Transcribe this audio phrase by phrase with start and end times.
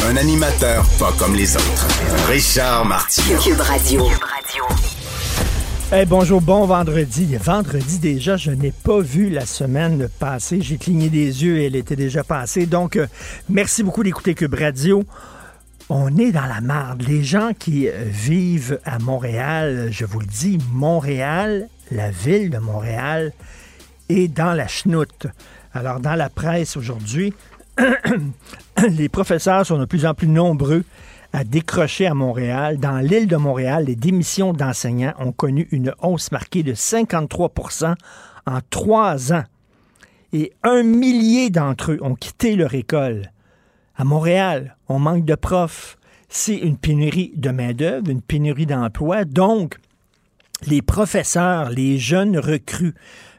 [0.00, 1.88] Un animateur pas comme les autres.
[2.28, 3.38] Richard Martineau.
[3.38, 4.08] Cube Radio.
[5.92, 7.36] Hey, bonjour, bon vendredi.
[7.36, 10.60] Vendredi déjà, je n'ai pas vu la semaine passée.
[10.60, 12.66] J'ai cligné des yeux et elle était déjà passée.
[12.66, 13.06] Donc, euh,
[13.48, 15.04] merci beaucoup d'écouter Cube Radio.
[15.88, 17.02] On est dans la marde.
[17.06, 22.58] Les gens qui euh, vivent à Montréal, je vous le dis, Montréal, la ville de
[22.58, 23.32] Montréal,
[24.08, 25.26] est dans la chenoute.
[25.74, 27.32] Alors, dans la presse aujourd'hui,
[28.88, 30.84] les professeurs sont de plus en plus nombreux
[31.32, 32.78] à décrocher à Montréal.
[32.78, 37.94] Dans l'île de Montréal, les démissions d'enseignants ont connu une hausse marquée de 53%
[38.46, 39.44] en trois ans.
[40.32, 43.30] Et un millier d'entre eux ont quitté leur école.
[43.96, 45.98] À Montréal, on manque de profs.
[46.28, 49.24] C'est une pénurie de main-d'œuvre, une pénurie d'emploi.
[49.24, 49.78] Donc,
[50.66, 52.94] les professeurs, les jeunes recrues,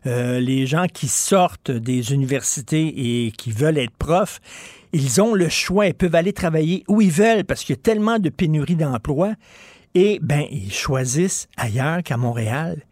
[0.05, 4.39] euh, les gens qui sortent des universités et qui veulent être profs,
[4.91, 7.81] ils ont le choix, ils peuvent aller travailler où ils veulent parce qu'il y a
[7.81, 9.33] tellement de pénurie d'emplois
[9.95, 12.83] et ben ils choisissent ailleurs qu'à Montréal.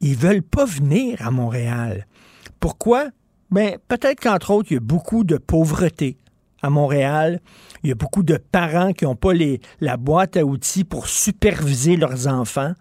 [0.00, 2.06] Ils veulent pas venir à Montréal.
[2.60, 3.08] Pourquoi?
[3.50, 6.18] Ben peut-être qu'entre autres il y a beaucoup de pauvreté
[6.62, 7.40] à Montréal.
[7.82, 9.32] Il y a beaucoup de parents qui n'ont pas
[9.80, 12.72] la boîte à outils pour superviser leurs enfants.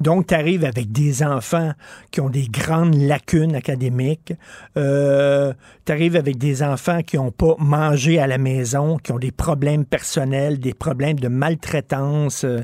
[0.00, 1.72] Donc, tu arrives avec des enfants
[2.10, 4.32] qui ont des grandes lacunes académiques.
[4.78, 5.52] Euh,
[5.84, 9.30] tu arrives avec des enfants qui n'ont pas mangé à la maison, qui ont des
[9.30, 12.60] problèmes personnels, des problèmes de maltraitance, euh,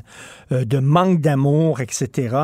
[0.51, 2.37] euh, de manque d'amour, etc.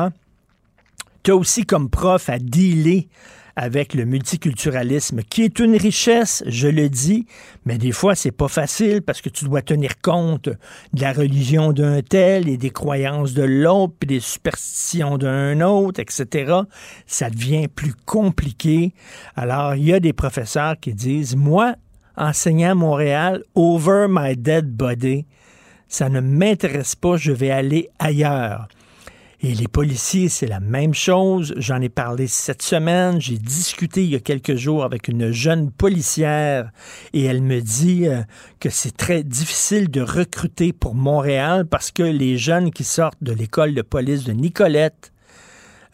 [1.23, 3.07] Tu as aussi comme prof à dealer
[3.55, 7.27] avec le multiculturalisme, qui est une richesse, je le dis,
[7.65, 11.71] mais des fois, c'est pas facile parce que tu dois tenir compte de la religion
[11.71, 16.61] d'un tel et des croyances de l'autre, puis des superstitions d'un autre, etc.
[17.05, 18.93] Ça devient plus compliqué.
[19.35, 21.75] Alors, il y a des professeurs qui disent, moi,
[22.17, 25.25] enseignant à Montréal, over my dead body,
[25.87, 28.67] ça ne m'intéresse pas, je vais aller ailleurs.
[29.45, 31.53] Et les policiers, c'est la même chose.
[31.57, 33.19] J'en ai parlé cette semaine.
[33.19, 36.71] J'ai discuté il y a quelques jours avec une jeune policière
[37.11, 38.21] et elle me dit euh,
[38.61, 43.33] que c'est très difficile de recruter pour Montréal parce que les jeunes qui sortent de
[43.33, 45.11] l'école de police de Nicolette,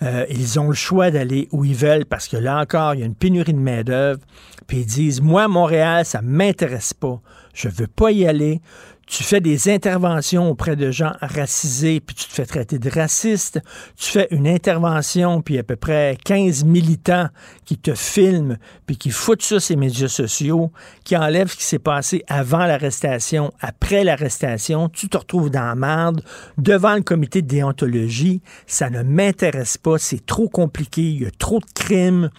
[0.04, 3.04] euh, ils ont le choix d'aller où ils veulent parce que là encore, il y
[3.04, 4.20] a une pénurie de main-d'œuvre.
[4.68, 7.20] Puis ils disent Moi, Montréal, ça m'intéresse pas.
[7.56, 8.62] Je veux pas y aller
[9.09, 13.59] tu fais des interventions auprès de gens racisés, puis tu te fais traiter de raciste.
[13.97, 17.28] Tu fais une intervention, puis à peu près 15 militants
[17.66, 20.72] qui te filment, puis qui foutent ça sur les médias sociaux,
[21.03, 24.89] qui enlèvent ce qui s'est passé avant l'arrestation, après l'arrestation.
[24.89, 26.22] Tu te retrouves dans la merde,
[26.60, 28.44] devant le comité de déontologie.
[28.68, 32.30] Ça ne m'intéresse pas, c'est trop compliqué, il y a trop de crimes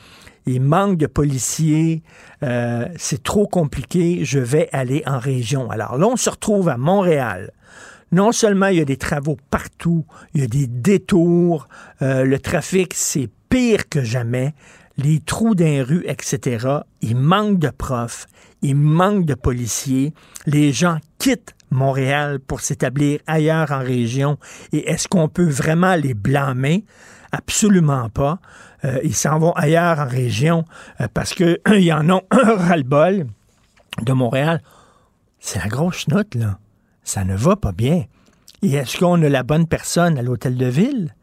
[0.47, 2.03] il manque de policiers,
[2.43, 5.71] euh, c'est trop compliqué, je vais aller en région.
[5.71, 7.53] Alors là, on se retrouve à Montréal.
[8.13, 10.05] Non seulement il y a des travaux partout,
[10.35, 11.69] il y a des détours,
[12.03, 14.55] euh, le trafic, c'est pire que jamais,
[14.97, 16.67] les trous d'un rue, etc.
[17.03, 18.27] Il manque de profs,
[18.63, 20.13] il manque de policiers,
[20.47, 24.39] les gens quittent Montréal pour s'établir ailleurs en région.
[24.73, 26.85] Et est-ce qu'on peut vraiment les blâmer?
[27.33, 28.39] Absolument pas.
[28.85, 30.65] Euh, ils s'en vont ailleurs en région
[31.01, 31.59] euh, parce qu'ils
[31.93, 33.27] en ont un ras-le-bol.
[34.03, 34.63] de Montréal.
[35.39, 36.59] C'est la grosse note, là.
[37.03, 38.05] Ça ne va pas bien.
[38.63, 41.15] Et est-ce qu'on a la bonne personne à l'hôtel de ville?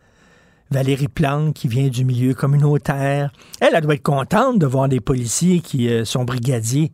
[0.72, 3.32] Valérie Plante, qui vient du milieu communautaire.
[3.62, 6.92] Elle, elle doit être contente de voir des policiers qui euh, sont brigadiers,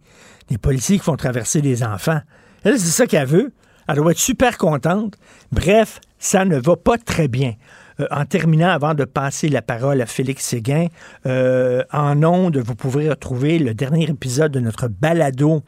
[0.49, 2.19] des policiers qui font traverser des enfants.
[2.63, 3.53] Elle, c'est ça qu'elle veut.
[3.87, 5.15] Elle doit être super contente.
[5.51, 7.53] Bref, ça ne va pas très bien.
[8.03, 10.87] Euh, en terminant, avant de passer la parole à Félix Séguin,
[11.25, 15.63] euh, en ondes, vous pouvez retrouver le dernier épisode de notre balado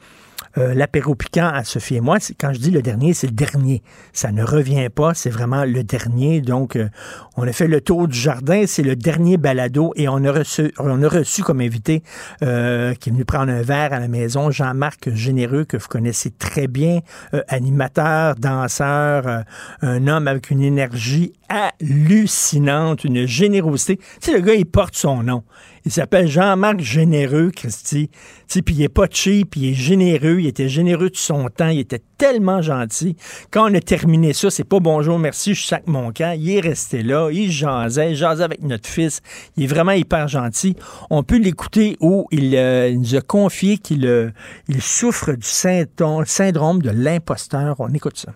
[0.57, 3.83] euh, l'apéro piquant à Sophie et moi, quand je dis le dernier, c'est le dernier.
[4.13, 6.41] Ça ne revient pas, c'est vraiment le dernier.
[6.41, 6.89] Donc, euh,
[7.37, 10.73] on a fait le tour du jardin, c'est le dernier balado et on a reçu,
[10.79, 12.03] on a reçu comme invité
[12.43, 16.31] euh, qui est venu prendre un verre à la maison, Jean-Marc Généreux, que vous connaissez
[16.31, 16.99] très bien,
[17.47, 19.43] animateur, danseur,
[19.81, 23.97] un homme avec une énergie hallucinante, une générosité.
[23.97, 25.43] Tu sais, le gars, il porte son nom.
[25.85, 28.09] Il s'appelle Jean-Marc Généreux, Christy.
[28.47, 31.79] Puis il est pas cheap, il est généreux, il était généreux de son temps, il
[31.79, 33.15] était tellement gentil.
[33.51, 36.35] Quand on a terminé ça, c'est pas bonjour, merci, je sac mon camp.
[36.35, 39.21] Il est resté là, il jasait, il jasait avec notre fils.
[39.57, 40.75] Il est vraiment hyper gentil.
[41.11, 44.31] On peut l'écouter où il, euh, nous a confié qu'il euh,
[44.79, 47.75] souffre du syndrome de l'imposteur.
[47.77, 48.31] On écoute ça.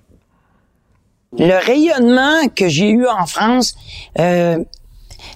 [1.37, 3.75] Le rayonnement que j'ai eu en France,
[4.19, 4.63] euh,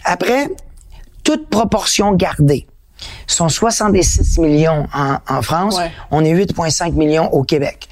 [0.05, 0.49] après,
[1.23, 2.67] toute proportion gardée,
[3.27, 5.77] sont 66 millions en, France.
[6.11, 7.87] On est 8,5 millions au Québec.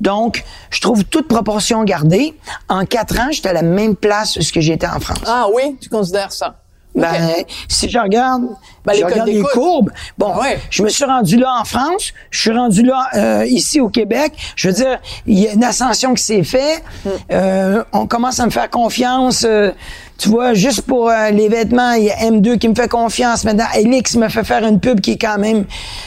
[0.00, 2.34] Donc, je trouve toute proportion gardée.
[2.68, 5.24] En quatre ans, j'étais à la même place que j'étais en France.
[5.26, 6.56] Ah oui, tu considères ça?
[6.96, 8.44] Ben, si je regarde,
[8.84, 10.32] ben, je regarde les courbes, bon,
[10.70, 14.32] je me suis rendu là en France, je suis rendu là euh, ici au Québec.
[14.56, 16.82] Je veux dire, il y a une ascension qui s'est faite.
[17.04, 17.10] Hmm.
[17.32, 19.44] Euh, on commence à me faire confiance.
[19.46, 19.72] Euh,
[20.18, 23.44] tu vois, juste pour les vêtements, il y a M2 qui me fait confiance.
[23.44, 25.64] Maintenant, Elix me fait faire une pub qui est quand même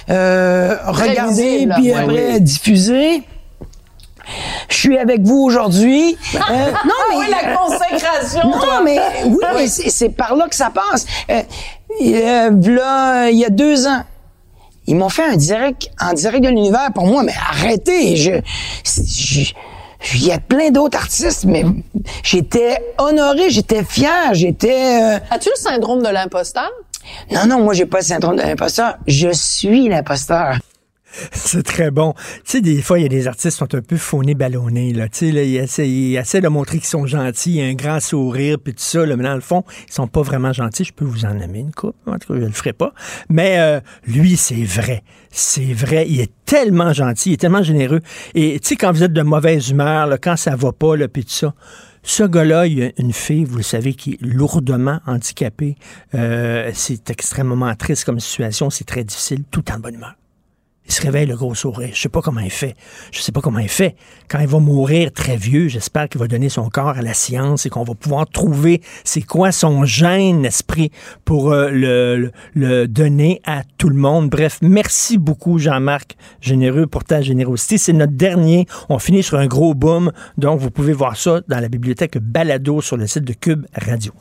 [0.08, 3.24] regardée puis après diffusée
[4.68, 6.18] je suis avec vous aujourd'hui.
[6.50, 8.50] Euh, non, mais oui, la consécration.
[8.50, 11.06] Non, mais oui, c'est par là que ça passe.
[11.30, 11.42] Euh,
[12.00, 14.02] là, il y a deux ans,
[14.88, 18.32] ils m'ont fait un direct en direct de l'univers pour moi, mais arrêtez, je,
[20.13, 21.63] il y a plein d'autres artistes, mais
[22.24, 25.01] j'étais honoré, j'étais fier, j'étais.
[25.01, 26.69] Euh, As-tu le syndrome de l'imposteur?
[27.31, 28.98] Non, non, moi j'ai pas le syndrome de l'imposteur.
[29.07, 30.57] Je suis l'imposteur.
[31.32, 32.14] C'est très bon.
[32.14, 34.94] Tu sais, des fois, il y a des artistes qui sont un peu faunés, ballonnés.
[34.94, 35.10] Là.
[35.10, 38.84] Tu sais, là, ils, essaient, de montrer qu'ils sont gentils, un grand sourire, puis tout
[38.84, 39.06] ça.
[39.06, 40.84] Là, mais dans le fond, ils sont pas vraiment gentils.
[40.84, 41.96] Je peux vous en nommer une coupe.
[42.06, 42.94] En tout cas, je le ferai pas.
[43.30, 45.04] Mais euh, lui, c'est vrai.
[45.32, 46.06] C'est vrai.
[46.08, 48.02] Il est tellement gentil, il est tellement généreux.
[48.34, 51.08] Et tu sais, quand vous êtes de mauvaise humeur, là, quand ça va pas, là,
[51.08, 51.54] puis tout ça,
[52.02, 55.76] ce gars-là, il a une fille, vous le savez, qui est lourdement handicapée.
[56.16, 58.70] Euh, c'est extrêmement triste comme situation.
[58.70, 60.19] C'est très difficile, tout en bonne humeur.
[60.89, 61.91] Il se réveille le gros sourire.
[61.94, 62.75] Je sais pas comment il fait.
[63.12, 63.95] Je sais pas comment il fait.
[64.27, 67.68] Quand il va mourir très vieux, j'espère qu'il va donner son corps à la science
[67.68, 70.89] et qu'on va pouvoir trouver c'est quoi son gène esprit
[71.25, 71.69] pour euh,
[72.56, 74.31] le, donner à tout le monde.
[74.31, 77.77] Bref, merci beaucoup Jean-Marc Généreux pour ta générosité.
[77.77, 78.65] C'est notre dernier.
[78.89, 80.12] On finit sur un gros boom.
[80.39, 84.12] Donc, vous pouvez voir ça dans la bibliothèque Balado sur le site de Cube Radio.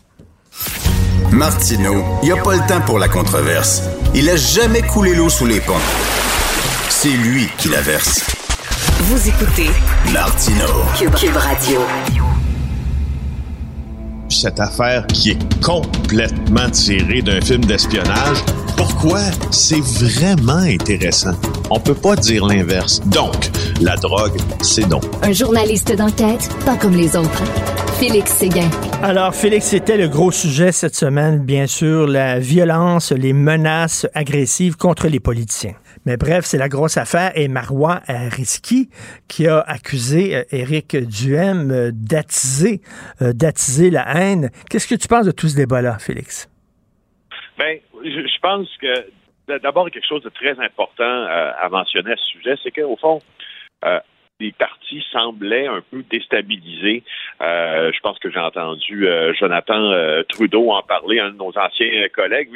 [1.32, 3.82] Martineau, il n'y a pas le temps pour la controverse.
[4.14, 6.27] Il a jamais coulé l'eau sous les ponts.
[6.90, 8.26] C'est lui qui la verse.
[9.02, 9.68] Vous écoutez
[10.12, 10.64] Martino
[10.96, 11.80] Cube, Radio.
[14.28, 18.38] Cette affaire qui est complètement tirée d'un film d'espionnage,
[18.76, 21.34] pourquoi c'est vraiment intéressant?
[21.70, 23.00] On peut pas dire l'inverse.
[23.06, 25.04] Donc, la drogue, c'est donc.
[25.22, 27.44] Un journaliste d'enquête, pas comme les autres.
[28.00, 28.70] Félix Séguin.
[29.02, 34.76] Alors, Félix, c'était le gros sujet cette semaine, bien sûr, la violence, les menaces agressives
[34.76, 35.74] contre les politiciens.
[36.08, 37.32] Mais bref, c'est la grosse affaire.
[37.34, 38.88] Et Marois Risky
[39.28, 42.80] qui a accusé euh, Éric Duhem euh, d'attiser,
[43.20, 44.48] euh, d'attiser la haine.
[44.70, 46.48] Qu'est-ce que tu penses de tout ce débat-là, Félix?
[47.58, 52.54] Bien, je, pense que d'abord, quelque chose de très important à mentionner à ce sujet,
[52.62, 53.20] c'est qu'au fond,
[54.40, 57.02] les partis semblaient un peu déstabilisés.
[57.40, 61.52] Euh, je pense que j'ai entendu euh, Jonathan euh, Trudeau en parler, un de nos
[61.58, 62.50] anciens collègues.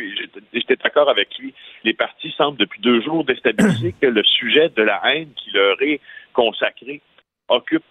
[0.52, 1.54] J'étais d'accord avec lui.
[1.82, 5.80] Les partis semblent depuis deux jours déstabilisés que le sujet de la haine qui leur
[5.82, 6.00] est
[6.32, 7.00] consacré
[7.48, 7.84] occupe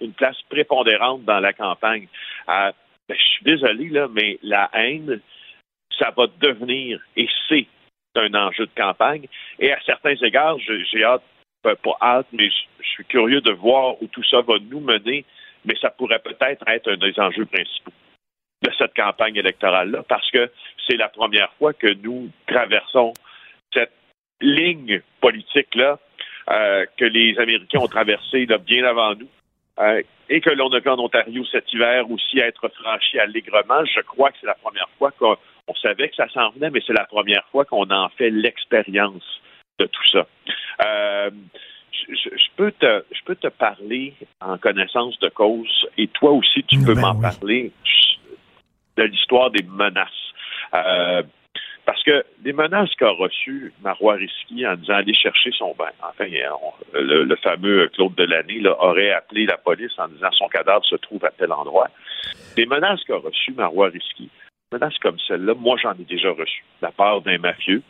[0.00, 2.08] une place prépondérante dans la campagne.
[2.46, 2.72] Ben,
[3.10, 5.20] je suis désolé, là, mais la haine,
[5.98, 7.66] ça va devenir, et c'est
[8.16, 9.26] un enjeu de campagne.
[9.58, 11.22] Et à certains égards, j'ai hâte
[11.62, 15.24] pas hâte, mais je, suis curieux de voir où tout ça va nous mener,
[15.64, 17.92] mais ça pourrait peut-être être un des enjeux principaux
[18.62, 20.50] de cette campagne électorale-là, parce que
[20.86, 23.12] c'est la première fois que nous traversons
[23.72, 23.92] cette
[24.40, 25.98] ligne politique-là
[26.50, 29.28] euh, que les Américains ont traversé là, bien avant nous.
[29.78, 33.84] Euh, et que l'on a vu en Ontario cet hiver aussi être franchi allègrement.
[33.84, 35.36] Je crois que c'est la première fois qu'on
[35.80, 39.40] savait que ça s'en venait, mais c'est la première fois qu'on en fait l'expérience
[39.78, 40.26] de tout ça.
[40.84, 41.30] Euh,
[42.08, 46.78] je, peux te, je peux te parler en connaissance de cause, et toi aussi, tu
[46.80, 47.72] peux ben m'en parler
[48.96, 50.08] de l'histoire des menaces.
[50.74, 51.22] Euh,
[51.88, 56.26] parce que les menaces qu'a reçues Marois Risky en disant aller chercher son bain, enfin,
[56.92, 61.24] le, fameux Claude Delaney là, aurait appelé la police en disant son cadavre se trouve
[61.24, 61.88] à tel endroit.
[62.58, 64.28] Les menaces qu'a reçues Marois Risky,
[64.70, 67.82] menaces comme celle-là, moi j'en ai déjà reçues de la part d'un mafieux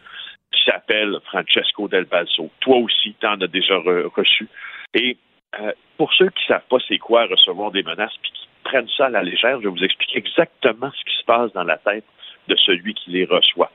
[0.52, 2.50] qui s'appelle Francesco Del Balso.
[2.60, 4.48] Toi aussi, tu en as déjà reçu.
[4.94, 5.16] Et
[5.60, 8.88] euh, pour ceux qui ne savent pas c'est quoi recevoir des menaces puis qui prennent
[8.96, 11.78] ça à la légère, je vais vous expliquer exactement ce qui se passe dans la
[11.78, 12.04] tête
[12.48, 13.70] de celui qui les reçoit.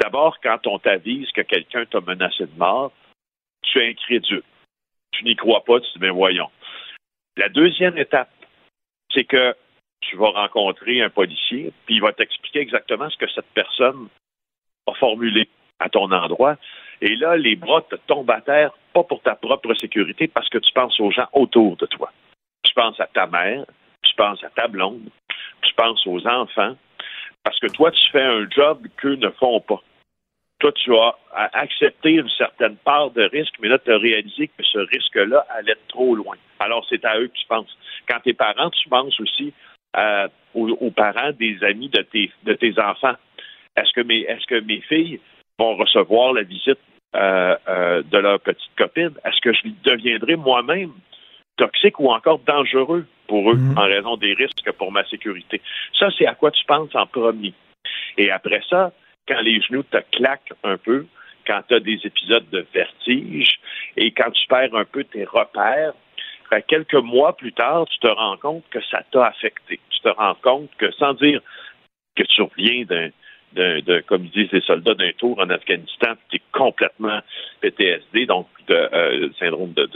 [0.00, 2.92] D'abord, quand on t'avise que quelqu'un t'a menacé de mort,
[3.62, 4.42] tu es incrédule.
[5.12, 6.50] Tu n'y crois pas, tu dis, mais voyons.
[7.36, 8.30] La deuxième étape,
[9.12, 9.54] c'est que
[10.00, 14.08] tu vas rencontrer un policier, puis il va t'expliquer exactement ce que cette personne
[14.86, 15.48] a formulé
[15.80, 16.56] à ton endroit.
[17.00, 20.58] Et là, les bras te tombent à terre, pas pour ta propre sécurité, parce que
[20.58, 22.10] tu penses aux gens autour de toi.
[22.62, 23.64] Tu penses à ta mère,
[24.02, 25.10] tu penses à ta blonde,
[25.62, 26.76] tu penses aux enfants,
[27.42, 29.82] parce que toi, tu fais un job qu'eux ne font pas.
[30.60, 31.14] Toi, tu as
[31.52, 35.76] accepté une certaine part de risque, mais là, tu as réalisé que ce risque-là allait
[35.88, 36.36] trop loin.
[36.58, 37.76] Alors, c'est à eux que tu penses.
[38.08, 39.52] Quand tes parents, tu penses aussi
[39.96, 43.14] euh, aux, parents des amis de tes, de tes enfants.
[43.76, 45.20] Est-ce que est-ce que mes filles
[45.58, 46.78] vont recevoir la visite
[47.14, 49.12] euh, euh, de leur petite copine?
[49.24, 50.92] Est-ce que je deviendrai moi-même
[51.56, 53.78] toxique ou encore dangereux pour eux mhm.
[53.78, 55.60] en raison des risques pour ma sécurité?
[55.98, 57.54] Ça, c'est à quoi tu penses en premier.
[58.18, 58.92] Et après ça,
[59.28, 61.06] quand les genoux te claquent un peu,
[61.46, 63.60] quand tu as des épisodes de vertige
[63.96, 65.92] et quand tu perds un peu tes repères,
[66.50, 69.80] ben, quelques mois plus tard, tu te rends compte que ça t'a affecté.
[69.90, 71.40] Tu te rends compte que sans dire
[72.16, 73.08] que tu reviens d'un
[73.54, 77.20] de, comme disent les soldats, d'un tour en Afghanistan, qui est complètement
[77.60, 79.88] PTSD, donc de euh, syndrome de,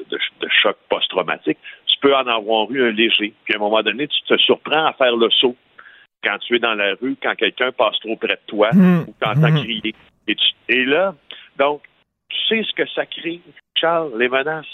[0.48, 3.32] choc post-traumatique, tu peux en avoir eu un léger.
[3.44, 5.56] Puis à un moment donné, tu te surprends à faire le saut
[6.22, 9.00] quand tu es dans la rue, quand quelqu'un passe trop près de toi, mmh.
[9.08, 9.62] ou quand t'entends mmh.
[9.62, 9.94] crier.
[10.26, 10.36] Et,
[10.68, 11.14] et là,
[11.58, 11.82] donc,
[12.28, 13.40] tu sais ce que ça crée,
[13.76, 14.66] Charles, les menaces?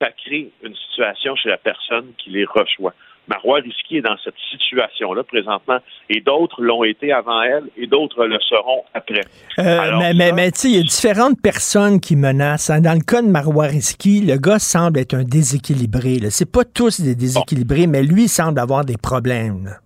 [0.00, 2.94] Ça crée une situation chez la personne qui les reçoit.
[3.30, 8.24] Marois Risky est dans cette situation-là présentement, et d'autres l'ont été avant elle, et d'autres
[8.26, 9.20] le seront après.
[9.60, 12.70] Euh, mais, mais, tu sais, il y a différentes personnes qui menacent.
[12.70, 12.80] Hein.
[12.80, 16.18] Dans le cas de Marois Risky, le gars semble être un déséquilibré.
[16.30, 19.76] C'est pas tous des déséquilibrés, mais lui semble avoir des problèmes.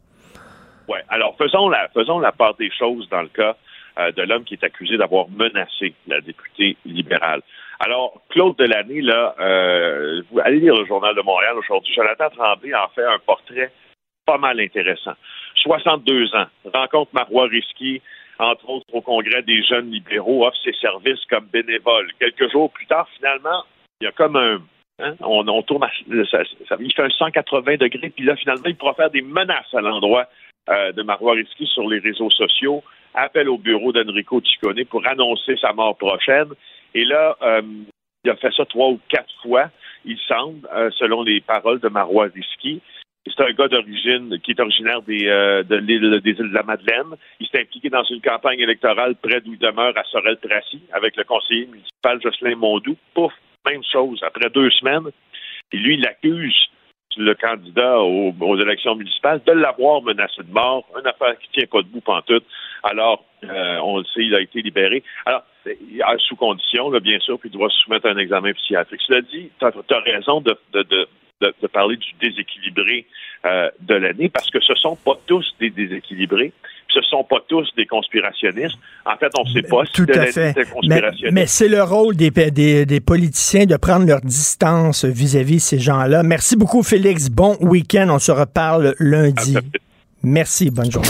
[0.88, 3.56] Oui, alors faisons la, faisons la part des choses dans le cas
[3.98, 7.42] euh, de l'homme qui est accusé d'avoir menacé la députée libérale.
[7.80, 11.94] Alors, Claude Delaney, là, euh, vous allez lire le Journal de Montréal aujourd'hui.
[11.94, 13.72] Jonathan Tremblay en fait un portrait
[14.26, 15.14] pas mal intéressant.
[15.56, 18.00] 62 ans, rencontre Marois Risky,
[18.38, 22.10] entre autres au Congrès des jeunes libéraux, offre ses services comme bénévole.
[22.18, 23.64] Quelques jours plus tard, finalement,
[24.00, 24.60] il y a comme un...
[25.00, 26.24] Hein, on, tourne il
[26.94, 30.26] fait un 180 degrés, puis là, finalement, il pourra faire des menaces à l'endroit
[30.70, 32.84] euh, de Marois Risky sur les réseaux sociaux,
[33.14, 36.48] appelle au bureau d'Enrico Ciccone pour annoncer sa mort prochaine.
[36.94, 37.62] Et là, euh,
[38.24, 39.70] il a fait ça trois ou quatre fois,
[40.04, 42.80] il semble, euh, selon les paroles de Marois Risky.
[43.26, 47.16] C'est un gars d'origine qui est originaire des, euh, des îles de la Madeleine.
[47.40, 51.24] Il s'est impliqué dans une campagne électorale près d'où il demeure à Sorel-Tracy avec le
[51.24, 52.96] conseiller municipal Jocelyn Mondou.
[53.14, 53.32] Pouf,
[53.66, 54.20] même chose.
[54.22, 55.10] Après deux semaines,
[55.72, 56.68] et lui, il accuse
[57.16, 60.84] le candidat aux, élections municipales de l'avoir menacé de mort.
[60.98, 62.44] Une affaire qui tient pas debout pantoute.
[62.82, 65.02] Alors, euh, on le sait, il a été libéré.
[65.26, 65.44] Alors,
[66.18, 69.00] sous condition, bien sûr, puis il doit soumettre un examen psychiatrique.
[69.06, 70.56] Cela dit, tu as, raison de,
[71.72, 73.06] parler du déséquilibré
[73.44, 76.52] euh, de l'année, parce que ce sont pas tous des déséquilibrés,
[76.88, 78.78] ce sont pas tous des conspirationnistes.
[79.04, 80.54] En fait, on ne sait pas Tout si à fait.
[80.72, 81.32] conspirationniste.
[81.32, 85.78] Mais, c'est le rôle des, des, des, politiciens de prendre leur distance vis-à-vis de ces
[85.78, 86.22] gens-là.
[86.22, 87.28] Merci beaucoup, Félix.
[87.28, 88.08] Bon week-end.
[88.10, 89.56] On se reparle lundi.
[90.22, 90.70] Merci.
[90.70, 91.08] Bonne journée.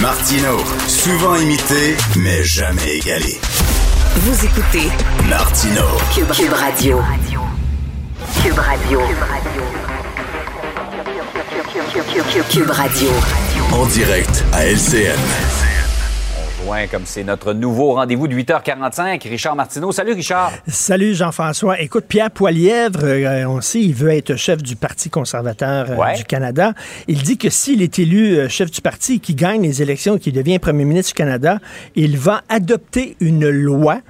[0.00, 3.34] Martino, souvent imité, mais jamais égalé.
[4.16, 4.88] Vous écoutez
[5.28, 5.82] Martino,
[6.14, 7.00] Cube, Radio.
[8.42, 9.00] Cube Radio.
[12.50, 13.10] Cube Radio.
[13.70, 15.18] En direct à LCN.
[16.38, 19.28] On joint comme c'est notre nouveau rendez-vous de 8h45.
[19.28, 19.92] Richard Martineau.
[19.92, 20.52] Salut, Richard.
[20.66, 21.80] Salut, Jean-François.
[21.80, 26.24] Écoute, Pierre Poilièvre, euh, on sait, il veut être chef du Parti conservateur euh, du
[26.24, 26.72] Canada.
[27.08, 30.32] Il dit que s'il est élu euh, chef du parti, qui gagne les élections, qui
[30.32, 31.58] devient premier ministre du Canada,
[31.94, 34.00] il va adopter une loi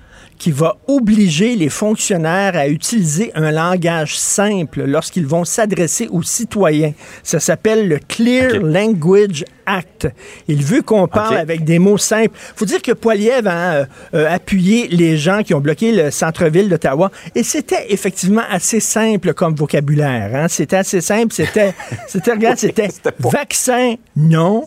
[0.40, 6.94] qui va obliger les fonctionnaires à utiliser un langage simple lorsqu'ils vont s'adresser aux citoyens.
[7.22, 10.08] Ça s'appelle le Clear Language Act.
[10.48, 12.34] Il veut qu'on parle avec des mots simples.
[12.56, 16.70] faut dire que Poiliev a euh, euh, appuyé les gens qui ont bloqué le centre-ville
[16.70, 20.30] d'Ottawa et c'était effectivement assez simple comme vocabulaire.
[20.34, 20.48] Hein.
[20.48, 21.34] C'était assez simple.
[21.34, 21.74] C'était,
[22.08, 24.66] c'était, regarde, c'était vaccin, non,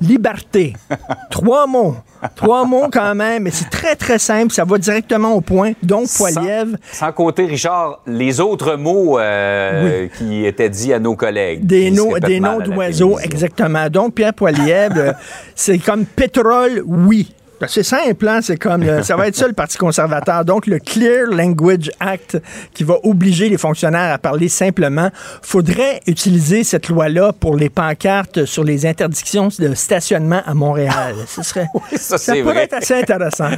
[0.00, 0.74] liberté.
[1.30, 1.96] Trois mots.
[2.34, 4.52] Trois mots quand même, mais c'est très, très simple.
[4.52, 5.72] Ça va directement au point.
[5.82, 6.76] Donc, Poiliev.
[6.92, 11.64] Sans, compter, Richard, les autres mots euh, qui étaient dits à nos collègues.
[11.64, 13.88] Des, noms, des noms d'oiseaux, exactement.
[13.88, 15.12] Donc, Pierre Poiliev, euh,
[15.54, 17.32] c'est comme pétrole, oui.
[17.60, 18.40] Ben, c'est simple, hein?
[18.40, 20.44] c'est comme ça va être ça le Parti conservateur.
[20.44, 22.40] Donc le Clear Language Act
[22.72, 25.10] qui va obliger les fonctionnaires à parler simplement.
[25.42, 31.14] Faudrait utiliser cette loi-là pour les pancartes sur les interdictions de stationnement à Montréal.
[31.26, 33.50] Ce serait, ça, ça pourrait être assez intéressant.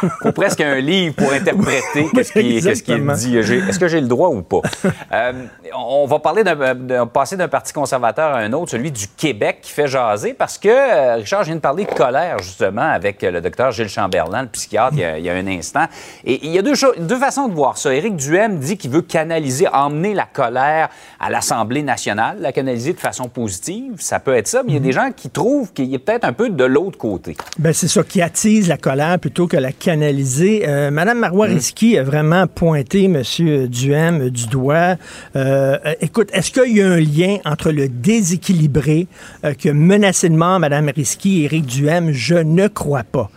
[0.22, 3.36] faut presque un livre pour interpréter ce qui, est dit.
[3.36, 4.60] Est-ce que j'ai le droit ou pas?
[5.12, 5.32] Euh,
[5.76, 9.72] on va parler d'un, passer d'un parti conservateur à un autre, celui du Québec qui
[9.72, 13.40] fait jaser parce que, euh, Richard, je viens de parler de colère justement avec le
[13.40, 15.86] docteur Gilles Chamberlain, le psychiatre, il y a, un instant.
[16.24, 17.94] Et il y a deux, deux façons de voir ça.
[17.94, 23.00] Éric Duhem dit qu'il veut canaliser, emmener la colère à l'Assemblée nationale, la canaliser de
[23.00, 23.94] façon positive.
[23.98, 26.24] Ça peut être ça, mais il y a des gens qui trouvent qu'il est peut-être
[26.24, 27.36] un peu de l'autre côté.
[27.58, 30.64] Ben c'est ça, qui attise la colère plutôt que la canaliser.
[30.66, 31.98] Euh, Madame Marois mm.
[31.98, 33.22] a vraiment pointé M.
[33.68, 34.96] Duhem du doigt.
[35.36, 39.06] Euh, écoute, est-ce qu'il y a un lien entre le déséquilibré
[39.44, 42.12] euh, que menacé de mort Mme Risky et Éric Duhem?
[42.12, 43.30] Je ne crois pas.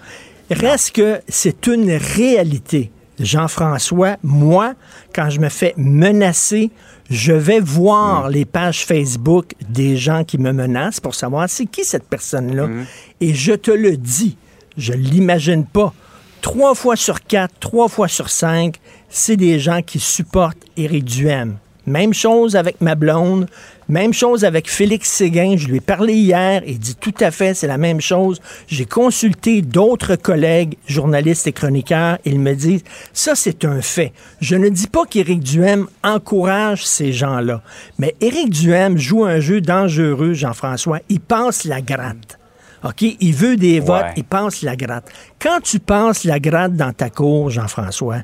[0.49, 2.91] Reste que c'est une réalité.
[3.19, 4.73] Jean-François, moi,
[5.13, 6.71] quand je me fais menacer,
[7.09, 8.31] je vais voir mm.
[8.31, 12.67] les pages Facebook des gens qui me menacent pour savoir c'est qui cette personne-là.
[12.67, 12.85] Mm.
[13.21, 14.37] Et je te le dis,
[14.77, 15.93] je l'imagine pas.
[16.41, 18.77] Trois fois sur quatre, trois fois sur cinq,
[19.09, 21.57] c'est des gens qui supportent Éric Duhem.
[21.85, 23.47] Même chose avec ma blonde.
[23.89, 25.55] Même chose avec Félix Séguin.
[25.57, 28.39] Je lui ai parlé hier et dit tout à fait, c'est la même chose.
[28.67, 32.17] J'ai consulté d'autres collègues, journalistes et chroniqueurs.
[32.25, 34.13] Ils me disent, ça, c'est un fait.
[34.41, 37.61] Je ne dis pas qu'Éric Duhem encourage ces gens-là.
[37.99, 40.99] Mais Éric Duhem joue un jeu dangereux, Jean-François.
[41.09, 42.39] Il pense la gratte.
[42.83, 43.01] OK?
[43.01, 45.09] Il veut des votes, il pense la gratte.
[45.39, 48.23] Quand tu penses la gratte dans ta cour, Jean-François,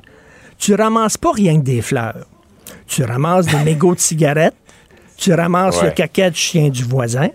[0.58, 2.26] tu ramasses pas rien que des fleurs
[2.86, 4.56] tu ramasses des mégots de cigarettes,
[5.20, 7.28] tu ramasses le caca de chien du voisin,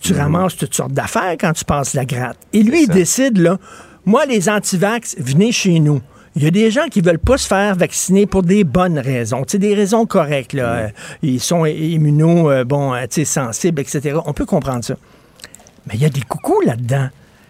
[0.00, 0.20] tu mhm.
[0.20, 2.38] ramasses toutes sortes d'affaires quand tu passes la gratte.
[2.52, 3.58] Et lui, il décide, là,
[4.06, 6.00] moi, les antivax, venez chez nous.
[6.34, 9.44] Il y a des gens qui veulent pas se faire vacciner pour des bonnes raisons,
[9.46, 10.54] c'est des raisons correctes.
[10.54, 10.84] Là.
[10.84, 10.92] Mhm.
[11.22, 14.18] Ils sont immuno, euh, bon, euh, sensibles, etc.
[14.24, 14.96] On peut comprendre ça.
[15.86, 17.08] Mais il y a des coucous là-dedans.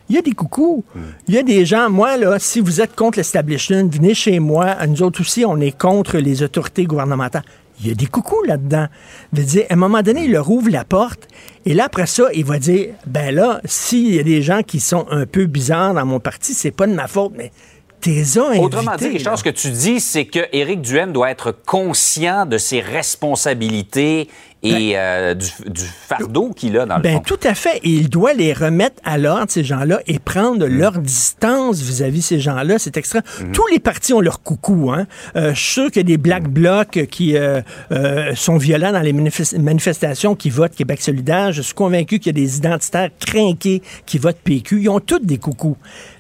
[0.08, 0.84] Il y a des coucous.
[0.94, 1.02] Mhm.
[1.28, 4.84] Il y a des gens, moi, là, si vous êtes contre l'establishment, venez chez moi.
[4.86, 7.44] Nous autres aussi, on est contre les autorités gouvernementales
[7.80, 8.86] il y a des coucous là-dedans.
[9.32, 11.28] Veut dire, à un moment donné, il leur ouvre la porte,
[11.64, 14.80] et là, après ça, il va dire, ben là, s'il y a des gens qui
[14.80, 17.50] sont un peu bizarres dans mon parti, c'est pas de ma faute, mais
[18.00, 18.22] t'es
[18.60, 22.58] Autrement dit, Richard, ce que tu dis, c'est que Éric Duhem doit être conscient de
[22.58, 24.28] ses responsabilités
[24.62, 27.78] et ben, euh, du, fardeau qu'il a dans le ben, Tout à fait.
[27.84, 30.78] Et il doit les remettre à l'ordre, ces gens-là, et prendre mm.
[30.78, 32.78] leur distance vis-à-vis ces gens-là.
[32.78, 33.20] C'est extra.
[33.20, 33.52] Mm-hmm.
[33.52, 34.90] Tous les partis ont leur coucou.
[34.90, 35.06] Hein?
[35.36, 36.52] Euh, je suis sûr qu'il y a des Black mm.
[36.52, 37.60] Blocs qui euh,
[38.34, 41.52] sont violents dans les manifestations qui votent Québec solidaire.
[41.52, 44.82] Je suis convaincu qu'il y a des identitaires crainqués qui votent PQ.
[44.82, 45.76] Ils ont tous des coucous.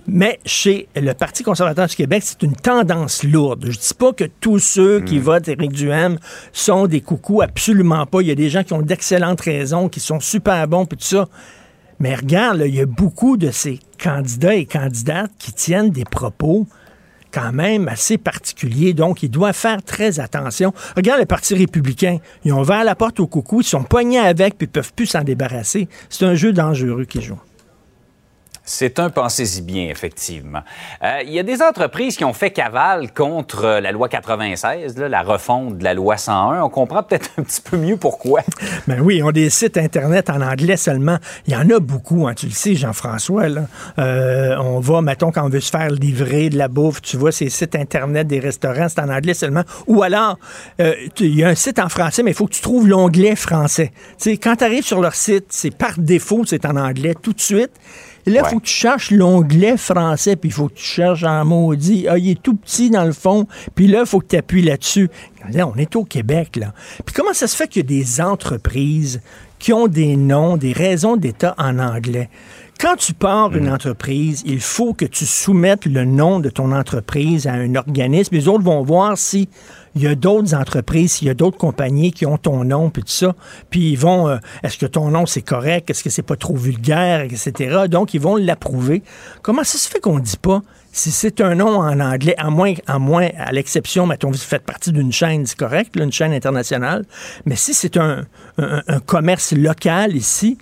[0.08, 3.66] Mais chez le Parti conservateur du Québec, c'est une tendance lourde.
[3.68, 5.22] Je dis pas que tous ceux qui mm.
[5.22, 6.18] votent Éric Duhem
[6.52, 8.20] sont des coucous, absolument pas.
[8.20, 11.04] Il y a des gens qui ont d'excellentes raisons, qui sont super bons, puis tout
[11.04, 11.26] ça.
[11.98, 16.66] Mais regarde, il y a beaucoup de ces candidats et candidates qui tiennent des propos
[17.32, 18.94] quand même assez particuliers.
[18.94, 20.72] Donc, ils doivent faire très attention.
[20.96, 22.18] Regarde le Parti républicain.
[22.44, 25.06] Ils ont ouvert la porte au coucou, ils sont poignés avec, puis ils peuvent plus
[25.06, 25.88] s'en débarrasser.
[26.08, 27.40] C'est un jeu dangereux qu'ils jouent.
[28.68, 30.58] C'est un pensez-y bien, effectivement.
[31.04, 35.22] Euh, il y a des entreprises qui ont fait cavale contre la loi 96, la
[35.22, 36.62] refonte de la loi 101.
[36.62, 38.40] On comprend peut-être un petit peu mieux pourquoi.
[38.88, 41.18] Ben oui, ont des sites Internet en anglais seulement.
[41.46, 43.44] Il y en a beaucoup, hein, tu le sais, Jean-François.
[43.98, 47.30] Euh, on va, mettons, quand on veut se faire livrer de la bouffe, tu vois,
[47.30, 49.62] ces sites Internet des restaurants, c'est en anglais seulement.
[49.86, 50.38] Ou alors,
[50.80, 53.36] euh, il y a un site en français, mais il faut que tu trouves l'onglet
[53.36, 53.92] français.
[54.24, 57.70] Quand tu arrives sur leur site, c'est par défaut, c'est en anglais tout de suite.
[58.26, 61.44] Là, il faut que tu cherches l'onglet français, puis il faut que tu cherches en
[61.44, 62.06] maudit.
[62.08, 64.62] Ah, il est tout petit dans le fond, puis là, il faut que tu appuies
[64.62, 65.08] là-dessus.
[65.52, 66.72] Là, on est au Québec, là.
[67.04, 69.20] Puis comment ça se fait qu'il y a des entreprises
[69.60, 72.28] qui ont des noms, des raisons d'État en anglais?
[72.80, 77.46] Quand tu pars une entreprise, il faut que tu soumettes le nom de ton entreprise
[77.46, 78.34] à un organisme.
[78.34, 79.48] Les autres vont voir si
[79.96, 83.02] il y a d'autres entreprises, s'il y a d'autres compagnies qui ont ton nom, puis
[83.02, 83.34] tout ça.
[83.70, 86.54] Puis ils vont, euh, est-ce que ton nom c'est correct, est-ce que c'est pas trop
[86.54, 87.86] vulgaire, etc.
[87.88, 89.02] Donc ils vont l'approuver.
[89.40, 92.72] Comment ça se fait qu'on dit pas si c'est un nom en anglais, à moins,
[92.86, 97.04] à moins, à l'exception, mettons, vous faites partie d'une chaîne, c'est correct, une chaîne internationale,
[97.44, 98.24] mais si c'est un
[99.04, 100.56] commerce local ici,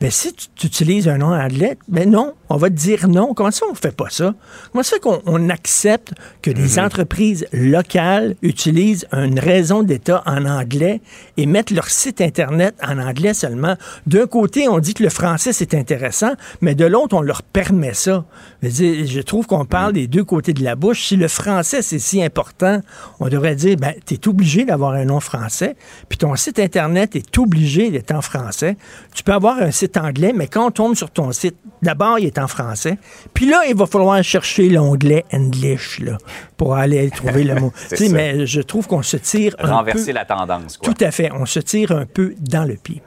[0.00, 3.32] ben, si tu, utilises un nom anglais, ben non, on va te dire non.
[3.32, 4.34] Comment ça, on fait pas ça?
[4.72, 6.84] Comment ça fait qu'on accepte que des mhm.
[6.84, 11.00] entreprises locales utilisent une raison d'État en anglais
[11.36, 13.76] et mettent leur site Internet en anglais seulement?
[14.06, 17.94] D'un côté, on dit que le français, c'est intéressant, mais de l'autre, on leur permet
[17.94, 18.24] ça.
[18.62, 19.94] Je, trouve qu'on parle mhm.
[19.94, 21.06] des deux côtés de la bouche.
[21.06, 22.80] Si le français, c'est si important,
[23.20, 25.76] on devrait dire, ben, tu es obligé d'avoir un nom français,
[26.08, 28.76] puis ton site Internet est obligé d'être en français.
[29.14, 32.26] Tu peux avoir un site anglais, mais quand on tombe sur ton site, d'abord, il
[32.26, 32.98] est en français.
[33.32, 36.18] Puis là, il va falloir chercher l'onglet English là,
[36.56, 37.72] pour aller trouver le mot.
[38.10, 40.76] mais je trouve qu'on se tire Renverser la tendance.
[40.76, 40.92] Quoi.
[40.92, 41.30] Tout à fait.
[41.32, 43.02] On se tire un peu dans le pied.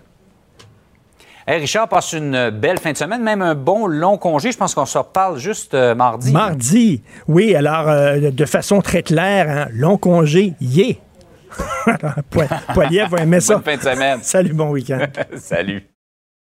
[1.50, 4.52] Hey Richard, passe une belle fin de semaine, même un bon long congé.
[4.52, 6.34] Je pense qu'on se reparle juste euh, mardi.
[6.34, 7.56] Mardi, oui.
[7.56, 10.96] Alors, euh, de façon très claire, hein, long congé, yeah!
[12.74, 13.56] Poilier va aimer ça.
[13.56, 14.20] Bonne fin de semaine.
[14.24, 15.08] Salut, bon week-end.
[15.38, 15.84] Salut.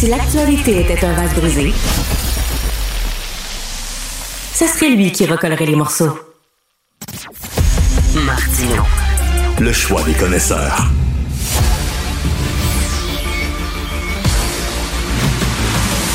[0.00, 1.74] Si l'actualité était un vase brisé,
[4.54, 6.18] ce serait lui qui recollerait les morceaux.
[8.14, 8.82] Martino.
[9.60, 10.88] Le choix des connaisseurs.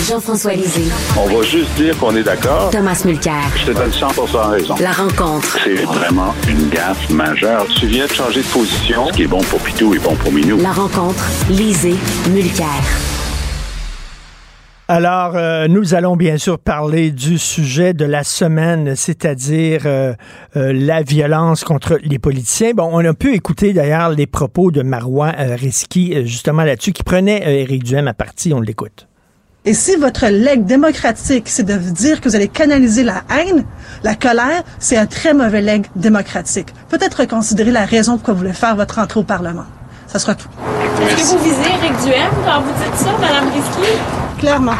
[0.09, 0.91] Jean-François Lisée.
[1.15, 2.71] On va juste dire qu'on est d'accord.
[2.71, 3.51] Thomas Mulcair.
[3.55, 4.75] Je te donne 100% raison.
[4.79, 5.59] La rencontre.
[5.63, 7.67] C'est vraiment une gaffe majeure.
[7.79, 9.09] Tu viens de changer de position.
[9.09, 10.57] Ce qui est bon pour Pitou est bon pour Minou.
[10.57, 11.23] La rencontre.
[11.51, 11.97] Lisée.
[12.31, 12.81] Mulcair.
[14.87, 20.13] Alors, euh, nous allons bien sûr parler du sujet de la semaine, c'est-à-dire euh,
[20.55, 22.73] euh, la violence contre les politiciens.
[22.75, 27.61] Bon, on a pu écouter d'ailleurs les propos de Marois Risky justement là-dessus, qui prenait
[27.61, 28.53] Éric Duhem à partie.
[28.53, 29.07] On l'écoute.
[29.65, 33.65] Et si votre legs démocratique, c'est de dire que vous allez canaliser la haine,
[34.03, 36.67] la colère, c'est un très mauvais legs démocratique.
[36.89, 39.65] Peut-être reconsidérer la raison pourquoi vous voulez faire votre entrée au Parlement.
[40.05, 40.49] Ça sera tout.
[41.01, 44.24] Est-ce que vous visez Éric Duhem quand vous dites ça, Mme Risky?
[44.45, 44.77] Clairement.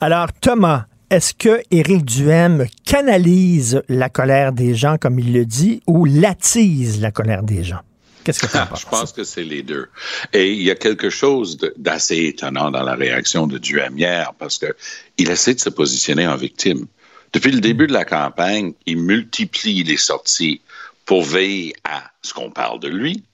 [0.00, 5.82] Alors, Thomas, est-ce que Éric Duhem canalise la colère des gens, comme il le dit,
[5.88, 7.80] ou l'attise la colère des gens?
[8.22, 8.82] Qu'est-ce que tu penses?
[8.82, 9.88] Je pense que c'est les deux.
[10.32, 14.60] Et il y a quelque chose d'assez étonnant dans la réaction de Duhem hier, parce
[14.60, 16.86] qu'il essaie de se positionner en victime.
[17.32, 20.60] Depuis le début de la campagne, il multiplie les sorties
[21.04, 23.24] pour veiller à ce qu'on parle de lui,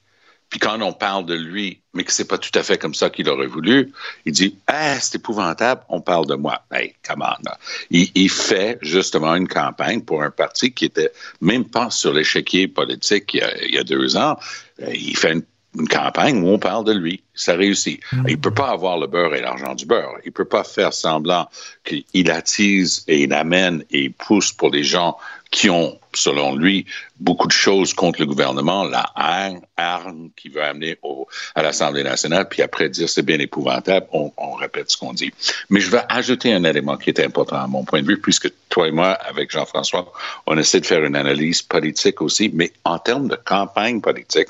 [0.49, 3.09] puis quand on parle de lui, mais que c'est pas tout à fait comme ça
[3.09, 3.91] qu'il aurait voulu,
[4.25, 6.63] il dit Ah, c'est épouvantable, on parle de moi.
[6.71, 7.49] Hey, come on.
[7.91, 12.67] Il, il, fait justement une campagne pour un parti qui était même pas sur l'échiquier
[12.67, 14.37] politique il y, a, il y a deux ans.
[14.81, 15.43] Euh, il fait une
[15.77, 17.21] une campagne où on parle de lui.
[17.33, 18.01] Ça réussit.
[18.11, 18.25] Mm.
[18.27, 20.15] Il peut pas avoir le beurre et l'argent du beurre.
[20.25, 21.47] Il peut pas faire semblant
[21.83, 25.17] qu'il attise et il amène et il pousse pour les gens
[25.51, 26.85] qui ont, selon lui,
[27.19, 32.03] beaucoup de choses contre le gouvernement, la haine, arme qui veut amener au, à l'Assemblée
[32.03, 35.31] nationale, puis après dire c'est bien épouvantable, on, on répète ce qu'on dit.
[35.69, 38.51] Mais je veux ajouter un élément qui est important à mon point de vue, puisque
[38.69, 40.11] toi et moi, avec Jean-François,
[40.45, 44.49] on essaie de faire une analyse politique aussi, mais en termes de campagne politique,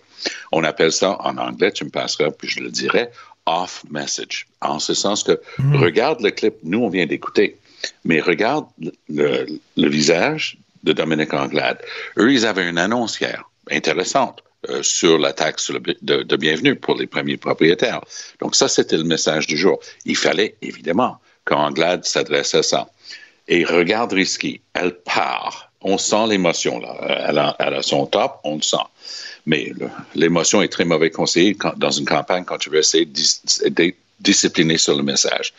[0.51, 3.09] on appelle ça en anglais, tu me passeras, puis je le dirais,
[3.45, 4.47] off message.
[4.59, 5.77] En ce sens que, mm.
[5.77, 7.57] regarde le clip, nous on vient d'écouter,
[8.03, 8.65] mais regarde
[9.07, 9.45] le,
[9.77, 11.79] le visage de Dominique Anglade.
[12.17, 14.43] Eux, ils avaient une annonce hier, intéressante.
[14.67, 18.01] euh, sur la taxe de, bienvenue pour les premiers propriétaires.
[18.41, 19.79] Donc ça, c'était le message du jour.
[20.03, 22.89] Il fallait évidemment qu'Anglade s'adresse à ça.
[23.47, 25.71] Et regarde Risky, elle part.
[25.81, 26.93] On sent l'émotion là.
[27.29, 28.77] Elle a, elle son top, on le sent.
[29.45, 29.71] Mais
[30.13, 33.07] l'émotion est très mauvais conseiller dans une campagne quand tu veux essayer
[34.19, 35.53] de discipliner sur le message.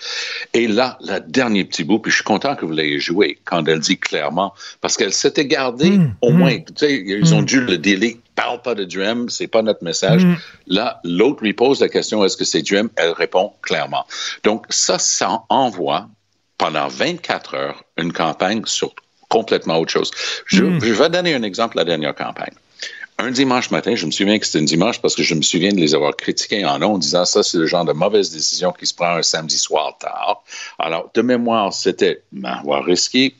[0.54, 3.66] Et là, le dernier petit bout, puis je suis content que vous l'ayez joué, quand
[3.66, 6.38] elle dit clairement, parce qu'elle s'était gardée, mmh, au mmh.
[6.38, 7.46] moins, tu sais, ils ont mmh.
[7.46, 10.26] dû le délai, parle pas de Dream, c'est pas notre message.
[10.66, 12.88] Là, l'autre lui pose la question, est-ce que c'est Dream?
[12.96, 14.06] Elle répond clairement.
[14.44, 16.08] Donc, ça, ça envoie,
[16.56, 18.94] pendant 24 heures, une campagne sur
[19.28, 20.10] complètement autre chose.
[20.46, 22.54] Je, je vais donner un exemple de la dernière campagne
[23.20, 25.72] un dimanche matin, je me souviens que c'était un dimanche parce que je me souviens
[25.72, 28.72] de les avoir critiqués en nom en disant ça, c'est le genre de mauvaise décision
[28.72, 30.42] qui se prend un samedi soir tard.
[30.78, 33.34] Alors, de mémoire, c'était avoir risqué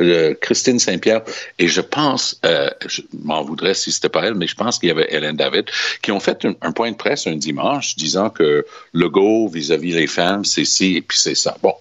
[0.00, 1.22] euh, Christine Saint-Pierre,
[1.58, 4.88] et je pense, euh, je m'en voudrais si c'était pas elle, mais je pense qu'il
[4.88, 5.66] y avait Hélène David,
[6.00, 10.44] qui ont fait un, point de presse un dimanche disant que le vis-à-vis les femmes,
[10.44, 11.56] c'est ci et puis c'est ça.
[11.62, 11.74] Bon,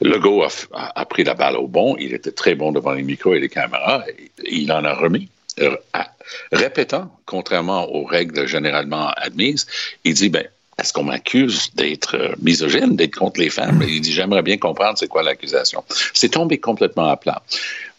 [0.00, 0.48] Legault a,
[0.94, 1.96] a, pris la balle au bon.
[1.98, 4.04] Il était très bon devant les micros et les caméras.
[4.50, 5.28] Il en a remis.
[5.60, 5.76] Euh,
[6.52, 9.66] répétant, contrairement aux règles généralement admises,
[10.04, 10.46] il dit, ben,
[10.78, 13.82] est-ce qu'on m'accuse d'être euh, misogyne, d'être contre les femmes?
[13.86, 15.82] Il dit, j'aimerais bien comprendre c'est quoi l'accusation.
[16.12, 17.42] C'est tombé complètement à plat.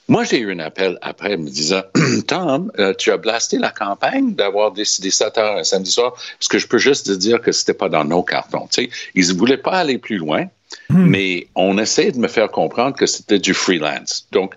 [0.10, 1.82] Moi, j'ai eu un appel après me disant
[2.28, 6.14] Tom, euh, tu as blasté la campagne d'avoir décidé ça tard un samedi soir.
[6.40, 8.68] Est-ce que je peux juste te dire que c'était pas dans nos cartons?
[8.72, 10.46] Tu sais, ils ne voulaient pas aller plus loin,
[10.90, 11.06] hmm.
[11.10, 14.28] mais on essayait de me faire comprendre que c'était du freelance.
[14.32, 14.56] Donc,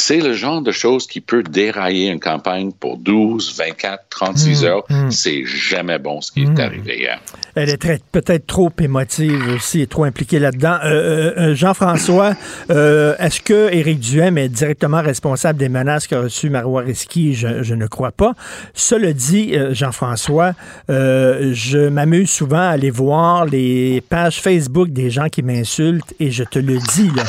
[0.00, 4.84] c'est le genre de choses qui peut dérailler une campagne pour 12, 24, 36 heures.
[4.88, 5.10] Mmh.
[5.10, 6.60] C'est jamais bon ce qui est mmh.
[6.60, 7.20] arrivé hier.
[7.54, 10.78] Elle est peut-être trop émotive aussi et trop impliquée là-dedans.
[10.84, 12.34] Euh, euh, euh, Jean-François,
[12.68, 17.34] est-ce que Éric Duhem est directement responsable des menaces qu'a reçues Marois Risky?
[17.34, 18.34] Je, je, ne crois pas.
[18.74, 20.52] Cela dit, Jean-François,
[20.88, 26.44] je m'amuse souvent à aller voir les pages Facebook des gens qui m'insultent et je
[26.44, 27.24] te le dis, là,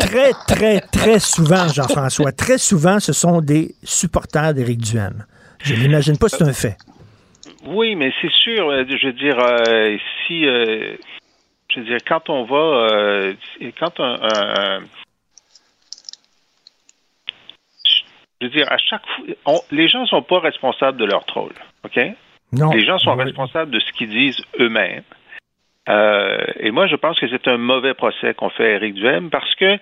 [0.00, 5.24] très, très, très souvent, Jean-François, très souvent, ce sont des supporters d'Éric Duhem.
[5.62, 6.76] Je n'imagine pas, c'est un fait.
[7.66, 8.70] Oui, mais c'est sûr.
[8.70, 10.96] Euh, je veux dire, euh, si, euh,
[11.68, 13.32] je veux dire, quand on va,
[13.78, 14.80] quand un,
[18.40, 21.52] je veux dire, à chaque fois, les gens ne sont pas responsables de leur troll,
[21.84, 22.00] ok?
[22.52, 22.70] Non.
[22.70, 25.04] Les gens sont responsables de ce qu'ils disent eux-mêmes.
[25.90, 29.28] Euh, et moi, je pense que c'est un mauvais procès qu'on fait à Éric Duhem
[29.28, 29.76] parce que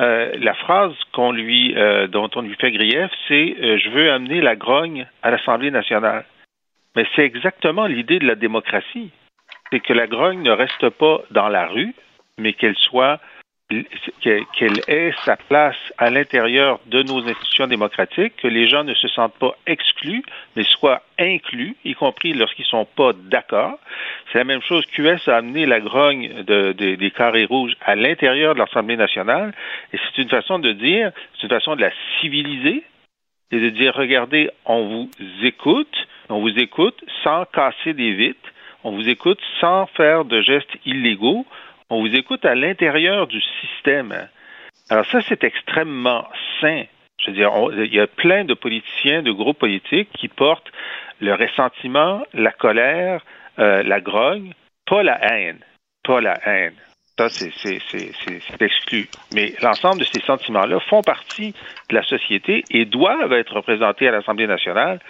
[0.00, 4.40] euh, la phrase qu'on lui, euh, dont on lui fait grief, c'est je veux amener
[4.40, 6.24] la grogne à l'Assemblée nationale.
[6.94, 9.10] Mais c'est exactement l'idée de la démocratie.
[9.70, 11.94] C'est que la grogne ne reste pas dans la rue,
[12.38, 13.20] mais qu'elle soit
[14.20, 19.08] qu'elle ait sa place à l'intérieur de nos institutions démocratiques, que les gens ne se
[19.08, 20.22] sentent pas exclus,
[20.56, 23.78] mais soient inclus, y compris lorsqu'ils ne sont pas d'accord.
[24.32, 24.86] C'est la même chose.
[24.86, 29.52] QS a amené la grogne des carrés rouges à l'intérieur de l'Assemblée nationale,
[29.92, 32.82] et c'est une façon de dire, c'est une façon de la civiliser,
[33.50, 35.10] et de dire, regardez, on vous
[35.42, 38.50] écoute, on vous écoute sans casser des vitres,
[38.84, 41.44] on vous écoute sans faire de gestes illégaux,
[41.90, 44.28] on vous écoute à l'intérieur du système.
[44.90, 46.26] Alors ça, c'est extrêmement
[46.60, 46.84] sain.
[47.20, 47.50] Je veux dire,
[47.84, 50.70] il y a plein de politiciens, de groupes politiques qui portent
[51.20, 53.24] le ressentiment, la colère,
[53.58, 54.52] euh, la grogne,
[54.86, 55.58] pas la haine.
[56.04, 56.74] Pas la haine.
[57.18, 57.50] Ça, c'est
[58.60, 59.08] exclu.
[59.34, 61.52] Mais l'ensemble de ces sentiments-là font partie
[61.90, 65.00] de la société et doivent être représentés à l'Assemblée nationale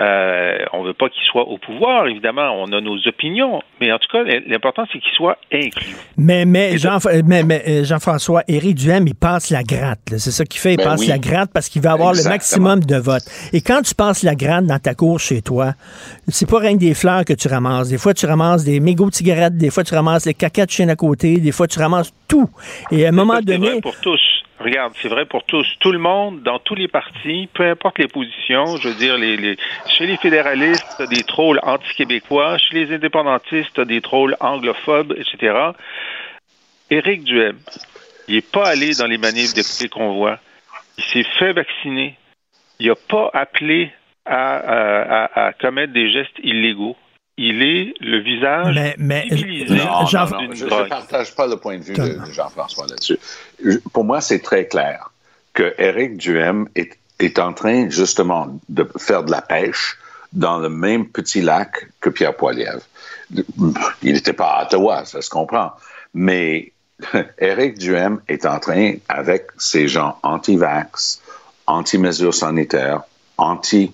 [0.00, 2.52] euh, on veut pas qu'il soit au pouvoir, évidemment.
[2.56, 5.96] On a nos opinions, mais en tout cas, l'important c'est qu'il soit inclus.
[6.16, 10.00] Mais mais Jean, mais, euh, Jean-François, Éric Duhem, il passe la gratte.
[10.16, 10.74] C'est ça qu'il fait.
[10.74, 13.24] Il ben passe la gratte parce qu'il veut avoir le maximum de votes.
[13.52, 15.72] Et quand tu passes la gratte dans ta cour chez toi,
[16.28, 17.88] c'est pas rien que des fleurs que tu ramasses.
[17.88, 19.56] Des fois, tu ramasses des mégots de cigarettes.
[19.56, 21.38] Des fois, tu ramasses les caca de chien à côté.
[21.38, 22.48] Des fois, tu ramasses tout.
[22.92, 24.20] Et à un moment donné, pour tous.
[24.60, 25.66] Regarde, c'est vrai pour tous.
[25.78, 29.56] Tout le monde, dans tous les partis, peu importe les positions, je veux dire, les,
[29.86, 35.70] chez les fédéralistes, des trolls anti-québécois, chez les indépendantistes, des trolls anglophones, etc.
[36.90, 37.58] Éric Duhem,
[38.26, 40.38] il n'est pas allé dans les manifs des convois.
[40.96, 42.16] Il s'est fait vacciner.
[42.80, 43.92] Il n'a pas appelé
[44.24, 46.96] à commettre des gestes illégaux
[47.38, 49.26] il est le visage mais, mais
[49.70, 50.26] non, Jean...
[50.52, 53.18] je ne partage pas le point de vue de, Jean-François là-dessus.
[53.92, 55.10] Pour moi, c'est très clair
[55.54, 59.96] que Éric Duhem est, est, en train justement de faire de la pêche
[60.32, 62.82] dans le même petit lac que Pierre Poilievre.
[64.02, 65.72] Il n'était pas à Ottawa, ça se comprend.
[66.14, 66.72] Mais
[67.38, 71.22] Éric Duhem est en train, avec ces gens anti-vax,
[71.66, 73.02] anti-mesures sanitaires,
[73.36, 73.92] anti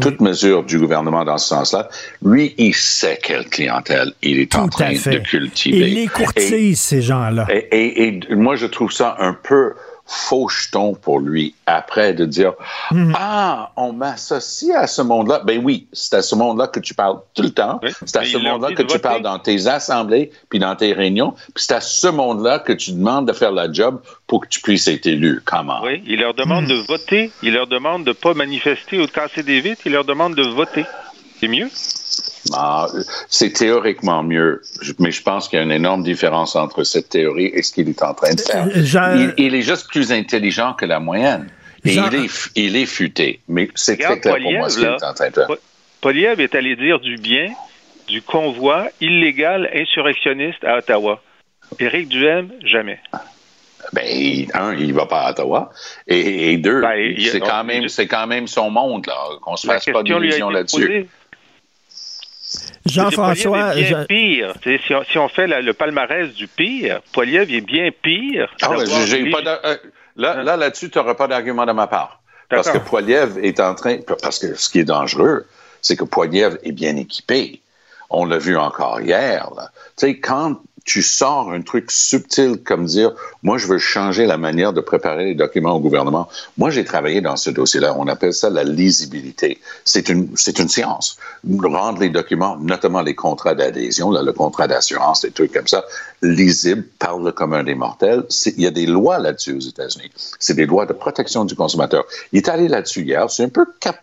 [0.00, 1.88] toute mesure du gouvernement dans ce sens-là,
[2.24, 5.88] lui, il sait quelle clientèle il est en train de cultiver.
[5.88, 7.46] Il les courtise, ces gens-là.
[7.50, 9.74] et, moi, je trouve ça un peu
[10.06, 12.52] faux jeton pour lui après de dire
[12.90, 13.14] mhm.
[13.18, 15.40] Ah, on m'associe à ce monde-là.
[15.44, 17.80] Ben oui, c'est à ce monde-là que tu parles tout le temps.
[18.04, 21.32] c'est à ce monde-là que tu parles dans tes assemblées puis dans tes réunions.
[21.54, 24.60] Puis c'est à ce monde-là que tu demandes de faire la job pour que tu
[24.60, 25.40] puisses être élu.
[25.44, 25.82] Comment?
[25.82, 26.70] Oui, il leur demande mhm.
[26.70, 27.30] de voter.
[27.42, 29.82] Il leur demande de ne pas manifester ou de casser des vitres.
[29.86, 30.84] Il leur demande de voter.
[31.44, 31.68] C'est mieux?
[32.54, 32.86] Ah,
[33.28, 34.62] c'est théoriquement mieux,
[34.98, 37.86] mais je pense qu'il y a une énorme différence entre cette théorie et ce qu'il
[37.90, 38.66] est en train de faire.
[38.66, 41.50] Euh, il, est juste plus intelligent que la moyenne.
[41.84, 43.40] Et il, est, il est futé.
[43.46, 45.48] Mais c'est très clair pour moi ce qu'il est en train de faire.
[46.00, 47.50] Poliev est allé dire du bien
[48.08, 51.22] du convoi illégal insurrectionniste à Ottawa.
[51.78, 53.00] Éric Duhem, jamais.
[53.92, 55.70] Ben, un, il va pas à Ottawa.
[56.06, 59.14] Et, deux, ben, c'est quand, même, quand même son monde, là.
[59.42, 61.06] Qu'on se fasse pas d'illusions là-dessus.
[62.86, 63.74] Jean-François.
[63.74, 64.54] bien pire.
[64.62, 68.48] Si on, fait le palmarès du pire, Poiliev est bien pire.
[68.62, 69.76] Ah pas euh,
[70.16, 72.20] là, là, là-dessus, tu n'auras pas d'argument de ma part.
[72.48, 73.98] Parce que Poiliev est en train.
[74.22, 75.46] Parce que ce qui est dangereux,
[75.80, 77.60] c'est que Poiliev est bien équipé.
[78.10, 79.48] On l'a vu encore hier.
[79.96, 84.36] Tu sais, quand tu sors un truc subtil comme dire, moi, je veux changer la
[84.36, 86.28] manière de préparer les documents au gouvernement.
[86.58, 87.96] Moi, j'ai travaillé dans ce dossier-là.
[87.98, 89.58] On appelle ça la lisibilité.
[89.84, 91.16] C'est une, c'est une science.
[91.62, 95.84] Rendre les documents, notamment les contrats d'adhésion, le contrat d'assurance, des trucs comme ça,
[96.22, 98.24] lisibles, parle comme un des mortels.
[98.44, 100.10] Il y a des lois là-dessus aux États-Unis.
[100.38, 102.04] C'est des lois de protection du consommateur.
[102.32, 103.30] Il est allé là-dessus hier.
[103.30, 103.96] C'est un peu cap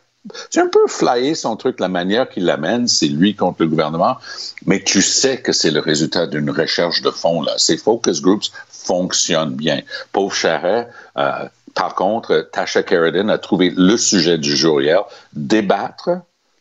[0.50, 4.18] c'est un peu flyé son truc, la manière qu'il l'amène, c'est lui contre le gouvernement,
[4.66, 7.42] mais tu sais que c'est le résultat d'une recherche de fond.
[7.42, 7.54] Là.
[7.58, 9.82] Ces focus groups fonctionnent bien.
[10.12, 15.04] Pauvre Charret, euh, par contre, Tasha Carradine a trouvé le sujet du jour hier,
[15.34, 16.10] débattre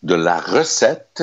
[0.03, 1.23] de la recette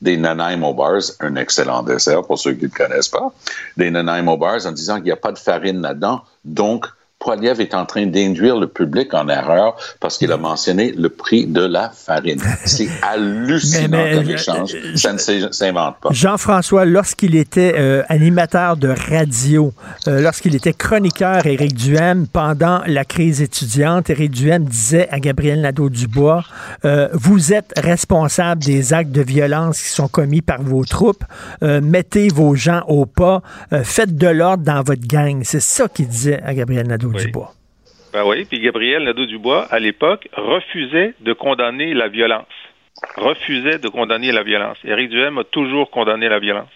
[0.00, 3.32] des Nanaimo bars, un excellent dessert pour ceux qui ne connaissent pas,
[3.76, 6.86] des Nanaimo bars en disant qu'il n'y a pas de farine là-dedans, donc
[7.18, 11.46] Poiliev est en train d'induire le public en erreur parce qu'il a mentionné le prix
[11.46, 12.40] de la farine.
[12.64, 14.76] C'est hallucinant mais, comme échange.
[14.94, 16.10] Ça ne s'invente pas.
[16.12, 19.72] Jean-François, lorsqu'il était euh, animateur de radio,
[20.06, 25.60] euh, lorsqu'il était chroniqueur, Éric Duhem, pendant la crise étudiante, Éric Duhem disait à Gabriel
[25.62, 26.44] Nadeau-Dubois,
[26.84, 31.24] euh, vous êtes responsable des actes de violence qui sont commis par vos troupes,
[31.62, 33.42] mettez vos gens au pas,
[33.82, 35.40] faites de l'ordre dans votre gang.
[35.42, 37.07] C'est ça qu'il disait à Gabriel Nadeau.
[37.12, 37.54] Nadeau-Dubois.
[38.12, 42.46] Ben oui, puis Gabriel Nadeau-Dubois, à l'époque, refusait de condamner la violence.
[43.16, 44.78] Refusait de condamner la violence.
[44.84, 46.70] Éric Duhem a toujours condamné la violence.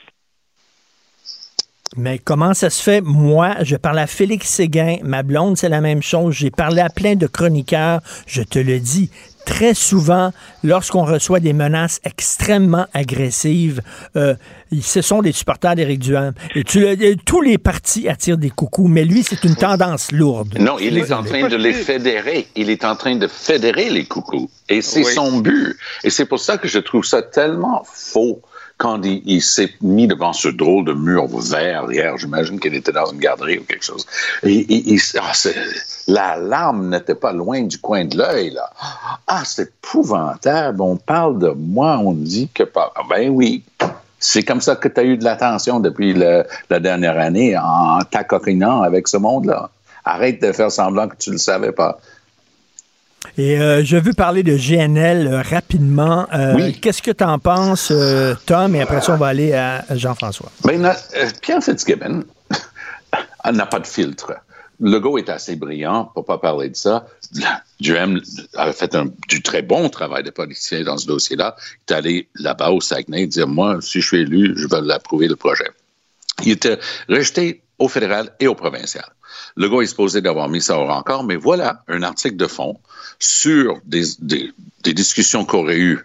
[1.97, 3.03] Mais comment ça se fait?
[3.03, 6.35] Moi, je parle à Félix Séguin, ma blonde, c'est la même chose.
[6.35, 9.11] J'ai parlé à plein de chroniqueurs, je te le dis
[9.45, 13.81] très souvent, lorsqu'on reçoit des menaces extrêmement agressives,
[14.17, 14.35] euh,
[14.81, 16.33] ce sont des supporters d'Éric Duham.
[16.55, 16.87] Et tu,
[17.25, 20.57] tous les partis attirent des coucous, mais lui, c'est une tendance lourde.
[20.59, 22.49] Non, il est en train de les fédérer.
[22.57, 24.51] Il est en train de fédérer les coucous.
[24.69, 25.77] Et c'est son but.
[26.05, 28.43] Et c'est pour ça que je trouve ça tellement faux
[28.83, 33.07] quand il, s'est mis devant ce drôle de mur vert hier, j'imagine qu'il était dans
[33.13, 34.05] une garderie ou quelque chose.
[34.45, 35.33] Ah,
[36.09, 38.69] la larme n'était pas loin du coin de l'œil, là.
[39.29, 40.83] Ah, c'est épouvantable.
[40.83, 42.93] On parle de moi, on dit que pas.
[42.97, 43.63] Ah, ben oui.
[44.19, 48.83] C'est comme ça que tu as eu de l'attention depuis la dernière année en t'acoquinant
[48.83, 49.71] avec ce monde-là.
[50.05, 52.01] Arrête de faire semblant que tu ne le savais pas.
[53.39, 56.27] Et euh, je veux parler de GNL euh, rapidement.
[56.35, 57.93] Euh, qu'est-ce que tu en penses,
[58.47, 58.75] Tom?
[58.75, 60.51] Et après ça, on va aller à Jean-François.
[60.65, 60.95] Ben,
[61.41, 62.25] Pierre Fitzgibbon
[63.53, 64.35] n'a pas de filtre.
[64.81, 67.07] Le go est assez brillant pour pas parler de ça.
[67.79, 68.21] Duhem
[68.57, 71.57] a fait un, du très bon travail de politicien dans ce dossier-là.
[71.89, 75.29] Il est allé là-bas au Saguenay dire Moi, si je suis élu, je vais l'approuver
[75.29, 75.71] le projet.
[76.45, 79.05] Il était rejeté au fédéral et au provincial.
[79.57, 82.79] Le gars est supposé d'avoir mis ça au rencard, mais voilà un article de fond
[83.19, 86.05] sur des, des, des discussions qu'aurait eues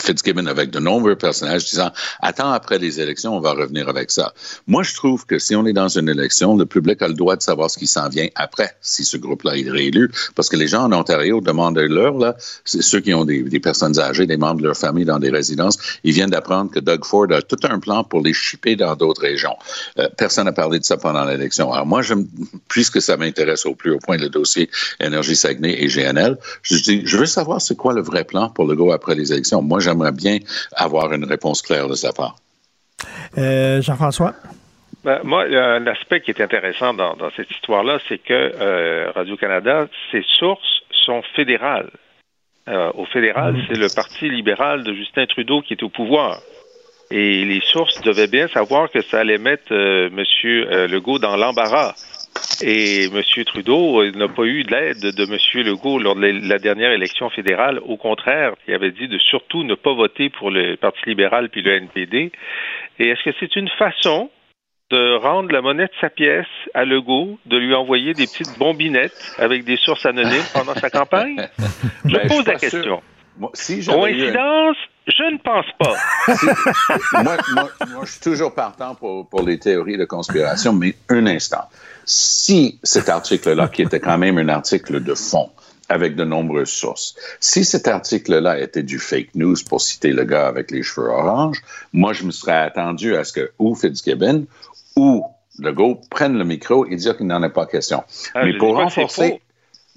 [0.00, 4.34] Fitzgibbon avec de nombreux personnages disant Attends, après les élections, on va revenir avec ça.
[4.66, 7.36] Moi, je trouve que si on est dans une élection, le public a le droit
[7.36, 10.10] de savoir ce qui s'en vient après, si ce groupe-là est réélu.
[10.34, 14.26] Parce que les gens en Ontario demandent l'heure, là, ceux qui ont des, personnes âgées,
[14.26, 17.42] des membres de leur famille dans des résidences, ils viennent d'apprendre que Doug Ford a
[17.42, 19.56] tout un plan pour les shipper dans d'autres régions.
[19.98, 21.72] Euh, personne n'a parlé de ça pendant l'élection.
[21.72, 22.02] Alors moi,
[22.68, 27.26] puisque ça m'intéresse au plus haut point le dossier Énergie Saguenay et GNL, je veux
[27.26, 29.62] savoir c'est quoi le vrai plan pour le go après les élections.
[29.80, 30.38] J'aimerais bien
[30.74, 32.36] avoir une réponse claire de sa part.
[33.36, 34.34] Euh, Jean-François?
[35.04, 40.24] Ben, moi, un aspect qui est intéressant dans, cette histoire-là, c'est que euh, Radio-Canada, ses
[40.38, 41.90] sources sont fédérales.
[42.68, 43.62] euh, au fédéral, mm.
[43.68, 46.40] c'est le Parti libéral de Justin Trudeau qui est au pouvoir.
[47.10, 50.24] Et les sources devaient bien savoir que ça allait mettre euh, M.
[50.44, 51.94] Euh, Legault dans l'embarras.
[52.62, 53.22] Et M.
[53.44, 55.66] Trudeau n'a pas eu l'aide de M.
[55.66, 57.80] Legault lors de la dernière élection fédérale.
[57.86, 61.62] Au contraire, il avait dit de surtout ne pas voter pour le Parti libéral puis
[61.62, 62.32] le NPD.
[62.98, 64.30] Et est-ce que c'est une façon
[64.90, 69.34] de rendre la monnaie de sa pièce à Legault, de lui envoyer des petites bombinettes
[69.38, 71.36] avec des sources anonymes pendant sa campagne?
[72.04, 73.02] Je ben, pose la question.
[73.38, 74.76] Coïncidence?
[75.06, 77.22] Je ne pense pas.
[77.22, 81.64] moi, je suis toujours partant pour, pour les théories de conspiration, mais un instant.
[82.04, 85.50] Si cet article-là, qui était quand même un article de fond,
[85.88, 87.16] avec de nombreuses sources.
[87.40, 91.62] Si cet article-là était du fake news, pour citer le gars avec les cheveux orange,
[91.92, 94.46] moi, je me serais attendu à ce que ou Fitzgibbon
[94.96, 95.24] ou
[95.58, 98.04] Legault prennent le micro et dire qu'il n'en est pas question.
[98.34, 99.40] Ah, mais pour renforcer,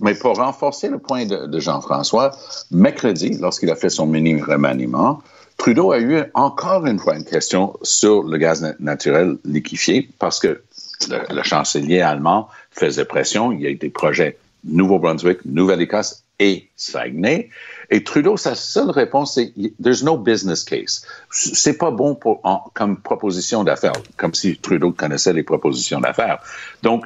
[0.02, 2.32] mais pour renforcer le point de, Jean-François,
[2.72, 5.22] mercredi, lorsqu'il a fait son mini remaniement,
[5.58, 10.64] Trudeau a eu encore une fois une question sur le gaz naturel liquéfié parce que
[11.08, 13.52] le chancelier allemand faisait pression.
[13.52, 17.50] Il y a eu des projets Nouveau-Brunswick, Nouvelle-Écosse et Saguenay.
[17.94, 21.06] Et Trudeau, sa seule réponse, c'est there's no business case.
[21.30, 22.42] C'est pas bon pour,
[22.74, 26.40] comme proposition d'affaires, comme si Trudeau connaissait les propositions d'affaires.
[26.84, 27.06] Donc,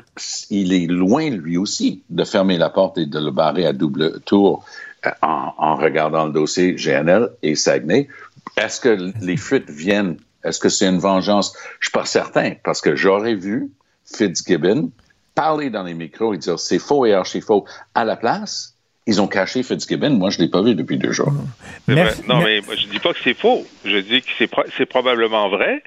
[0.52, 4.20] il est loin, lui aussi, de fermer la porte et de le barrer à double
[4.22, 4.64] tour
[5.08, 8.08] euh, en, en regardant le dossier GNL et Saguenay.
[8.56, 10.18] Est-ce que les fuites viennent?
[10.44, 11.54] Est-ce que c'est une vengeance?
[11.80, 13.72] Je suis pas certain, parce que j'aurais vu
[14.06, 14.92] Fitzgibbon
[15.34, 17.66] parler dans les micros et dire c'est faux et archi faux
[17.96, 18.75] à la place,
[19.08, 20.12] ils ont caché Fitzgibbon.
[20.12, 21.32] Moi, je ne l'ai pas vu depuis deux jours.
[21.88, 23.66] non, mais je ne dis pas que c'est faux.
[23.84, 24.30] Je dis que
[24.78, 25.84] c'est probablement vrai.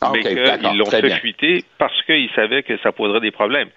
[0.00, 3.68] Ah, mais qu'ils l'ont fait fuiter parce qu'ils savaient que ça poserait des problèmes.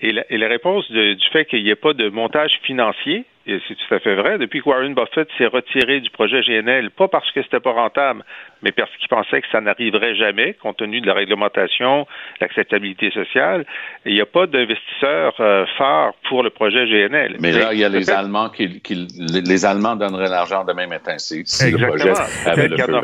[0.00, 3.94] Et la, réponse du fait qu'il n'y ait pas de montage financier, et c'est tout
[3.94, 4.38] à fait vrai.
[4.38, 8.24] Depuis que Warren Buffett s'est retiré du projet GNL, pas parce que c'était pas rentable,
[8.62, 12.06] mais parce qu'il pensait que ça n'arriverait jamais, compte tenu de la réglementation,
[12.40, 13.64] l'acceptabilité sociale,
[14.04, 17.36] il n'y a pas d'investisseur euh, phare pour le projet GNL.
[17.38, 18.82] Mais là, il y a les Allemands qui,
[19.18, 22.12] les Allemands donneraient l'argent demain matin si, le projet
[22.46, 23.00] avait le feu.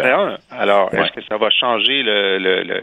[0.50, 2.82] Alors, est-ce que ça va changer le, le,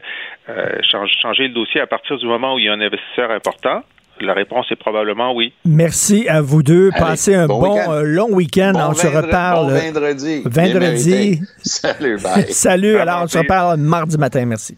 [0.50, 3.84] euh, changer le dossier à partir du moment où il y a un investisseur important?
[4.22, 5.54] La réponse est probablement oui.
[5.66, 6.92] Merci à vous deux.
[6.98, 8.74] Passez un bon, euh, long week-end.
[8.76, 9.74] on se reparle.
[9.74, 10.42] vendredi.
[10.46, 11.42] Vendredi.
[11.64, 12.46] Salut, bye.
[12.52, 12.98] Salut.
[12.98, 14.46] Alors, on se reparle mardi matin.
[14.46, 14.78] Merci.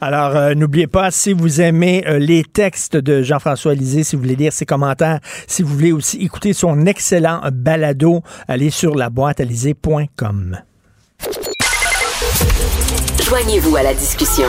[0.00, 4.22] Alors, euh, n'oubliez pas, si vous aimez euh, les textes de Jean-François Lisée, si vous
[4.22, 9.08] voulez lire ses commentaires, si vous voulez aussi écouter son excellent balado, allez sur la
[9.08, 9.40] boîte
[13.28, 14.48] Joignez-vous à la discussion.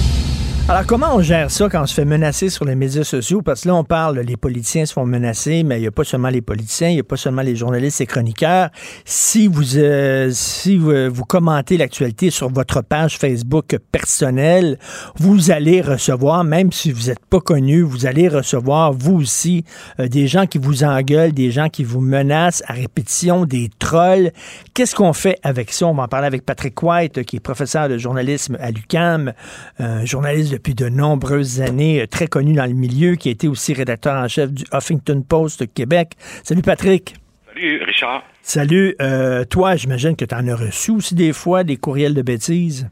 [0.69, 3.41] Alors, comment on gère ça quand on se fait menacer sur les médias sociaux?
[3.41, 6.03] Parce que là, on parle, les politiciens se font menacer, mais il n'y a pas
[6.03, 8.69] seulement les politiciens, il n'y a pas seulement les journalistes et chroniqueurs.
[9.03, 14.77] Si vous, euh, si vous, commentez l'actualité sur votre page Facebook personnelle,
[15.17, 19.65] vous allez recevoir, même si vous n'êtes pas connu, vous allez recevoir, vous aussi,
[19.99, 24.31] euh, des gens qui vous engueulent, des gens qui vous menacent à répétition, des trolls.
[24.73, 25.87] Qu'est-ce qu'on fait avec ça?
[25.87, 29.33] On va en parler avec Patrick White, qui est professeur de journalisme à l'UCAM,
[30.05, 33.73] journaliste depuis de nombreuses années, euh, très connu dans le milieu, qui a été aussi
[33.73, 36.13] rédacteur en chef du Huffington Post Québec.
[36.43, 37.15] Salut Patrick.
[37.53, 38.23] Salut Richard.
[38.41, 38.95] Salut.
[39.01, 42.89] Euh, toi, j'imagine que tu en as reçu aussi des fois des courriels de bêtises?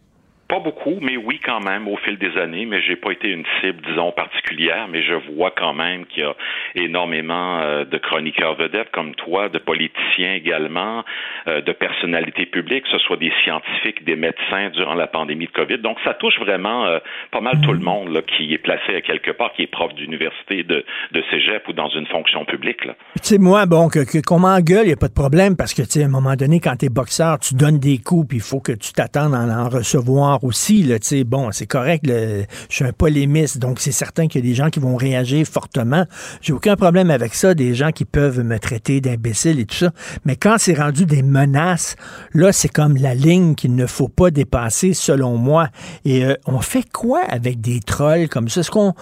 [0.50, 3.46] Pas beaucoup, mais oui quand même au fil des années, mais j'ai pas été une
[3.62, 6.34] cible, disons, particulière, mais je vois quand même qu'il y a
[6.76, 11.04] énormément euh, de chroniqueurs vedettes comme toi, de politiciens également,
[11.48, 15.52] euh, de personnalités publiques, que ce soit des scientifiques, des médecins durant la pandémie de
[15.52, 15.78] COVID.
[15.78, 16.98] Donc ça touche vraiment euh,
[17.32, 19.94] pas mal tout le monde là, qui est placé à quelque part, qui est prof
[19.94, 22.82] d'université, de, de cégep ou dans une fonction publique.
[22.82, 22.90] Tu
[23.22, 23.88] sais, moi, bon,
[24.26, 26.36] qu'on m'engueule, il n'y a pas de problème parce que, tu sais, à un moment
[26.36, 29.36] donné, quand tu es boxeur, tu donnes des coups, puis il faut que tu t'attendes
[29.36, 34.28] à en recevoir aussi, là, bon, c'est correct, je suis un polémiste, donc c'est certain
[34.28, 36.06] qu'il y a des gens qui vont réagir fortement.
[36.42, 39.92] J'ai aucun problème avec ça, des gens qui peuvent me traiter d'imbécile et tout ça.
[40.26, 41.96] Mais quand c'est rendu des menaces,
[42.34, 45.70] là, c'est comme la ligne qu'il ne faut pas dépasser, selon moi.
[46.06, 48.64] Et euh, on fait quoi avec des trolls comme ça?
[48.64, 48.94] ce qu'on.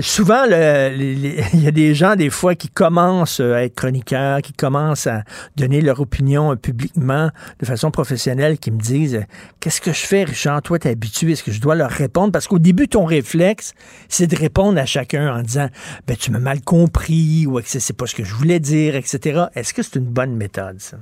[0.00, 5.06] Souvent, il y a des gens, des fois, qui commencent à être chroniqueurs, qui commencent
[5.06, 5.22] à
[5.56, 7.30] donner leur opinion publiquement
[7.60, 9.24] de façon professionnelle, qui me disent
[9.60, 10.62] Qu'est-ce que je fais, Richard?
[10.62, 11.32] Toi, habitué?
[11.32, 12.32] Est-ce que je dois leur répondre?
[12.32, 13.74] Parce qu'au début, ton réflexe,
[14.08, 15.68] c'est de répondre à chacun en disant
[16.06, 19.46] ben, tu m'as mal compris ou que c'est pas ce que je voulais dire, etc.
[19.54, 20.98] Est-ce que c'est une bonne méthode, ça?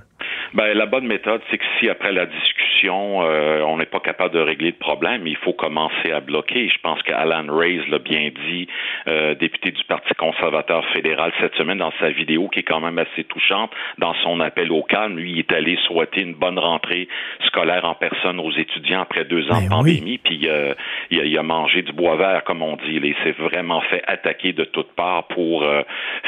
[0.54, 4.34] Ben, la bonne méthode, c'est que si après la discussion, euh, on n'est pas capable
[4.34, 6.68] de régler le problème, il faut commencer à bloquer.
[6.68, 8.68] Je pense qu'Alan Reyes l'a bien dit,
[9.08, 12.98] euh, député du Parti conservateur fédéral cette semaine dans sa vidéo qui est quand même
[12.98, 15.16] assez touchante, dans son appel au calme.
[15.18, 17.08] Lui, il est allé souhaiter une bonne rentrée
[17.46, 20.72] scolaire en personne aux étudiants après deux ans de ben pandémie, puis euh,
[21.10, 23.00] il, a, mangé du bois vert, comme on dit.
[23.02, 25.66] Il s'est vraiment fait attaquer de toutes parts pour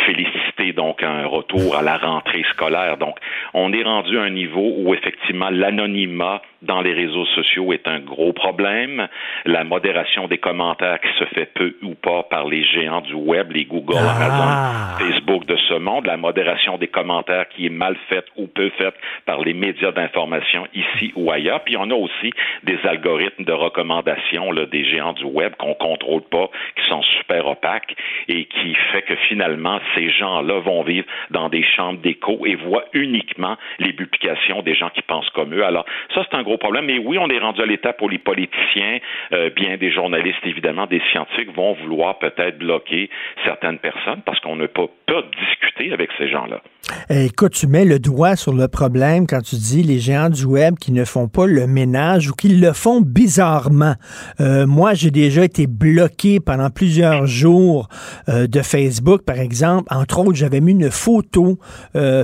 [0.05, 2.97] féliciter donc un retour à la rentrée scolaire.
[2.97, 3.19] Donc,
[3.55, 8.33] on est rendu un niveau où effectivement l'anonymat dans les réseaux sociaux est un gros
[8.33, 9.09] problème.
[9.45, 13.53] La modération des commentaires qui se fait peu ou pas par les géants du web,
[13.53, 14.17] les Google, ah.
[14.17, 16.07] Amazon, Facebook de ce monde.
[16.07, 18.95] La modération des commentaires qui est mal faite ou peu faite
[19.25, 21.63] par les médias d'information ici ou ailleurs.
[21.65, 22.33] Puis on a aussi
[22.63, 27.47] des algorithmes de recommandation là, des géants du web qu'on contrôle pas, qui sont super
[27.47, 27.95] opaques
[28.29, 32.85] et qui fait que finalement ces gens-là vont vivre dans des chambres d'écho et voient
[32.93, 35.65] uniquement les publications des gens qui pensent comme eux.
[35.65, 35.85] Alors
[36.15, 36.87] ça c'est un gros problème.
[36.87, 38.99] Mais oui, on est rendu à l'étape où les politiciens,
[39.33, 43.11] euh, bien des journalistes, évidemment, des scientifiques, vont vouloir peut-être bloquer
[43.45, 46.63] certaines personnes parce qu'on ne peut pas discuter avec ces gens-là.
[47.11, 50.45] Eh, écoute, tu mets le doigt sur le problème quand tu dis les géants du
[50.45, 53.95] web qui ne font pas le ménage ou qui le font bizarrement.
[54.41, 57.89] Euh, moi, j'ai déjà été bloqué pendant plusieurs jours
[58.29, 59.93] euh, de Facebook, par exemple.
[59.93, 61.59] Entre autres, j'avais mis une photo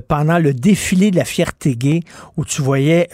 [0.08, 2.00] pendant le défilé de la fierté gay
[2.36, 3.08] où tu voyais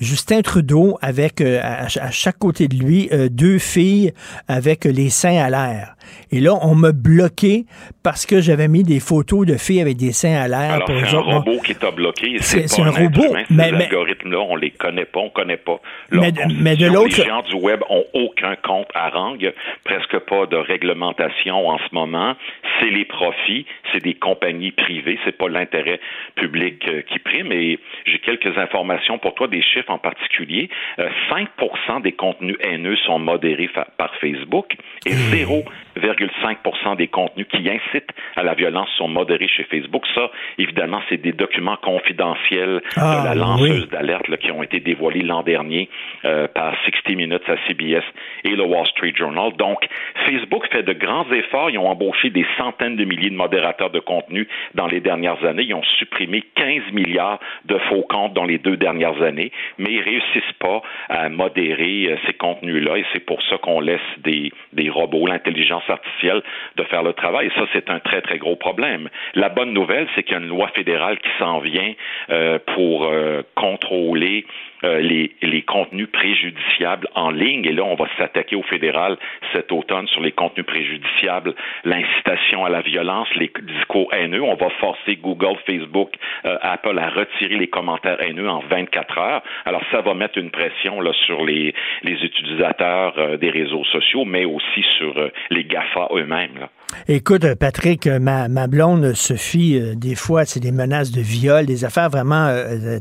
[0.00, 4.12] Justin Trudeau avec euh, à, chaque côté de lui euh, deux filles
[4.46, 5.96] avec les seins à l'air.
[6.30, 7.64] Et là, on m'a bloqué
[8.02, 10.74] parce que j'avais mis des photos de filles avec des seins à l'air.
[10.74, 12.36] Alors, c'est un robot qui t'a bloqué.
[12.40, 13.34] C'est un, robot.
[13.50, 15.80] mais, ces algorithmes-là, on les connaît pas, on connaît pas.
[16.10, 17.16] mais, mais, de l'autre...
[17.18, 19.36] Les gens du web ont aucun compte à rang,
[19.84, 22.34] presque pas de réglementation en ce moment.
[22.80, 26.00] C'est les profits, c'est des compagnies privées, c'est pas l'intérêt
[26.36, 27.52] public euh, qui prime.
[27.52, 30.68] Et j'ai quelques informations pour toi, des chiffres en particulier.
[30.98, 31.46] 5%
[31.88, 35.64] euh, des contenus haineux sont modérés par Facebook et 0
[35.98, 40.04] 0,5 des contenus qui incitent à la violence sont modérés chez Facebook.
[40.14, 45.22] Ça, évidemment, c'est des documents confidentiels de ah, la lanceuse d'alerte qui ont été dévoilés
[45.22, 45.88] l'an dernier
[46.24, 48.04] euh, par 60 Minutes à CBS
[48.44, 49.52] et le Wall Street Journal.
[49.56, 49.86] Donc,
[50.26, 51.70] Facebook fait de grands efforts.
[51.70, 55.64] Ils ont embauché des centaines de milliers de modérateurs de contenu dans les dernières années.
[55.64, 60.02] Ils ont supprimé 15 milliards de faux comptes dans les deux dernières années, mais ils
[60.02, 64.90] réussissent pas à modérer euh, ces contenus-là et c'est pour ça qu'on laisse des, des
[64.90, 66.42] robots, l'intelligence artificielle
[66.76, 67.50] de faire le travail.
[67.54, 69.08] Ça, c'est un très, très gros problème.
[69.34, 71.92] La bonne nouvelle, c'est qu'il y a une loi fédérale qui s'en vient
[72.30, 74.46] euh, pour euh, contrôler
[74.84, 77.64] euh, les, contenus préjudiciables en ligne.
[77.64, 79.18] Et là, on va s'attaquer au fédéral
[79.52, 81.54] cet automne sur les contenus préjudiciables,
[81.84, 84.42] l'incitation à la violence, les discours haineux.
[84.42, 86.14] On va forcer Google, Facebook,
[86.44, 89.42] euh, Apple à retirer les commentaires haineux en 24 heures.
[89.66, 94.24] Alors, ça va mettre une pression là, sur les, les utilisateurs euh, des réseaux sociaux,
[94.24, 95.14] mais aussi sur
[95.50, 96.68] les GAFA eux-mêmes.
[97.06, 102.10] Écoute, Patrick, ma, ma blonde Sophie, des fois, c'est des menaces de viol, des affaires
[102.10, 102.52] vraiment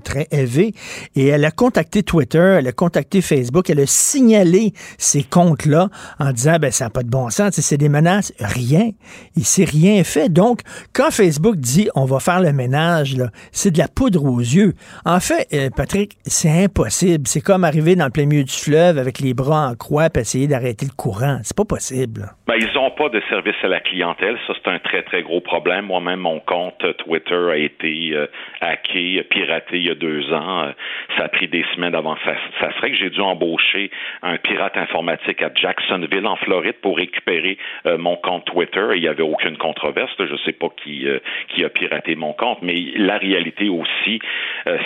[0.04, 0.74] très élevées.
[1.16, 6.32] Et elle a contacté Twitter, elle a contacté Facebook, elle a signalé ces comptes-là en
[6.32, 8.34] disant, ben, ça n'a pas de bon sens, c'est des menaces.
[8.40, 8.92] Rien.
[9.36, 10.30] Il s'est rien fait.
[10.30, 10.62] Donc,
[10.94, 13.16] quand Facebook dit, on va faire le ménage,
[13.52, 14.74] c'est de la poudre aux yeux.
[15.06, 17.28] En fait, euh, Patrick, c'est impossible.
[17.28, 20.20] C'est comme arriver dans le plein milieu du fleuve avec les bras en croix et
[20.20, 21.40] essayer d'arrêter le courant.
[21.44, 22.34] C'est pas possible.
[22.48, 24.38] Ben, ils n'ont pas de service à la clientèle.
[24.48, 25.86] Ça, c'est un très, très gros problème.
[25.86, 28.28] Moi-même, mon compte Twitter a été euh,
[28.62, 30.72] hacké, piraté il y a deux ans.
[31.18, 32.16] Ça a pris des semaines avant.
[32.26, 33.92] Ça, ça serait que j'ai dû embaucher
[34.24, 38.86] un pirate informatique à Jacksonville, en Floride, pour récupérer euh, mon compte Twitter.
[38.96, 40.12] il n'y avait aucune controverse.
[40.18, 41.20] Je ne sais pas qui, euh,
[41.50, 44.20] qui a piraté mon compte, mais la réalité aussi,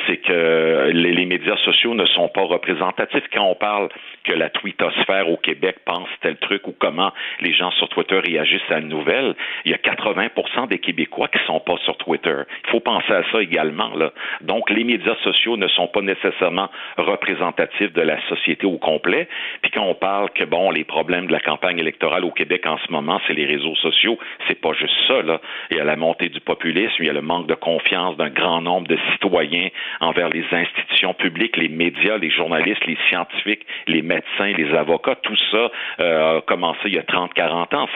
[0.08, 3.24] c'est que les, médias sociaux ne sont pas représentatifs.
[3.34, 3.90] Quand on parle
[4.24, 8.70] que la twittosphère au Québec pense tel truc ou comment les gens sur Twitter réagissent
[8.70, 12.36] à il y a 80 des Québécois qui sont pas sur Twitter.
[12.66, 13.96] Il faut penser à ça également.
[13.96, 14.12] Là.
[14.42, 19.28] Donc, les médias sociaux ne sont pas nécessairement représentatifs de la société au complet.
[19.62, 22.78] Puis quand on parle que, bon, les problèmes de la campagne électorale au Québec en
[22.78, 24.18] ce moment, c'est les réseaux sociaux,
[24.48, 25.22] c'est pas juste ça.
[25.22, 25.40] Là.
[25.70, 28.30] Il y a la montée du populisme, il y a le manque de confiance d'un
[28.30, 29.70] grand nombre de citoyens
[30.00, 35.38] envers les institutions publiques, les médias, les journalistes, les scientifiques, les médecins, les avocats, tout
[35.52, 37.88] ça euh, a commencé il y a 30-40 ans.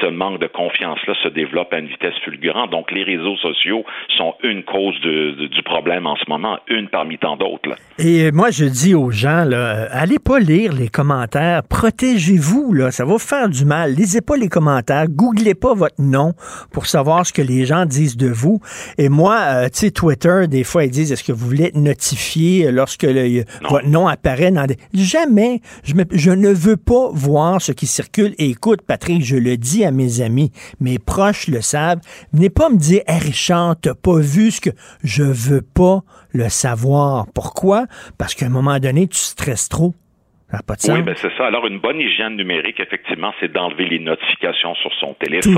[0.00, 2.70] Ce, ce, manque de confiance-là se développe à une vitesse fulgurante.
[2.70, 3.84] Donc, les réseaux sociaux
[4.16, 7.76] sont une cause du problème en ce moment, une parmi tant d'autres.
[7.98, 13.04] Et moi, je dis aux gens, là, allez pas lire les commentaires, protégez-vous, là, ça
[13.04, 13.92] va vous faire du mal.
[13.92, 16.32] Lisez pas les commentaires, googlez pas votre nom
[16.72, 18.60] pour savoir ce que les gens disent de vous.
[18.98, 21.76] Et moi, euh, tu sais, Twitter, des fois, ils disent, est-ce que vous voulez être
[21.76, 24.76] notifié lorsque votre nom apparaît dans des...
[24.94, 25.60] Jamais.
[25.84, 28.34] Je, je ne veux pas voir ce qui circule.
[28.38, 32.00] Et écoute, Patrick, je le dis à mes amis, mes proches le savent.
[32.32, 34.70] Venez pas me dire, hey Richard, t'as pas vu ce que...
[35.02, 36.00] Je veux pas
[36.32, 37.26] le savoir.
[37.34, 37.86] Pourquoi?
[38.18, 39.94] Parce qu'à un moment donné, tu stresses trop.
[40.88, 41.46] Oui, ben c'est ça.
[41.46, 45.56] Alors, une bonne hygiène numérique, effectivement, c'est d'enlever les notifications sur son téléphone,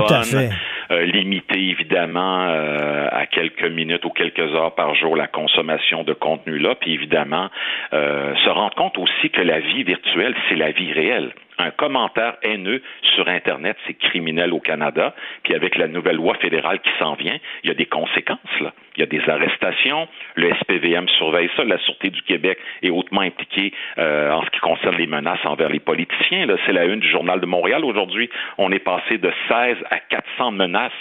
[0.91, 6.13] euh, limiter évidemment euh, à quelques minutes ou quelques heures par jour la consommation de
[6.13, 7.49] contenu-là, puis évidemment
[7.93, 12.37] euh, se rendre compte aussi que la vie virtuelle, c'est la vie réelle un commentaire
[12.41, 12.81] haineux
[13.15, 15.13] sur Internet, c'est criminel au Canada.
[15.43, 18.59] Puis avec la nouvelle loi fédérale qui s'en vient, il y a des conséquences.
[18.61, 18.73] Là.
[18.97, 20.07] Il y a des arrestations.
[20.35, 21.63] Le SPVM surveille ça.
[21.63, 25.69] La Sûreté du Québec est hautement impliquée euh, en ce qui concerne les menaces envers
[25.69, 26.47] les politiciens.
[26.65, 28.29] C'est la une du Journal de Montréal aujourd'hui.
[28.57, 30.91] On est passé de 16 à 400 menaces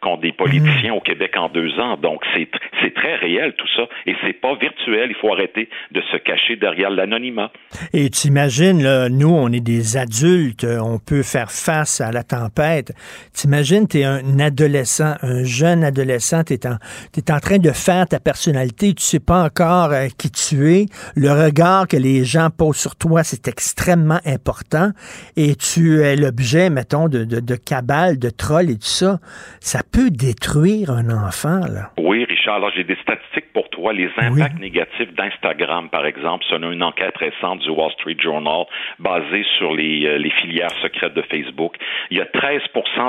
[0.00, 1.96] contre des politiciens au Québec en deux ans.
[1.96, 2.48] Donc c'est
[2.82, 3.82] c'est très réel tout ça.
[4.06, 5.10] Et c'est pas virtuel.
[5.10, 7.50] Il faut arrêter de se cacher derrière l'anonymat.
[7.92, 12.12] Et tu imagines, là, nous, on est des adulte, euh, on peut faire face à
[12.12, 12.92] la tempête.
[13.32, 18.20] T'imagines, tu es un adolescent, un jeune adolescent, tu es, en, train de faire ta
[18.20, 20.86] personnalité, tu sais pas encore euh, qui tu es.
[21.16, 24.90] Le regard que les gens posent sur toi, c'est extrêmement important.
[25.36, 29.18] Et tu es l'objet, mettons, de, de, de cabales, de trolls et tout ça.
[29.60, 31.90] Ça peut détruire un enfant, là.
[31.98, 33.92] Oui, Richard, alors j'ai des statistiques pour toi.
[33.92, 38.64] Les impacts négatifs d'Instagram, par exemple, selon une enquête récente du Wall Street Journal
[38.98, 41.76] basée sur les euh, les, filières secrètes de Facebook.
[42.10, 42.62] Il y a 13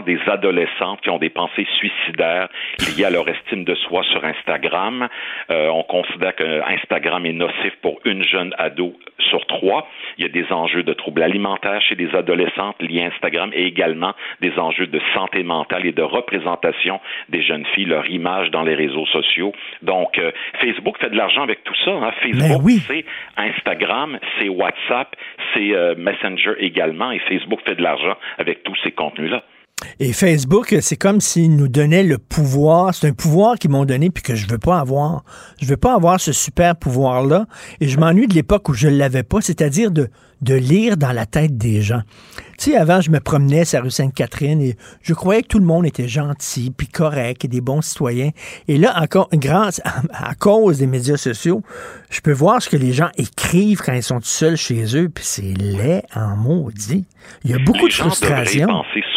[0.06, 5.08] des adolescentes qui ont des pensées suicidaires liées à leur estime de soi sur Instagram.
[5.52, 8.94] Euh, on considère que Instagram est nocif pour une jeune ado
[9.30, 9.88] sur trois.
[10.18, 13.66] Il y a des enjeux de troubles alimentaires chez les adolescentes liés à Instagram et
[13.66, 17.00] également des enjeux de santé mentale et de représentation
[17.30, 19.54] des jeunes filles, leur image dans les réseaux sociaux.
[19.82, 21.92] Donc, euh, Facebook fait de l'argent avec tout ça.
[21.92, 22.12] Hein.
[22.22, 23.06] Facebook, ben c'est
[23.38, 25.16] Instagram, c'est WhatsApp,
[25.54, 29.44] c'est Messenger et également et Facebook fait de l'argent avec tous ces contenus-là.
[30.00, 32.94] Et Facebook, c'est comme s'ils nous donnaient le pouvoir.
[32.96, 35.24] C'est un pouvoir qu'ils m'ont donné puis que je veux pas avoir.
[35.62, 37.46] Je veux pas avoir ce super pouvoir-là.
[37.80, 40.10] Et je m'ennuie de l'époque où je l'avais pas, c'est-à-dire de,
[40.42, 42.02] de lire dans la tête des gens.
[42.58, 45.60] Tu sais, avant, je me promenais sur la rue Sainte-Catherine et je croyais que tout
[45.60, 48.30] le monde était gentil, puis correct et des bons citoyens.
[48.68, 51.64] Et là, encore, grâce à, cause des médias sociaux,
[52.10, 55.24] je peux voir ce que les gens écrivent quand ils sont seuls chez eux, puis
[55.26, 57.06] c'est laid en maudit.
[57.44, 58.68] Il y a beaucoup de frustration.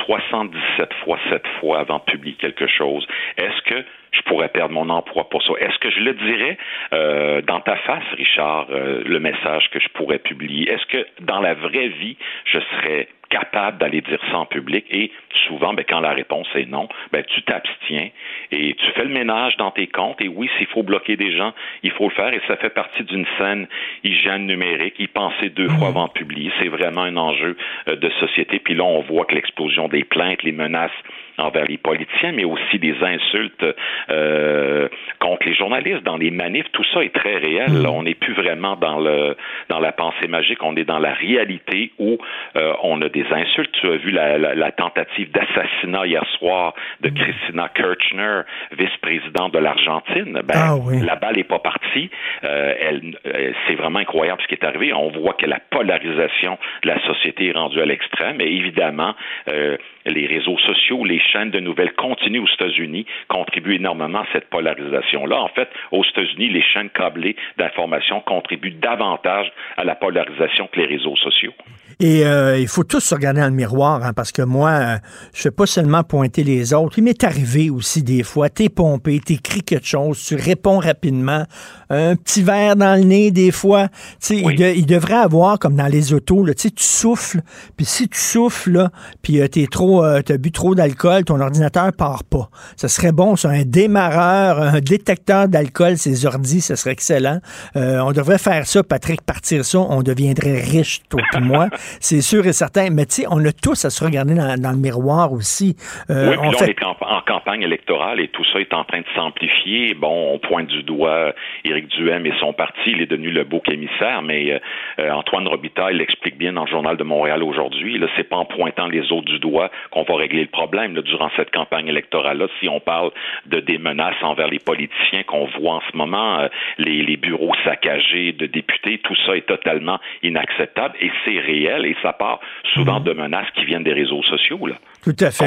[0.07, 3.07] Penser 77 fois 7 fois avant de publier quelque chose.
[3.37, 5.53] Est-ce que je pourrais perdre mon emploi pour ça.
[5.61, 6.59] Est-ce que je le dirais
[6.93, 10.71] euh, dans ta face, Richard, euh, le message que je pourrais publier?
[10.71, 14.87] Est-ce que dans la vraie vie, je serais capable d'aller dire ça en public?
[14.91, 15.11] Et
[15.49, 18.11] souvent, ben, quand la réponse est non, ben, tu t'abstiens
[18.53, 21.53] et tu fais le ménage dans tes comptes et oui, s'il faut bloquer des gens,
[21.83, 23.67] il faut le faire et ça fait partie d'une scène
[24.05, 25.97] hygiène numérique, y penser deux fois mmh.
[25.97, 27.57] avant de publier, c'est vraiment un enjeu
[27.89, 28.59] euh, de société.
[28.59, 30.91] Puis là, on voit que l'explosion des plaintes, les menaces
[31.39, 33.65] envers les politiciens, mais aussi des insultes
[34.11, 34.89] euh,
[35.21, 36.67] contre les journalistes dans les manifs.
[36.73, 37.71] Tout ça est très réel.
[37.71, 37.87] Mm.
[37.87, 39.37] On n'est plus vraiment dans le
[39.69, 40.63] dans la pensée magique.
[40.63, 42.19] On est dans la réalité où
[42.57, 43.73] euh, on a des insultes.
[43.81, 47.15] Tu as vu la, la, tentative d'assassinat hier soir de mm.
[47.15, 50.41] Christina Kirchner, vice-présidente de l'Argentine.
[50.45, 52.11] Ben, ah La balle n'est pas partie.
[52.45, 54.93] Euh, elle, euh, c'est vraiment incroyable ce qui est arrivé.
[54.93, 58.41] On voit que la polarisation de la société est rendue à l'extrême.
[58.41, 59.15] Et évidemment,
[59.49, 59.77] euh,
[60.07, 65.41] les réseaux sociaux, les chaînes de nouvelles continues aux États-Unis contribuent énormément à cette polarisation-là.
[65.41, 70.87] En fait, aux États-Unis, les chaînes câblées d'information contribuent davantage à la polarisation que les
[70.87, 71.53] réseaux sociaux.
[71.99, 74.97] Et euh, il faut tous se regarder dans le miroir, hein, parce que moi, euh,
[75.35, 76.99] je fais pas seulement pointer les autres.
[76.99, 81.45] Il m'est arrivé aussi des fois, t'es pompé, t'écris quelque chose, tu réponds rapidement,
[81.89, 83.89] un petit verre dans le nez des fois.
[84.21, 87.41] Tu il, il, devrait avoir, comme dans les autos, là, tu souffles,
[87.77, 88.89] puis si tu souffles,
[89.23, 92.49] puis euh, t'es trop, euh, t'as bu trop d'alcool, ton ordinateur part pas.
[92.77, 97.41] Ça serait bon, ça, un démarreur, un détecteur d'alcool, ces ordi, ça serait excellent.
[97.75, 101.69] on devrait faire ça, Patrick, partir ça, on deviendrait riche, toi et moi.
[102.01, 102.91] c'est sûr et certain.
[102.91, 105.77] Mais tu sais, on a tous à se regarder dans, le miroir aussi.
[106.11, 106.71] Euh, oui, on, fait...
[106.71, 109.95] est en, campagne électorale et tout ça est en train de s'amplifier.
[109.95, 111.33] Bon, on pointe du doigt
[111.65, 112.91] Éric Duhem et son parti.
[112.91, 114.59] Il est devenu le beau émissaire, mais euh,
[114.99, 117.99] euh, Antoine Robitaille l'explique bien dans le Journal de Montréal aujourd'hui.
[117.99, 120.95] Là, c'est pas en pointant les autres du doigt qu'on va régler le problème.
[121.07, 123.11] Durant cette campagne électorale-là, si on parle
[123.47, 126.49] de des menaces envers les politiciens qu'on voit en ce moment, euh,
[126.79, 131.97] les, les bureaux saccagés de députés, tout ça est totalement inacceptable et c'est réel et
[132.03, 132.41] ça part
[132.75, 133.05] souvent mhm.
[133.05, 134.67] de menaces qui viennent des réseaux sociaux.
[134.67, 134.77] Là.
[135.03, 135.45] Tout à fait.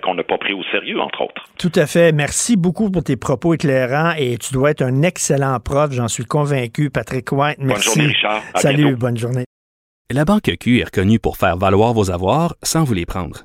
[0.00, 1.44] Qu'on n'a pas, pris au sérieux, entre autres.
[1.58, 2.12] Tout à fait.
[2.12, 6.24] Merci beaucoup pour tes propos éclairants et tu dois être un excellent prof, j'en suis
[6.24, 6.90] convaincu.
[6.90, 7.88] Patrick White, merci.
[7.88, 8.42] Bonne journée, Richard.
[8.56, 9.44] Salut, bonne journée.
[10.12, 13.44] La Banque Q est reconnue pour faire valoir vos avoirs sans vous les prendre.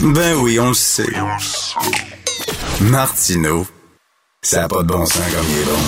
[0.00, 1.06] Ben oui, on le sait.
[2.80, 3.66] Martineau,
[4.42, 5.78] ça n'a pas de bon sens comme il est bon.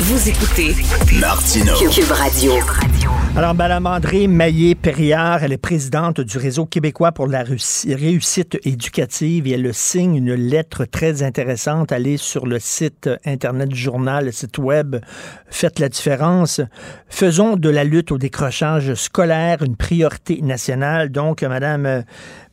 [0.00, 0.76] Vous écoutez
[1.20, 1.74] Martineau.
[1.90, 2.54] Cube Radio.
[3.36, 9.52] Alors, Mme André Maillé-Perriard, elle est présidente du Réseau québécois pour la réussite éducative et
[9.52, 11.92] elle signe une lettre très intéressante.
[11.92, 14.96] Allez sur le site Internet du journal, le site web,
[15.48, 16.60] faites la différence.
[17.08, 21.10] Faisons de la lutte au décrochage scolaire une priorité nationale.
[21.10, 22.04] Donc, Mme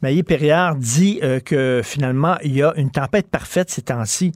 [0.02, 4.34] Maillé-Perriard dit euh, que finalement, il y a une tempête parfaite ces temps-ci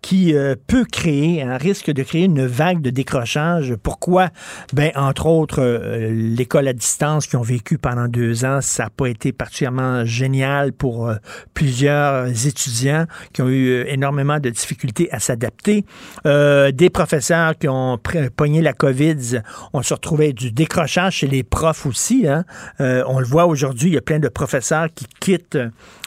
[0.00, 3.74] qui euh, peut créer, un risque de créer une vague de décrochage.
[3.82, 4.30] Pourquoi?
[4.72, 8.90] Ben, entre autres, euh, l'école à distance qui ont vécu pendant deux ans, ça n'a
[8.90, 11.12] pas été particulièrement génial pour
[11.54, 15.84] plusieurs étudiants qui ont eu énormément de difficultés à s'adapter.
[16.24, 17.98] des professeurs qui ont
[18.36, 22.26] pogné la COVID, on se retrouvait du décrochage chez les profs aussi.
[22.26, 22.44] Hein.
[22.78, 25.58] on le voit aujourd'hui, il y a plein de professeurs qui quittent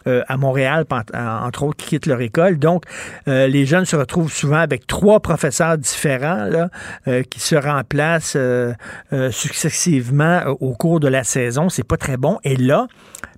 [0.07, 2.59] euh, à Montréal, entre autres, qui quittent leur école.
[2.59, 2.83] Donc,
[3.29, 6.69] euh, les jeunes se retrouvent souvent avec trois professeurs différents là,
[7.07, 8.37] euh, qui se remplacent
[9.31, 9.62] successivement
[10.59, 11.69] au cours de la saison.
[11.69, 12.39] C'est pas très bon.
[12.43, 12.87] Et là,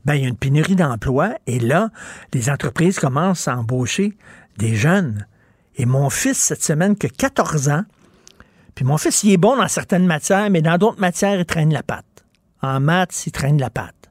[0.06, 1.36] ben, il y a une pénurie d'emplois.
[1.48, 1.90] Et là,
[2.34, 4.18] les entreprises commencent à embaucher
[4.58, 5.28] des jeunes.
[5.76, 7.84] Et mon fils, cette semaine, que 14 ans,
[8.76, 11.74] puis mon fils, il est bon dans certaines matières, mais dans d'autres matières, il traîne
[11.74, 12.26] la patte.
[12.62, 14.06] En maths, il traîne la patte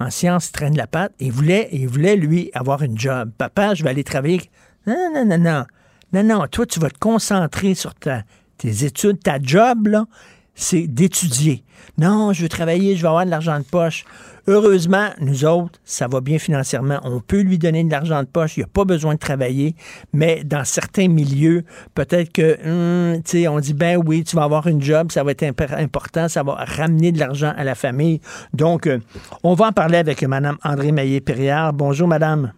[0.00, 3.30] en sciences, il traîne la patte et il voulait, il voulait, lui, avoir une job.
[3.36, 4.40] Papa, je vais aller travailler.
[4.86, 5.64] Non, non, non, non.
[6.12, 8.22] Non, non, toi, tu vas te concentrer sur ta,
[8.56, 9.22] tes études.
[9.22, 10.06] Ta job, là,
[10.54, 11.64] c'est d'étudier.
[11.98, 14.04] Non, je veux travailler, je vais avoir de l'argent de poche.
[14.46, 16.98] Heureusement, nous autres, ça va bien financièrement.
[17.04, 18.56] On peut lui donner de l'argent de poche.
[18.56, 19.74] Il n'y a pas besoin de travailler.
[20.12, 24.44] Mais dans certains milieux, peut-être que, hum, tu sais, on dit, ben oui, tu vas
[24.44, 28.20] avoir une job, ça va être important, ça va ramener de l'argent à la famille.
[28.54, 28.98] Donc, euh,
[29.42, 31.72] on va en parler avec Mme André Maillé-Perriard.
[31.72, 32.52] Bonjour, Madame.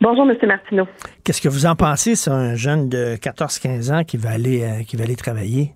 [0.00, 0.36] Bonjour, M.
[0.46, 0.86] Martineau.
[1.24, 4.82] Qu'est-ce que vous en pensez, c'est un jeune de 14-15 ans qui va aller, euh,
[4.84, 5.74] qui va aller travailler?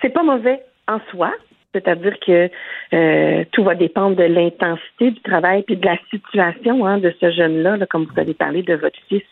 [0.00, 1.32] C'est pas mauvais en soi,
[1.74, 2.50] c'est-à-dire que
[2.94, 7.30] euh, tout va dépendre de l'intensité du travail puis de la situation hein, de ce
[7.30, 9.22] jeune-là, comme vous avez parlé de votre fils.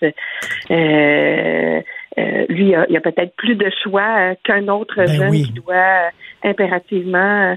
[0.71, 1.81] Euh,
[2.19, 6.11] euh, lui, il a, a peut-être plus de choix qu'un autre ben jeune qui doit
[6.43, 7.57] impérativement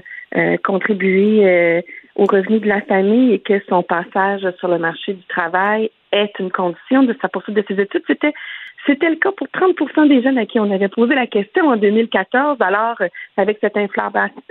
[0.62, 1.82] contribuer
[2.14, 6.38] aux revenus de la famille et que son passage sur le marché du travail est
[6.38, 8.02] une condition de sa poursuite de ses études.
[8.06, 8.32] C'était
[8.86, 11.76] c'était le cas pour 30% des jeunes à qui on avait posé la question en
[11.76, 12.56] 2014.
[12.60, 13.76] Alors, euh, avec cette,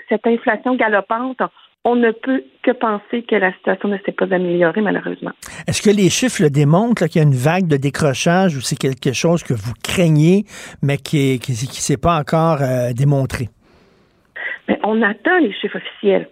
[0.10, 1.42] cette inflation galopante,
[1.86, 5.32] on ne peut que penser que la situation ne s'est pas améliorée, malheureusement.
[5.68, 8.76] Est-ce que les chiffres le démontrent qu'il y a une vague de décrochage ou c'est
[8.76, 10.44] quelque chose que vous craignez,
[10.84, 13.50] mais qui ne qui, s'est pas encore euh, démontré?
[14.84, 16.28] on attend les chiffres officiels.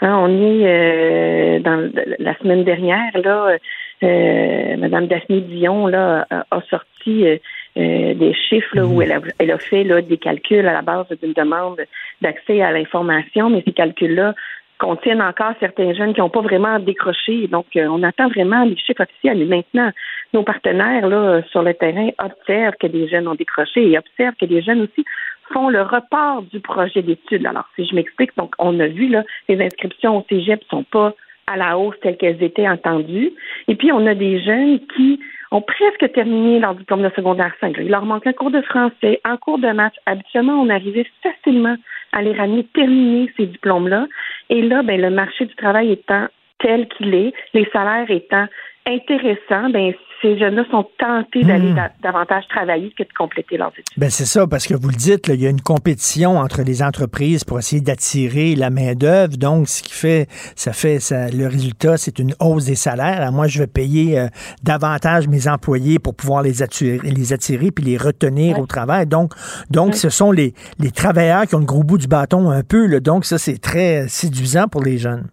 [0.00, 3.56] Hein, on est euh, dans la semaine dernière, là,
[4.02, 7.38] euh, Madame Daphné Dion là, a, sorti euh,
[7.76, 9.02] euh, des chiffres où mhm.
[9.02, 11.80] elle a, elle a fait là, des calculs à la base d'une demande
[12.20, 14.34] d'accès à l'information, mais ces calculs-là
[14.78, 17.48] contiennent encore certains jeunes qui n'ont pas vraiment décroché.
[17.48, 19.38] Donc, euh, on attend vraiment les chiffres officiels.
[19.38, 19.90] Mais maintenant,
[20.32, 24.46] nos partenaires là sur le terrain observent que des jeunes ont décroché et observent que
[24.46, 25.04] des jeunes aussi
[25.52, 27.46] font le report du projet d'études.
[27.46, 31.14] Alors, si je m'explique, donc on a vu là, les inscriptions au Cégep sont pas
[31.46, 33.32] à la hausse telles qu'elles étaient entendues.
[33.68, 35.18] Et puis, on a des jeunes qui
[35.50, 37.76] ont presque terminé leur diplôme de secondaire 5.
[37.78, 39.94] Il leur manque un cours de français, un cours de maths.
[40.06, 41.76] Habituellement, on arrivait facilement
[42.12, 44.06] à les ramener terminer ces diplômes-là.
[44.50, 46.26] Et là, ben, le marché du travail étant
[46.58, 48.46] tel qu'il est, les salaires étant
[48.86, 51.88] intéressants, ben, ces jeunes-là sont tentés d'aller hmm.
[52.02, 53.84] davantage travailler que de compléter leurs études.
[53.96, 56.82] Ben c'est ça, parce que vous le dites, il y a une compétition entre les
[56.82, 59.36] entreprises pour essayer d'attirer la main-d'œuvre.
[59.36, 63.30] Donc, ce qui fait, ça fait, ça, le résultat, c'est une hausse des salaires.
[63.32, 64.26] moi, je vais payer euh,
[64.62, 69.06] davantage mes employés pour pouvoir les attirer, les attirer puis les retenir au travail.
[69.06, 69.34] Donc,
[69.70, 72.86] donc, ce sont les, les travailleurs qui ont le gros bout du bâton un peu.
[72.86, 73.00] Là.
[73.00, 75.28] Donc, ça, c'est très séduisant pour les jeunes.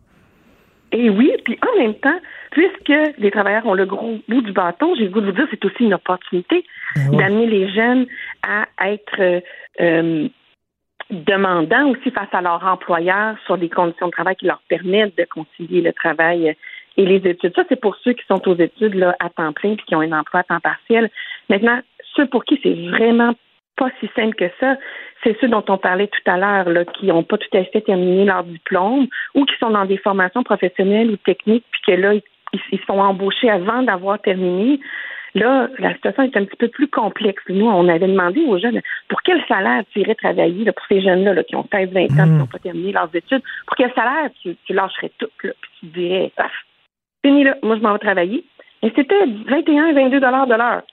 [0.91, 2.17] Et oui, puis en même temps,
[2.55, 5.47] puisque les travailleurs ont le gros bout du bâton, j'ai le goût de vous dire,
[5.51, 6.63] c'est aussi une opportunité
[6.95, 8.07] ben d'amener les jeunes
[8.47, 9.41] à être euh,
[9.81, 10.29] euh,
[11.11, 15.25] demandants aussi face à leur employeur sur des conditions de travail qui leur permettent de
[15.25, 16.55] concilier le travail
[16.95, 17.53] et les études.
[17.57, 19.99] Ça, c'est pour ceux qui sont aux études là, à temps plein et qui ont
[19.99, 21.11] un emploi à temps partiel.
[21.49, 21.81] Maintenant,
[22.15, 23.33] ceux pour qui c'est vraiment
[23.75, 24.77] pas si simple que ça,
[25.25, 28.23] c'est ceux dont on parlait tout à l'heure, qui n'ont pas tout à fait terminé
[28.23, 32.23] leur diplôme ou qui sont dans des formations professionnelles ou techniques, puis que là, ils,
[32.57, 34.79] se font embaucher avant d'avoir terminé.
[35.35, 37.43] Là, la situation est un petit peu plus complexe.
[37.49, 41.43] Nous, on avait demandé aux jeunes pour quel salaire tu irais travailler pour ces jeunes-là
[41.43, 42.37] qui ont 16, 20 ans, qui hmm.
[42.37, 43.43] n'ont pas terminé leurs études.
[43.67, 46.49] Pour quel salaire tu, lâcherais tout, là, puis tu dirais, ah,
[47.23, 48.45] fini là, moi je m'en vais travailler.
[48.81, 50.83] Et c'était 21, 22 dollars de l'heure.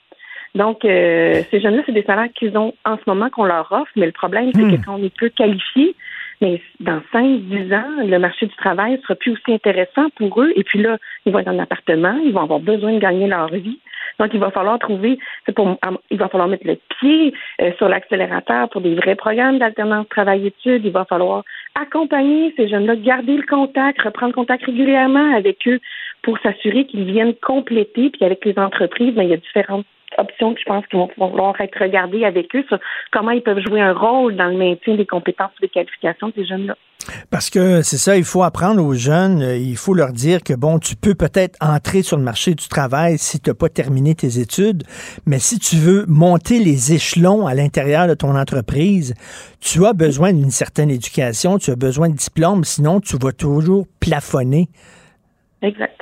[0.57, 3.93] Donc, euh, ces jeunes-là, c'est des salaires qu'ils ont en ce moment qu'on leur offre,
[3.95, 4.85] mais le problème, c'est que hmm.
[4.85, 5.95] quand on est peu qualifié,
[6.43, 10.53] mais dans 5, 10 ans, le marché du travail sera plus aussi intéressant pour eux.
[10.57, 13.49] Et puis là, ils vont être en appartement, ils vont avoir besoin de gagner leur
[13.49, 13.78] vie.
[14.18, 15.18] Donc, il va falloir trouver,
[15.55, 15.78] pour,
[16.11, 20.84] il va falloir mettre le pied euh, sur l'accélérateur pour des vrais programmes d'alternance travail-études.
[20.84, 21.45] Il va falloir
[21.80, 25.78] accompagner ces jeunes-là, garder le contact, reprendre contact régulièrement avec eux
[26.22, 28.11] pour s'assurer qu'ils viennent compléter.
[28.11, 29.86] Puis avec les entreprises, ben, il y a différentes
[30.19, 32.79] options que je pense qu'ils vont pouvoir être regardées avec eux sur
[33.13, 36.35] comment ils peuvent jouer un rôle dans le maintien des compétences et des qualifications de
[36.35, 36.77] ces jeunes-là.
[37.31, 40.55] Parce que c'est ça, il faut apprendre aux jeunes, euh, il faut leur dire que
[40.55, 44.15] bon, tu peux peut-être entrer sur le marché du travail si tu n'as pas terminé
[44.15, 44.85] tes études,
[45.27, 49.15] mais si tu veux monter les échelons à l'intérieur de ton entreprise,
[49.61, 53.87] tu as besoin d'une certaine éducation, tu as besoin de diplôme, sinon tu vas toujours
[54.01, 54.69] plafonner.
[55.63, 56.01] Exact.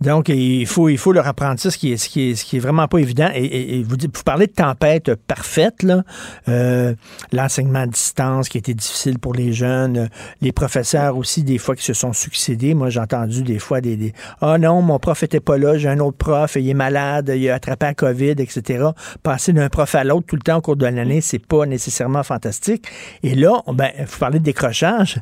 [0.00, 2.44] Donc, il faut, il faut leur apprendre ça, ce qui est, ce qui est, ce
[2.44, 3.28] qui est vraiment pas évident.
[3.34, 6.02] Et, vous, vous parlez de tempête parfaite, là.
[6.48, 6.94] Euh,
[7.32, 10.08] l'enseignement à distance qui a été difficile pour les jeunes,
[10.40, 12.74] les professeurs aussi, des fois, qui se sont succédés.
[12.74, 15.88] Moi, j'ai entendu des fois des, Ah oh non, mon prof était pas là, j'ai
[15.88, 18.88] un autre prof, il est malade, il a attrapé la COVID, etc.
[19.22, 22.22] Passer d'un prof à l'autre tout le temps au cours de l'année, c'est pas nécessairement
[22.22, 22.86] fantastique.
[23.22, 25.20] Et là, ben, vous parlez de décrochage.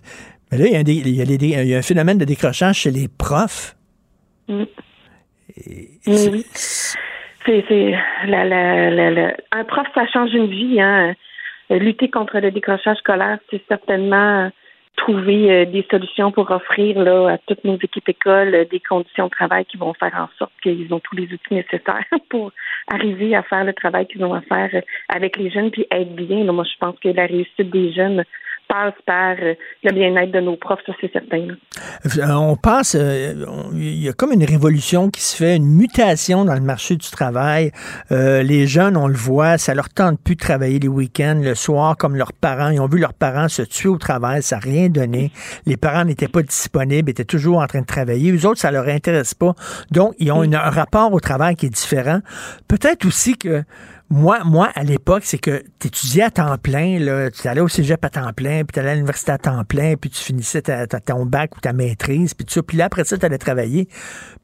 [0.51, 3.09] Mais là, il y, a un, il y a un phénomène de décrochage chez les
[3.09, 3.77] profs.
[4.53, 4.64] Mm.
[6.07, 6.46] Oui.
[7.44, 7.94] C'est,
[8.26, 10.80] la, la, un prof, ça change une vie.
[10.80, 11.14] Hein.
[11.70, 14.50] Lutter contre le décrochage scolaire, c'est certainement
[14.96, 19.26] trouver euh, des solutions pour offrir là, à toutes nos équipes écoles euh, des conditions
[19.26, 22.53] de travail qui vont faire en sorte qu'ils ont tous les outils nécessaires pour
[22.88, 26.14] arriver à faire le travail qu'ils ont à faire euh, avec les jeunes puis être
[26.14, 26.44] bien.
[26.53, 28.24] moi, je pense que la réussite des jeunes
[28.73, 31.49] passe par euh, le bien-être de nos profs, ça c'est certain.
[32.18, 33.45] Euh, on passe, euh,
[33.75, 37.11] il y a comme une révolution qui se fait, une mutation dans le marché du
[37.11, 37.70] travail.
[38.11, 41.97] les jeunes, on le voit, ça leur tente plus de travailler les week-ends, le soir,
[41.97, 42.70] comme leurs parents.
[42.70, 45.33] Ils ont vu leurs parents se tuer au travail, ça n'a rien donné.
[45.66, 48.33] Les parents n'étaient pas disponibles, étaient toujours en train de travailler.
[48.33, 49.55] Les autres, ça leur intéresse pas.
[49.91, 52.20] Donc, ils ont un rapport au travail qui est différent.
[52.68, 53.64] Peut-être aussi que
[54.12, 56.98] moi, moi, à l'époque, c'est que tu étudiais à temps plein,
[57.30, 59.94] tu allais au cégep à temps plein, puis tu allais à l'université à temps plein,
[59.96, 62.62] puis tu finissais ta, ton bac ou ta maîtrise, puis tout ça.
[62.62, 63.86] Puis là, après ça, tu allais travailler.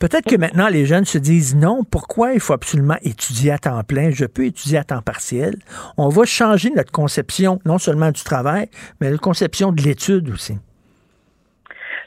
[0.01, 3.83] Peut-être que maintenant, les jeunes se disent non, pourquoi il faut absolument étudier à temps
[3.87, 4.11] plein?
[4.11, 5.57] Je peux étudier à temps partiel.
[5.99, 8.69] On va changer notre conception, non seulement du travail,
[9.03, 10.55] mais la conception de l'étude aussi.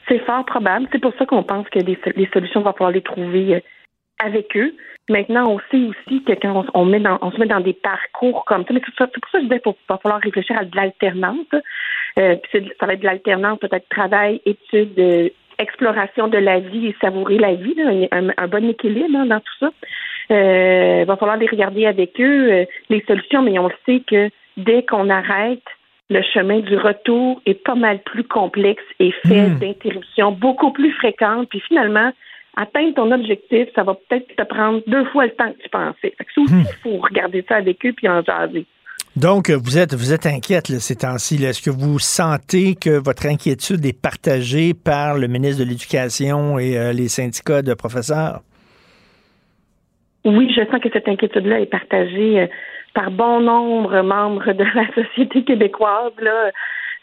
[0.08, 0.88] C'est fort probable.
[0.90, 1.96] C'est pour ça qu'on pense que les,
[2.32, 3.60] solutions, on va pouvoir les trouver euh,
[4.18, 4.72] avec eux.
[5.12, 8.44] Maintenant, on sait aussi que quand on, met dans, on se met dans des parcours
[8.46, 10.74] comme ça, mais c'est pour ça que je disais qu'il va falloir réfléchir à de
[10.74, 11.46] l'alternance.
[12.18, 12.36] Euh,
[12.80, 17.38] ça va être de l'alternance, peut-être travail, études, euh, exploration de la vie et savourer
[17.38, 17.76] la vie,
[18.10, 19.70] un, bon équilibre dans tout ça.
[20.30, 24.82] Euh, il va falloir les regarder avec eux, les solutions, mais on sait que dès
[24.82, 25.62] qu'on arrête
[26.08, 29.58] le chemin du retour est pas mal plus complexe et fait Hmm.
[29.58, 31.48] d'interruptions beaucoup plus fréquentes.
[31.48, 32.12] Puis finalement,
[32.56, 36.14] atteindre ton objectif, ça va peut-être te prendre deux fois le temps que tu pensais.
[36.16, 36.64] Fait que ça aussi, Hmm.
[36.68, 38.66] il faut regarder ça avec eux puis en jaser.
[39.14, 41.36] Donc, vous êtes, vous êtes inquiète là, ces temps-ci.
[41.36, 41.50] là.
[41.50, 46.78] Est-ce que vous sentez que votre inquiétude est partagée par le ministre de l'Éducation et
[46.78, 48.40] euh, les syndicats de professeurs?
[50.24, 52.46] Oui, je sens que cette inquiétude-là est partagée euh,
[52.94, 56.12] par bon nombre de membres de la société québécoise.
[56.20, 56.50] Là.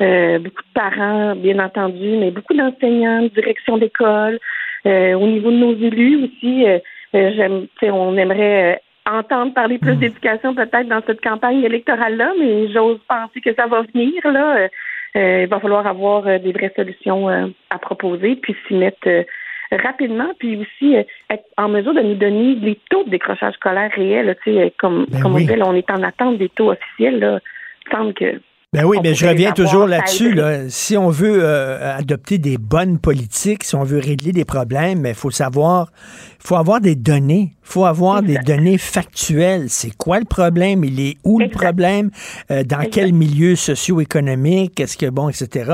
[0.02, 4.40] Euh, beaucoup de parents, bien entendu, mais beaucoup d'enseignants, de direction d'école,
[4.86, 6.66] au niveau de nos élus aussi.
[6.68, 6.80] euh,
[7.16, 11.64] euh, j'aime, tu sais, on aimerait euh, entendre parler plus d'éducation peut-être dans cette campagne
[11.64, 14.14] électorale-là, mais j'ose penser que ça va venir.
[14.26, 14.58] Là.
[14.58, 14.68] Euh,
[15.16, 19.08] euh, il va falloir avoir euh, des vraies solutions euh, à proposer, puis s'y mettre
[19.08, 19.24] euh,
[19.72, 23.90] rapidement, puis aussi euh, être en mesure de nous donner les taux de décrochage scolaire
[23.96, 24.36] réels.
[24.44, 25.46] Tu sais, euh, comme, Ben comme oui.
[25.46, 27.20] on dit, là, on est en attente des taux officiels.
[27.20, 27.40] Là.
[27.86, 28.40] Il me semble que
[28.72, 30.32] Ben oui, On mais je reviens toujours là-dessus.
[30.36, 30.70] Là.
[30.70, 35.16] Si on veut euh, adopter des bonnes politiques, si on veut régler des problèmes, il
[35.16, 35.92] faut savoir,
[36.40, 37.56] il faut avoir des données.
[37.64, 39.72] Il faut avoir des données factuelles.
[39.72, 40.84] C'est quoi le problème?
[40.84, 42.12] Il est où le problème?
[42.52, 44.80] Euh, dans quel milieu socio-économique?
[44.80, 45.72] Est-ce que, bon, etc.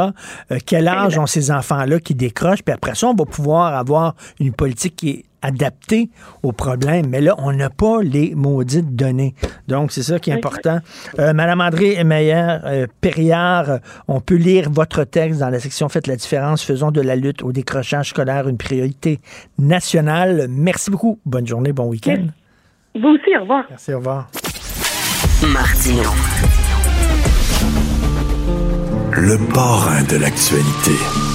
[0.51, 2.63] Euh, quel âge ont ces enfants-là qui décrochent?
[2.63, 6.09] Puis après ça, on va pouvoir avoir une politique qui est adaptée
[6.43, 7.07] au problème.
[7.09, 9.35] Mais là, on n'a pas les maudites données.
[9.67, 10.79] Donc, c'est ça qui est important.
[11.19, 13.77] Euh, Madame André Meyer, euh, Perriard, euh,
[14.07, 17.43] on peut lire votre texte dans la section Faites la différence, faisons de la lutte
[17.43, 19.19] au décrochage scolaire une priorité
[19.59, 20.47] nationale.
[20.49, 21.19] Merci beaucoup.
[21.25, 22.25] Bonne journée, bon week-end.
[22.95, 23.65] Vous aussi, au revoir.
[23.69, 24.27] Merci, au revoir.
[25.43, 26.09] Martino.
[29.11, 31.34] Le parrain de l'actualité.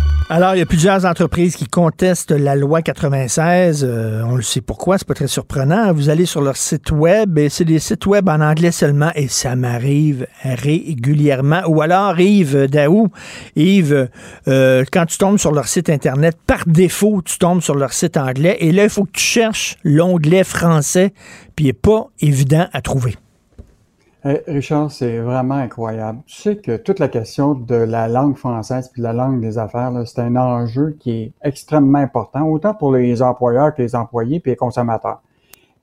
[0.33, 3.83] Alors, il y a plusieurs entreprises qui contestent la loi 96.
[3.83, 5.91] Euh, on le sait pourquoi, c'est pas très surprenant.
[5.91, 9.27] Vous allez sur leur site web et c'est des sites web en anglais seulement et
[9.27, 11.63] ça m'arrive régulièrement.
[11.67, 13.09] Ou alors, Yves Daou,
[13.57, 14.07] Yves,
[14.47, 18.15] euh, quand tu tombes sur leur site Internet, par défaut, tu tombes sur leur site
[18.15, 21.11] anglais et là, il faut que tu cherches l'onglet français
[21.57, 23.17] puis il n'est pas évident à trouver.
[24.23, 26.19] Richard, c'est vraiment incroyable.
[26.27, 29.91] Tu sais que toute la question de la langue française puis la langue des affaires,
[30.05, 34.51] c'est un enjeu qui est extrêmement important, autant pour les employeurs que les employés puis
[34.51, 35.21] les consommateurs.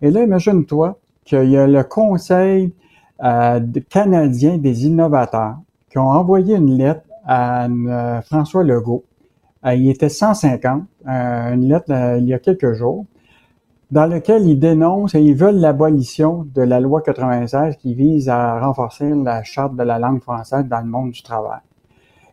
[0.00, 2.72] Et là, imagine-toi qu'il y a le Conseil
[3.24, 5.56] euh, canadien des innovateurs
[5.90, 9.04] qui ont envoyé une lettre à euh, François Legault.
[9.66, 13.06] Euh, il était 150, euh, une lettre il y a quelques jours
[13.90, 18.60] dans lequel ils dénoncent et ils veulent l'abolition de la loi 96 qui vise à
[18.60, 21.60] renforcer la charte de la langue française dans le monde du travail.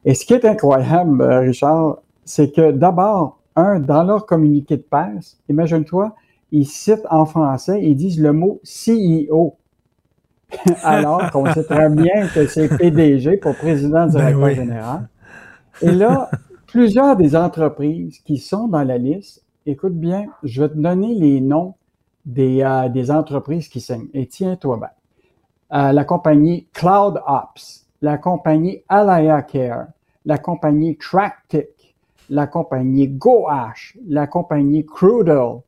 [0.04, 4.84] Et ce qui est incroyable, euh, Richard, c'est que d'abord, un, dans leur communiqué de
[4.84, 6.14] presse, imagine-toi,
[6.52, 9.58] ils citent en français, ils disent le mot CEO.
[10.84, 14.56] Alors qu'on sait très bien que c'est PDG pour président directeur oui.
[14.56, 15.10] général.
[15.82, 16.30] Et là,
[16.68, 21.42] plusieurs des entreprises qui sont dans la liste, écoute bien, je vais te donner les
[21.42, 21.76] noms
[22.26, 24.10] des, euh, des entreprises qui signent.
[24.14, 24.90] Et tiens-toi bien.
[25.74, 29.88] Euh, la compagnie Cloud Ops, la compagnie Alaya Care,
[30.26, 31.96] la compagnie Tractic,
[32.30, 35.62] la compagnie GoAsh, la compagnie Crudel,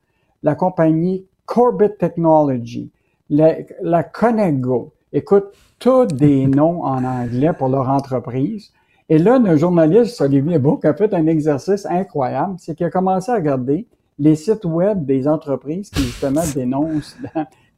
[0.44, 2.92] la compagnie Corbett Technology,
[3.30, 4.94] la, la Conego.
[5.14, 5.46] Écoute,
[5.80, 8.72] tous des noms en anglais pour leur entreprise.
[9.10, 13.32] Et là, le journaliste Olivier Bourque a fait un exercice incroyable, c'est qu'il a commencé
[13.32, 13.88] à regarder
[14.20, 17.16] les sites web des entreprises qui justement dénoncent.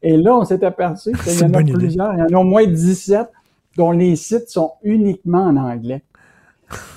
[0.02, 1.74] Et là, on s'est aperçu qu'il y en a idée.
[1.74, 3.28] plusieurs, il y en a au moins 17
[3.78, 6.02] dont les sites sont uniquement en anglais.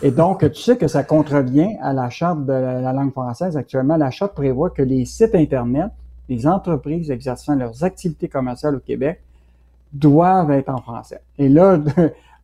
[0.02, 3.56] Et donc, tu sais que ça contrevient à la charte de la, la langue française.
[3.56, 5.90] Actuellement, la charte prévoit que les sites Internet
[6.28, 9.20] des entreprises exerçant leurs activités commerciales au Québec
[9.92, 11.20] doivent être en français.
[11.38, 11.78] Et là,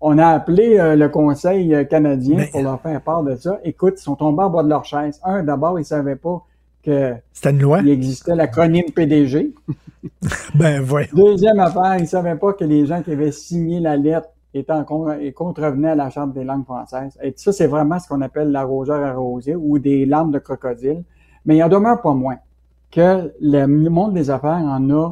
[0.01, 3.59] on a appelé euh, le Conseil euh, canadien pour leur faire part de ça.
[3.65, 5.21] Écoute, ils sont tombés en bas de leur chaise.
[5.25, 6.45] Un, d'abord, ils savaient pas
[6.85, 7.81] que C'était une loi?
[7.81, 9.53] il existait l'acronyme PDG.
[10.55, 11.09] Ben, ouais.
[11.13, 14.73] Deuxième affaire, ils ne savaient pas que les gens qui avaient signé la lettre étaient
[14.73, 17.19] en con- et contrevenaient à la Charte des langues françaises.
[17.21, 21.03] Et ça, c'est vraiment ce qu'on appelle l'arroseur arrosé ou des larmes de crocodile.
[21.45, 22.37] Mais il en demeure pas moins
[22.93, 25.11] que le monde des affaires en a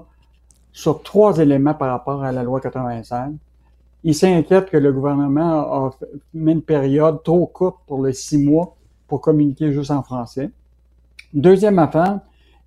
[0.73, 3.33] sur trois éléments par rapport à la loi 96.
[4.07, 5.91] Ils s'inquiètent que le gouvernement a
[6.33, 8.77] mis une période trop courte pour les six mois
[9.09, 10.49] pour communiquer juste en français.
[11.35, 12.21] Deuxième affaire,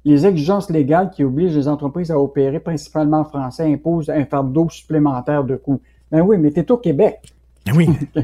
[0.03, 4.69] les exigences légales qui obligent les entreprises à opérer principalement en français imposent un fardeau
[4.69, 5.79] supplémentaire de coûts.
[6.11, 7.33] Ben oui, mais tu es au Québec.
[7.65, 7.87] Ben oui.
[8.13, 8.21] tu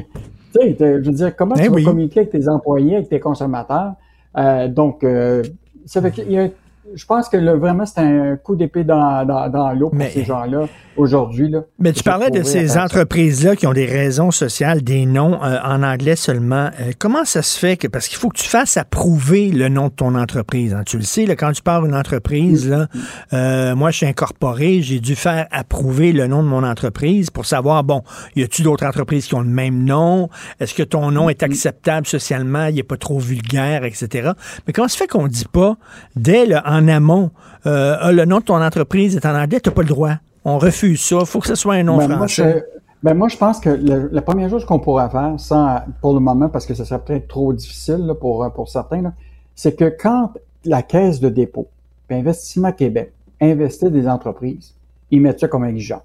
[0.52, 1.84] sais, je veux dire, comment Ben tu vas oui.
[1.84, 3.94] communiquer avec tes employés, avec tes consommateurs?
[4.36, 5.42] Euh, donc, euh,
[5.86, 6.50] ça fait qu'il y a-
[6.94, 10.10] je pense que là, vraiment, c'est un coup d'épée dans, dans, dans l'eau pour Mais-
[10.10, 10.66] ces gens-là
[10.96, 11.50] aujourd'hui.
[11.50, 12.84] Là, Mais tu parlais de ces ça.
[12.84, 16.70] entreprises-là qui ont des raisons sociales, des noms euh, en anglais seulement.
[16.80, 19.88] Euh, comment ça se fait que parce qu'il faut que tu fasses approuver le nom
[19.88, 20.72] de ton entreprise.
[20.72, 20.84] hein.
[20.86, 22.86] Tu le sais, là, quand tu pars une entreprise, là,
[23.34, 27.44] euh, moi je suis incorporé, j'ai dû faire approuver le nom de mon entreprise pour
[27.44, 28.02] savoir bon,
[28.34, 30.30] y a-tu d'autres entreprises qui ont le même nom?
[30.60, 32.66] Est-ce que ton nom est acceptable socialement?
[32.68, 34.30] Il est pas trop vulgaire, etc.
[34.66, 35.76] Mais comment se fait qu'on dit pas
[36.14, 37.30] dès le, en amont
[37.66, 40.12] euh, Ah, le nom de ton entreprise est en anglais, t'as pas le droit.
[40.44, 41.18] On refuse ça.
[41.20, 42.64] Il faut que ce soit un nom Ben, moi, français.
[42.66, 46.14] je, ben, moi, je pense que le- la première chose qu'on pourrait faire, sans, pour
[46.14, 49.12] le moment, parce que ce serait peut-être trop difficile là, pour, pour certains,
[49.54, 50.32] c'est que quand
[50.64, 51.66] la Caisse de dépôt,
[52.10, 54.74] Investissement Québec, investit des entreprises,
[55.10, 56.00] ils mettent ça comme exigence.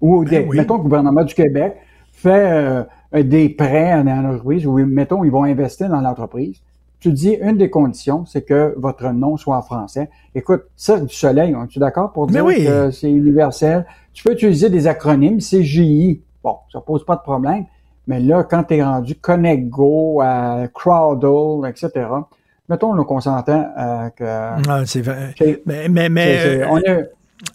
[0.00, 0.56] Ou des, oui.
[0.58, 1.76] mettons que le gouvernement du Québec
[2.12, 2.84] fait
[3.14, 6.60] euh, des prêts à une entreprise, ou mettons, ils vont investir dans l'entreprise.
[7.02, 10.08] Tu dis, une des conditions, c'est que votre nom soit en français.
[10.36, 12.64] Écoute, Cirque du Soleil, es-tu d'accord pour dire oui.
[12.64, 13.84] que c'est universel?
[14.12, 16.20] Tu peux utiliser des acronymes, CGI.
[16.44, 17.64] Bon, ça pose pas de problème.
[18.06, 21.90] Mais là, quand tu es rendu Connect Go, euh, Crowdle, etc.,
[22.68, 24.24] mettons qu'on s'entend euh, que...
[24.24, 25.34] Ah, c'est vrai.
[25.36, 27.10] c'est- Mais, mais, mais, c'est- c'est- euh, on est-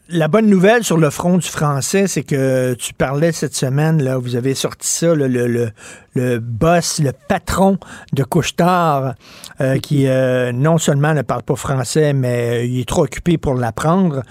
[0.10, 4.18] la bonne nouvelle sur le front du français, c'est que tu parlais cette semaine, là,
[4.18, 5.70] vous avez sorti ça, le, le,
[6.16, 7.78] le boss, le patron
[8.14, 9.16] de Couchetard,
[9.60, 13.38] euh, qui euh, non seulement ne parle pas français, mais euh, il est trop occupé
[13.38, 14.24] pour l'apprendre.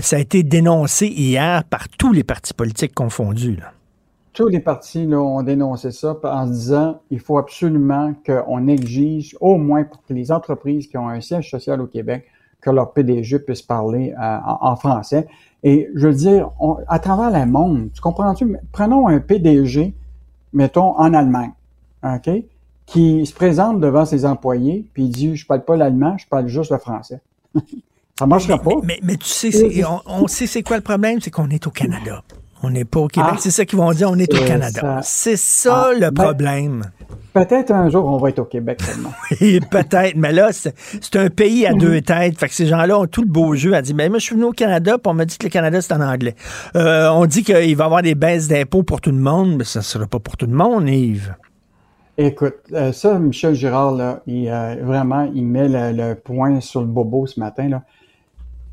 [0.00, 3.56] Ça a été dénoncé hier par tous les partis politiques confondus.
[3.56, 3.72] Là.
[4.32, 9.84] tous les partis ont dénoncé ça en disant il faut absolument qu'on exige, au moins
[9.84, 12.26] pour que les entreprises qui ont un siège social au Québec,
[12.62, 15.26] que leur PDG puisse parler euh, en, français.
[15.62, 18.56] Et je veux dire, on- à travers le monde, tu comprends-tu?
[18.70, 19.92] Prenons un PDG,
[20.52, 21.52] mettons, en Allemagne,
[22.02, 22.30] OK?
[22.86, 26.46] Qui se présente devant ses employés, puis il dit, je parle pas l'allemand, je parle
[26.46, 27.20] juste le français.
[28.18, 28.70] ça marchera pas.
[28.84, 32.22] Mais, mais tu sais, on sait c'est quoi le problème, c'est qu'on est au Canada.
[32.62, 33.32] On n'est pas au Québec.
[33.34, 33.38] Ah.
[33.40, 35.00] c'est ça qu'ils vont dire, on est au Canada.
[35.02, 36.84] C'est ça Ah, le ben- problème.
[37.32, 39.10] Peut-être un jour, on va être au Québec seulement.
[39.70, 42.38] Peut-être, mais là, c'est c'est un pays à deux têtes.
[42.38, 44.34] Fait que ces gens-là ont tout le beau jeu à dire, mais moi, je suis
[44.34, 46.34] venu au Canada, puis on m'a dit que le Canada, c'est en anglais.
[46.76, 49.64] Euh, on dit qu'il va y avoir des baisses d'impôts pour tout le monde, mais
[49.64, 51.34] ça ne sera pas pour tout le monde, Yves.
[52.18, 56.80] Écoute, euh, ça, Michel Girard, là, il, euh, vraiment, il met le, le point sur
[56.82, 57.66] le bobo ce matin.
[57.68, 57.82] Là.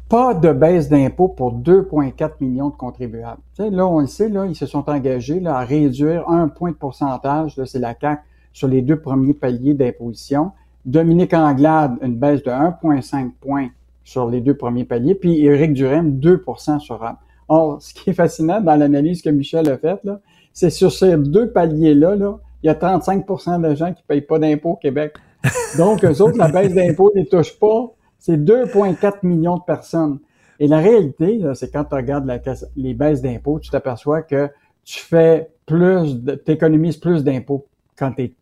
[0.09, 3.41] Pas de baisse d'impôts pour 2,4 millions de contribuables.
[3.55, 6.47] Tu sais, là, on le sait, là, ils se sont engagés là, à réduire un
[6.47, 10.51] point de pourcentage, là, c'est la CAQ, sur les deux premiers paliers d'imposition.
[10.83, 13.69] Dominique Anglade, une baisse de 1,5 points
[14.03, 17.19] sur les deux premiers paliers, puis Éric Duhem, 2% sur RAP.
[17.47, 20.21] Or, ce qui est fascinant dans l'analyse que Michel a faite, là,
[20.53, 24.21] c'est sur ces deux paliers-là, là, il y a 35% de gens qui ne payent
[24.21, 25.13] pas d'impôts au Québec.
[25.77, 27.93] Donc, eux autres, la baisse d'impôts ne les touche pas.
[28.19, 30.19] C'est 2,4 millions de personnes.
[30.59, 32.39] Et la réalité, c'est quand tu regardes la,
[32.75, 34.49] les baisses d'impôts, tu t'aperçois que
[34.83, 37.67] tu fais plus, tu économises plus d'impôts
[37.97, 38.33] quand tu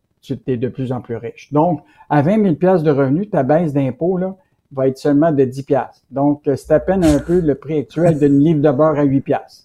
[0.46, 1.52] es de plus en plus riche.
[1.52, 4.36] Donc, à 20 000 piastres de revenus, ta baisse d'impôts là,
[4.72, 6.04] va être seulement de 10 piastres.
[6.10, 9.20] Donc, c'est à peine un peu le prix actuel d'une livre de beurre à 8
[9.20, 9.64] piastres.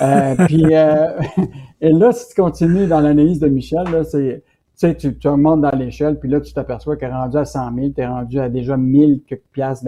[0.00, 1.20] Euh, puis, euh,
[1.80, 4.42] et là, si tu continues dans l'analyse de Michel, là, c'est,
[4.86, 7.74] sais, tu, tu remontes dans l'échelle, puis là, tu t'aperçois qu'elle est rendu à 100
[7.74, 9.84] 000, tu es rendu à déjà 1000 quelques piastres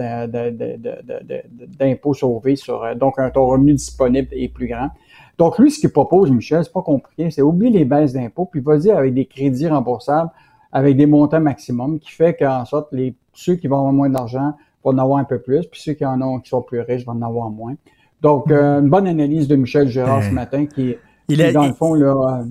[1.79, 4.89] d'impôts sauvés sur, euh, donc, un- ton revenu disponible est plus grand.
[5.37, 8.61] Donc, lui, ce qu'il propose, Michel, c'est pas compliqué, c'est oublier les baisses d'impôts, puis
[8.61, 10.29] vas-y avec des crédits remboursables,
[10.71, 14.53] avec des montants maximum, qui fait qu'en sorte, les, ceux qui vont avoir moins d'argent
[14.83, 17.05] vont en avoir un peu plus, puis ceux qui en ont, qui sont plus riches
[17.05, 17.75] vont en avoir moins.
[18.21, 20.95] Donc, euh, une bonne analyse de Michel Gérard ce matin, qui,
[21.27, 22.43] Il qui, a- dans le fond, là, euh,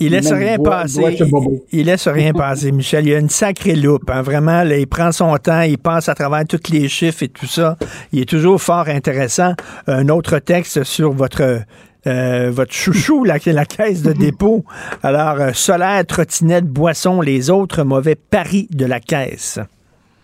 [0.00, 1.02] Il laisse rien passer.
[1.18, 3.06] Il, il laisse rien passer, Michel.
[3.06, 4.08] Il a une sacrée loupe.
[4.10, 4.22] hein.
[4.22, 7.46] Vraiment, là, il prend son temps, il passe à travers tous les chiffres et tout
[7.46, 7.76] ça.
[8.12, 9.54] Il est toujours fort intéressant.
[9.88, 11.62] Un autre texte sur votre
[12.06, 14.64] euh, votre chouchou, la, la caisse de dépôt.
[15.02, 19.58] Alors, euh, solaire, trottinette, boisson, les autres mauvais paris de la caisse.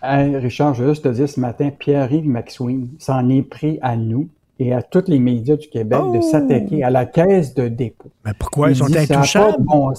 [0.01, 3.97] Hey, Richard, je veux juste te dire ce matin, Pierre-Yves McSween s'en est pris à
[3.97, 4.29] nous
[4.59, 8.09] et à tous les médias du Québec de s'attaquer à la caisse de dépôt.
[8.23, 9.57] Mais pourquoi ils sont dit, intouchables?
[9.59, 9.93] bon.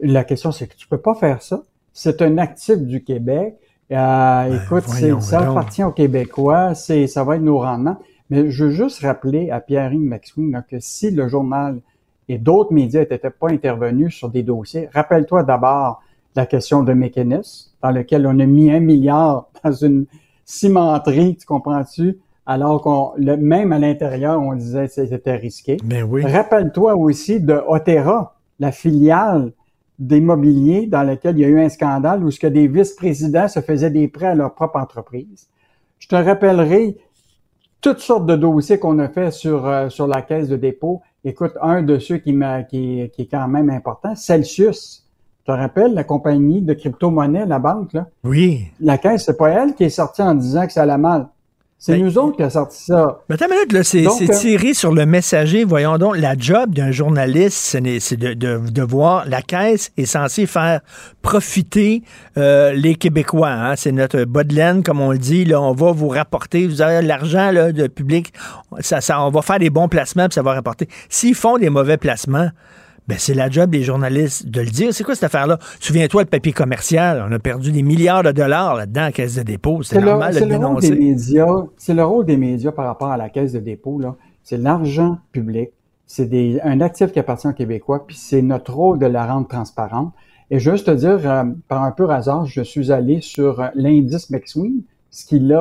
[0.00, 1.62] La question, c'est que tu peux pas faire ça.
[1.92, 3.56] C'est un actif du Québec.
[3.92, 6.74] Euh, écoute, c'est- voyons ça appartient aux Québécois.
[6.74, 7.98] C'est, ça va être nos rendements.
[8.30, 11.80] Mais je veux juste rappeler à Pierre-Yves McSween que si le journal
[12.28, 16.02] et d'autres médias n'étaient pas intervenus sur des dossiers, rappelle-toi d'abord
[16.34, 20.06] la question de mécanisme, dans lequel on a mis un milliard dans une,
[20.44, 22.18] cimenterie, tu comprends-tu?
[22.46, 25.78] Alors qu'on, le, même à l'intérieur, on disait que c'était risqué.
[25.82, 26.24] Ben oui.
[26.24, 29.52] Rappelle-toi aussi de Otera, la filiale
[29.98, 33.60] d'immobilier dans laquelle il y a eu un scandale où ce que des vice-présidents se
[33.60, 35.48] faisaient des prêts à leur propre entreprise.
[35.98, 36.98] Je te rappellerai
[37.80, 41.02] toutes sortes de dossiers qu'on a fait sur, euh, sur la caisse de dépôt.
[41.24, 42.34] Écoute, un de ceux qui,
[42.68, 45.06] qui, qui est quand même important, Celsius.
[45.38, 48.08] Tu te rappelles la compagnie de crypto-monnaie, la banque, là?
[48.24, 48.68] Oui.
[48.80, 51.28] La caisse, c'est pas elle qui est sortie en disant que ça allait mal.
[51.86, 53.20] C'est nous autres qui a sorti ça.
[53.28, 55.64] Mais attends minute, là, c'est, euh, tiré sur le messager.
[55.64, 57.58] Voyons donc, la job d'un journaliste,
[58.00, 60.80] c'est de, de, de voir la caisse est censée faire
[61.20, 62.02] profiter
[62.38, 63.50] euh, les Québécois.
[63.50, 63.76] hein.
[63.76, 65.44] C'est notre bas de laine, comme on le dit.
[65.44, 68.32] Là, on va vous rapporter, vous avez l'argent là, de public,
[68.80, 70.88] ça, ça, on va faire des bons placements, puis ça va rapporter.
[71.10, 72.48] S'ils font des mauvais placements,
[73.08, 74.94] ben c'est la job des journalistes de le dire.
[74.94, 75.58] C'est quoi cette affaire-là?
[75.80, 79.34] Souviens-toi, le papier commercial, on a perdu des milliards de dollars là-dedans à la caisse
[79.36, 79.82] de dépôt.
[79.82, 81.04] C'est le- normal de le le rôle des dénoncer.
[81.04, 81.56] médias.
[81.76, 83.98] C'est le rôle des médias par rapport à la caisse de dépôt.
[83.98, 84.16] Là.
[84.42, 85.70] C'est l'argent public.
[86.06, 89.48] C'est des, un actif qui appartient aux Québécois, puis c'est notre rôle de la rendre
[89.48, 90.12] transparente.
[90.50, 94.28] Et juste te dire, euh, par un peu hasard, je suis allé sur euh, l'indice
[94.30, 95.60] McSween, ce qu'il a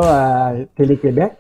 [0.49, 1.31] à Télé-Québec.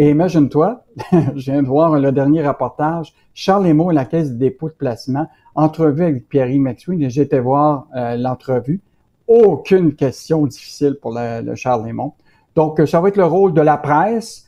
[0.00, 0.82] Et imagine-toi,
[1.12, 5.26] je viens de voir le dernier reportage, Charles Emo, la caisse de dépôt de placement,
[5.54, 8.80] entrevue avec Pierre-Yves McSween, et j'étais voir euh, l'entrevue.
[9.28, 12.14] Aucune question difficile pour le, le Charles Lemont.
[12.54, 14.46] Donc, euh, ça va être le rôle de la presse,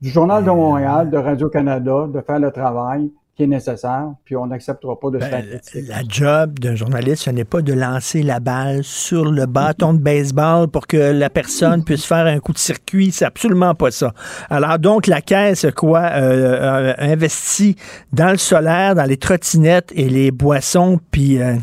[0.00, 4.46] du Journal de Montréal, de Radio-Canada, de faire le travail qui est nécessaire, puis on
[4.46, 5.82] n'acceptera pas de se faire critiquer.
[5.88, 10.00] La job d'un journaliste, ce n'est pas de lancer la balle sur le bâton de
[10.00, 13.10] baseball pour que la personne puisse faire un coup de circuit.
[13.10, 14.12] C'est absolument pas ça.
[14.50, 17.76] Alors donc, la caisse, quoi, euh, euh, investit
[18.12, 21.54] dans le solaire, dans les trottinettes et les boissons, puis euh,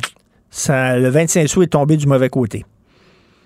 [0.50, 2.66] ça, le 25 sous est tombé du mauvais côté.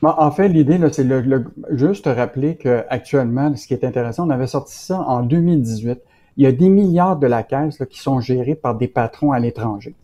[0.02, 4.28] Bon, en fait, l'idée, c'est le, le- juste te rappeler qu'actuellement, ce qui est intéressant,
[4.28, 6.00] on avait sorti ça en 2018.
[6.38, 9.32] Il y a des milliards de la caisse là, qui sont gérés par des patrons
[9.32, 9.96] à l'étranger.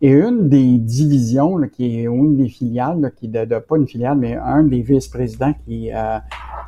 [0.00, 3.88] Et une des divisions, là, qui est une des filiales, là, qui de, pas une
[3.88, 6.18] filiale, mais un des vice-présidents qui, euh,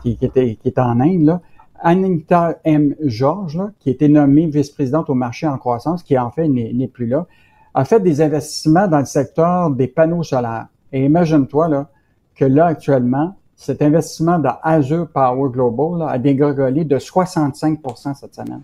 [0.02, 1.40] qui, qui était, qui est en Inde, là,
[1.82, 2.94] Anita M.
[3.02, 6.72] George, là, qui a été nommée vice-présidente au marché en croissance, qui en fait n'est
[6.72, 7.26] n'est plus là,
[7.74, 10.66] a fait des investissements dans le secteur des panneaux solaires.
[10.92, 11.88] Et imagine-toi là,
[12.34, 18.34] que là, actuellement, cet investissement dans Azure Power Global là, a dégringolé de 65% cette
[18.34, 18.62] semaine.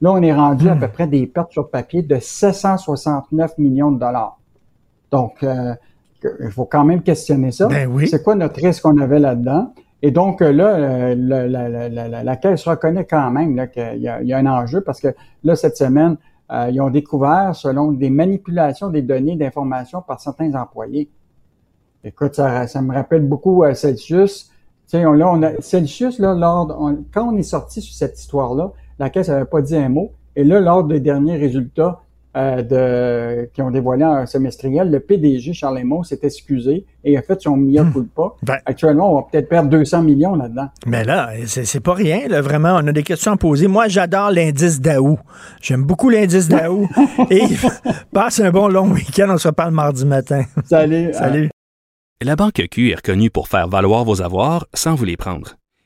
[0.00, 3.98] Là, on est rendu à peu près des pertes sur papier de 769 millions de
[3.98, 4.38] dollars.
[5.10, 5.74] Donc, euh,
[6.40, 7.68] il faut quand même questionner ça.
[7.68, 8.08] Ben oui.
[8.08, 9.72] C'est quoi notre risque qu'on avait là-dedans?
[10.02, 13.68] Et donc euh, là, euh, le- la, la, la, la, la Caisse reconnaît quand même
[13.70, 15.08] qu'il y, y a un enjeu parce que
[15.44, 16.16] là, cette semaine,
[16.52, 21.08] euh, ils ont découvert, selon des manipulations des données d'information par certains employés.
[22.02, 24.50] Écoute, ça, ça me rappelle beaucoup Celsius.
[24.92, 28.72] On, là, on a, Celsius, là, lors, on- quand on est sorti sur cette histoire-là,
[28.98, 30.12] la Caisse n'avait pas dit un mot.
[30.36, 32.00] Et là, lors des derniers résultats
[32.36, 37.22] euh, de, qui ont dévoilé un semestriel, le PDG, Charles Lemont, s'est excusé et a
[37.22, 38.34] fait son mea culpa.
[38.66, 40.68] Actuellement, on va peut-être perdre 200 millions là-dedans.
[40.84, 42.76] Mais là, c'est c'est pas rien, là, vraiment.
[42.82, 43.68] On a des questions à poser.
[43.68, 45.18] Moi, j'adore l'indice d'Aou.
[45.62, 46.88] J'aime beaucoup l'indice d'Aou.
[47.30, 47.44] Et
[48.12, 49.28] passe un bon long week-end.
[49.30, 50.42] On se reparle mardi matin.
[50.64, 51.12] Salut.
[51.12, 51.50] Salut.
[52.20, 55.54] La Banque Q est reconnue pour faire valoir vos avoirs sans vous les prendre.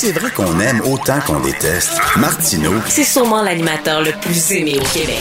[0.00, 4.98] C'est vrai qu'on aime autant qu'on déteste, Martineau, C'est sûrement l'animateur le plus aimé au
[4.98, 5.20] Québec.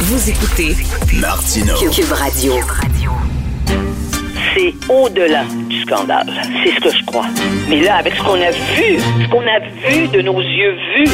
[0.00, 0.76] Vous écoutez
[1.14, 1.74] Martineau.
[1.90, 2.52] Cube Radio.
[4.54, 6.30] c'est au-delà du scandale.
[6.62, 7.24] C'est ce que je crois.
[7.70, 11.10] Mais là, avec ce qu'on a vu, ce qu'on a vu de nos yeux vus,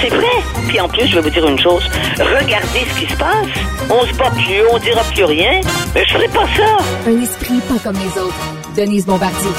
[0.00, 0.44] c'est vrai.
[0.68, 1.82] Puis en plus, je vais vous dire une chose.
[2.16, 3.48] Regardez ce qui se passe.
[3.90, 5.60] On se bat plus, on dira plus rien.
[5.96, 6.76] Mais je ferai pas ça.
[7.08, 8.38] Un esprit pas comme les autres.
[8.76, 9.50] Denise Bombardier.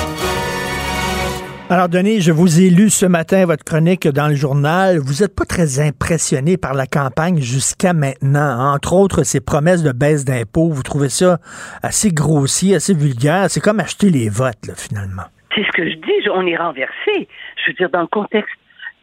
[1.71, 4.97] Alors, Denis, je vous ai lu ce matin votre chronique dans le journal.
[4.97, 8.75] Vous n'êtes pas très impressionné par la campagne jusqu'à maintenant.
[8.75, 10.67] Entre autres, ces promesses de baisse d'impôts.
[10.67, 11.37] Vous trouvez ça
[11.81, 13.45] assez grossier, assez vulgaire.
[13.47, 15.23] C'est comme acheter les votes, finalement.
[15.55, 16.29] C'est ce que je dis.
[16.29, 17.29] On est renversé.
[17.55, 18.51] Je veux dire, dans le contexte,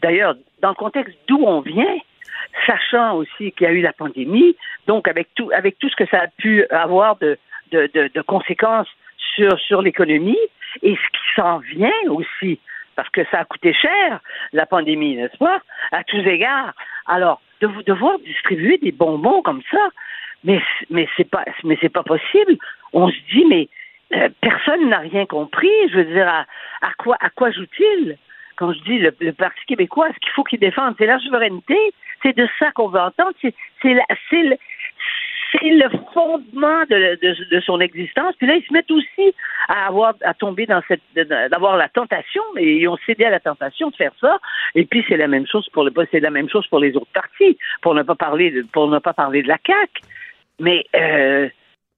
[0.02, 1.96] d'ailleurs, dans le contexte d'où on vient,
[2.66, 6.06] sachant aussi qu'il y a eu la pandémie, donc avec tout, avec tout ce que
[6.10, 7.38] ça a pu avoir de,
[7.72, 8.88] de, conséquences
[9.66, 10.36] sur l'économie
[10.82, 12.60] et ce qui s'en vient aussi,
[12.96, 14.20] parce que ça a coûté cher,
[14.52, 15.60] la pandémie, n'est-ce pas,
[15.92, 16.72] à tous égards.
[17.06, 19.88] Alors, de devoir distribuer des bonbons comme ça,
[20.44, 21.44] mais, mais c'est pas,
[22.02, 22.56] possible.
[22.92, 23.68] On se dit, mais
[24.14, 25.70] euh, personne n'a rien compris.
[25.90, 26.90] Je veux dire, à,
[27.34, 28.16] quoi, joue-t-il?
[28.56, 31.78] Quand je dis le, Parti québécois, ce qu'il faut qu'il défende, c'est la souveraineté,
[32.22, 33.32] c'est de ça qu'on veut entendre.
[33.42, 33.54] C'est,
[36.12, 37.18] fondement de,
[37.50, 38.34] de, son existence.
[38.38, 39.34] Puis là, ils se mettent aussi
[39.68, 43.40] à avoir à tomber dans cette d'avoir la tentation et ils ont cédé à la
[43.40, 44.38] tentation de faire ça.
[44.74, 47.12] Et puis c'est la même chose pour le c'est la même chose pour les autres
[47.12, 47.58] partis.
[47.82, 49.90] Pour ne pas parler de, pour ne pas parler de la CAC.
[50.60, 51.48] Mais euh,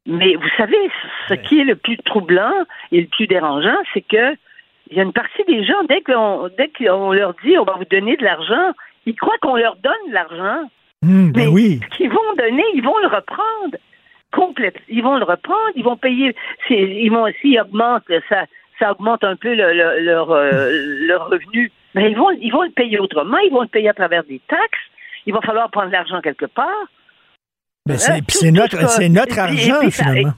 [0.06, 0.90] mais vous savez,
[1.28, 2.54] ce qui est le plus troublant
[2.92, 4.34] et le plus dérangeant, c'est que
[4.90, 7.74] il y a une partie des gens, dès qu'on dès qu'on leur dit on va
[7.74, 8.72] vous donner de l'argent,
[9.06, 10.68] ils croient qu'on leur donne de l'argent.
[11.02, 11.80] Hmm, ben oui.
[11.90, 13.76] Ce qu'ils vont donner, ils vont le reprendre.
[14.32, 14.76] Complète.
[14.88, 16.34] Ils vont le reprendre, ils vont payer.
[16.68, 18.44] Ils vont aussi augmenter, ça,
[18.78, 20.70] ça augmente un peu leur, euh,
[21.06, 21.72] leur revenu.
[21.94, 24.40] Mais ils vont, ils vont le payer autrement, ils vont le payer à travers des
[24.46, 24.78] taxes.
[25.26, 26.86] Il va falloir prendre l'argent quelque part.
[27.86, 30.32] Ben c'est notre, c'est notre argent, finalement.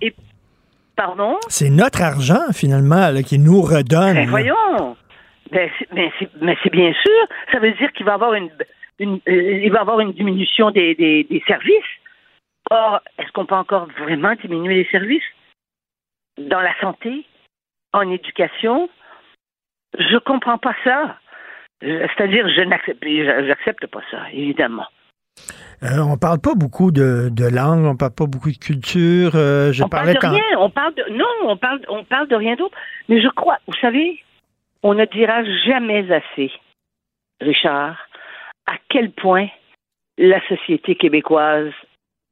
[0.97, 1.37] pardon?
[1.49, 4.15] C'est notre argent, finalement, qui nous redonne.
[4.15, 4.97] Ben, voyons.
[5.51, 7.27] Ben, mais c'est bien sûr.
[7.53, 8.49] Ça veut dire qu'il va avoir une,
[9.03, 11.93] une euh, il va avoir une diminution des, des, des services.
[12.71, 15.23] Or, est-ce qu'on peut encore vraiment diminuer les services?
[16.39, 17.27] Dans la santé,
[17.93, 18.89] en éducation
[19.99, 21.19] Je comprends pas ça.
[21.83, 24.87] C'est-à-dire, je n'accepte, pas ça, évidemment.
[25.83, 29.33] Euh, on parle pas beaucoup de, de langue, on parle pas beaucoup de culture.
[29.35, 32.37] Euh, je on parle de rien, on parle de non, on parle, on parle de
[32.37, 32.77] rien d'autre.
[33.09, 34.23] Mais je crois, vous savez,
[34.85, 36.53] on ne dira jamais assez,
[37.41, 37.97] Richard,
[38.73, 39.49] à quel point
[40.17, 41.73] la société québécoise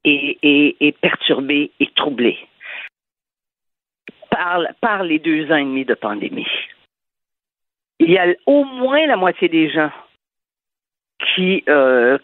[0.03, 2.39] est, perturbée et troublée
[4.81, 6.47] par, les deux ans et demi de pandémie.
[7.99, 9.91] Il y a au moins la moitié des gens
[11.35, 12.17] qui, euh,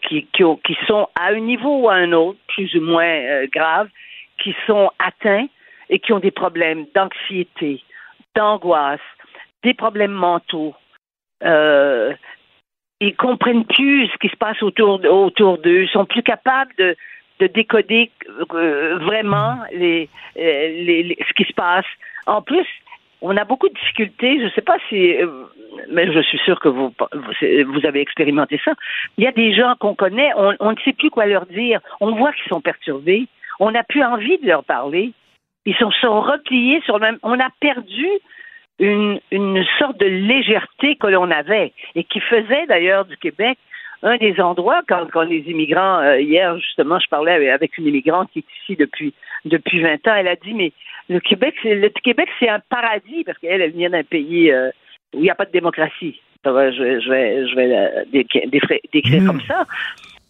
[0.88, 3.88] sont à un niveau ou à un autre, plus ou moins euh, grave,
[4.42, 5.46] qui sont atteints
[5.88, 7.84] et qui ont des problèmes d'anxiété,
[8.34, 9.00] d'angoisse,
[9.62, 10.74] des problèmes mentaux.
[11.44, 12.14] Euh,
[13.00, 15.82] ils comprennent plus ce qui se passe autour, d'eux.
[15.82, 16.96] Ils sont plus capables de,
[17.40, 18.10] de décoder
[18.54, 20.06] euh, vraiment euh,
[20.36, 21.86] ce qui se passe.
[22.26, 22.66] En plus,
[23.22, 24.38] on a beaucoup de difficultés.
[24.38, 25.44] Je ne sais pas si, euh,
[25.90, 26.92] mais je suis sûr que vous,
[27.84, 28.72] avez expérimenté ça.
[29.16, 31.80] Il y a des gens qu'on connaît, on, on, ne sait plus quoi leur dire.
[32.00, 33.26] On voit qu'ils sont perturbés.
[33.60, 35.12] On n'a plus envie de leur parler.
[35.66, 37.18] Ils sont, sont repliés sur le même.
[37.22, 38.08] On a perdu
[38.78, 43.58] une, une sorte de légèreté que l'on avait et qui faisait d'ailleurs du Québec
[44.02, 48.30] un des endroits quand, quand les immigrants euh, hier justement je parlais avec une immigrante
[48.32, 49.12] qui est ici depuis
[49.44, 50.14] depuis 20 ans.
[50.16, 50.72] Elle a dit mais
[51.08, 54.70] le Québec c'est le Québec c'est un paradis parce qu'elle elle vient d'un pays euh,
[55.14, 56.20] où il n'y a pas de démocratie.
[56.44, 59.26] Je vais je vais je vais décrire, mmh.
[59.26, 59.66] comme ça.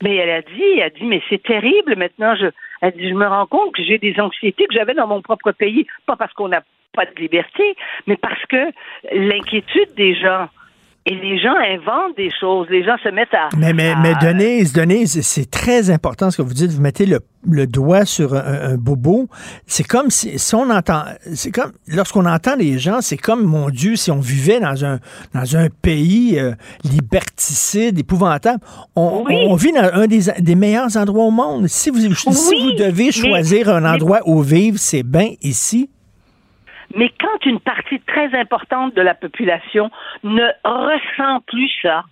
[0.02, 1.96] Mais elle a dit elle a dit mais c'est terrible.
[1.96, 2.46] Maintenant je
[2.80, 5.52] elle dit je me rends compte que j'ai des anxiétés que j'avais dans mon propre
[5.52, 5.86] pays.
[6.06, 6.62] Pas parce qu'on n'a
[6.98, 7.76] pas de liberté,
[8.06, 8.72] mais parce que
[9.12, 10.48] l'inquiétude des gens
[11.08, 12.66] et les gens inventent des choses.
[12.68, 13.48] Les gens se mettent à.
[13.56, 16.70] Mais, mais, mais Denise, Denise, c'est très important ce que vous dites.
[16.70, 19.28] Vous mettez le, le doigt sur un, bobo.
[19.66, 21.04] C'est comme si, si, on entend.
[21.34, 21.72] C'est comme.
[21.86, 24.98] Lorsqu'on entend les gens, c'est comme, mon Dieu, si on vivait dans un,
[25.32, 26.52] dans un pays euh,
[26.84, 28.62] liberticide, épouvantable.
[28.94, 31.68] On, on, vit dans un des, des, meilleurs endroits au monde.
[31.68, 35.88] Si vous, si vous devez choisir un endroit où vivre, c'est bien ici.
[36.94, 39.90] Mais quand une partie très importante de la population
[40.23, 42.05] ne ressent plus ça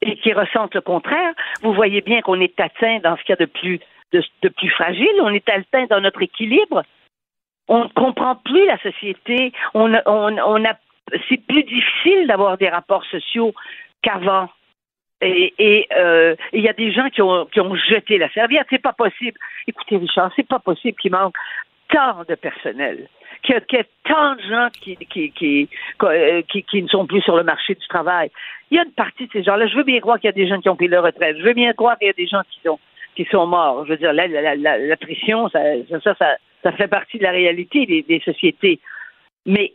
[0.00, 3.42] et qui ressent le contraire, vous voyez bien qu'on est atteint dans ce qu'il y
[3.42, 3.80] a de plus,
[4.12, 6.82] de, plus fragile, on est atteint dans notre équilibre.
[7.68, 9.52] On ne comprend plus la société.
[9.74, 10.74] On, on, a,
[11.28, 13.52] c'est plus difficile d'avoir des rapports sociaux
[14.00, 14.48] qu'avant.
[15.20, 18.68] Et euh, il y a des gens qui ont, qui ont jeté la serviette.
[18.70, 19.38] C'est pas possible.
[19.66, 21.34] Écoutez, Richard, c'est pas possible qu'il manque
[21.90, 23.08] tant de personnel
[23.42, 27.86] qu'il y, a tant de gens qui qui, ne sont plus sur le marché du
[27.88, 28.30] travail.
[28.70, 29.66] Il y a une partie de ces gens-là.
[29.66, 31.36] Je veux bien croire qu'il y a des gens qui ont pris leur retraite.
[31.38, 32.42] Je veux bien croire qu'il y a des gens
[33.14, 33.84] qui sont morts.
[33.86, 35.60] Je veux dire, l'attrition, ça,
[36.02, 38.80] ça, ça, ça, fait partie de la réalité des, sociétés.
[39.46, 39.72] Mais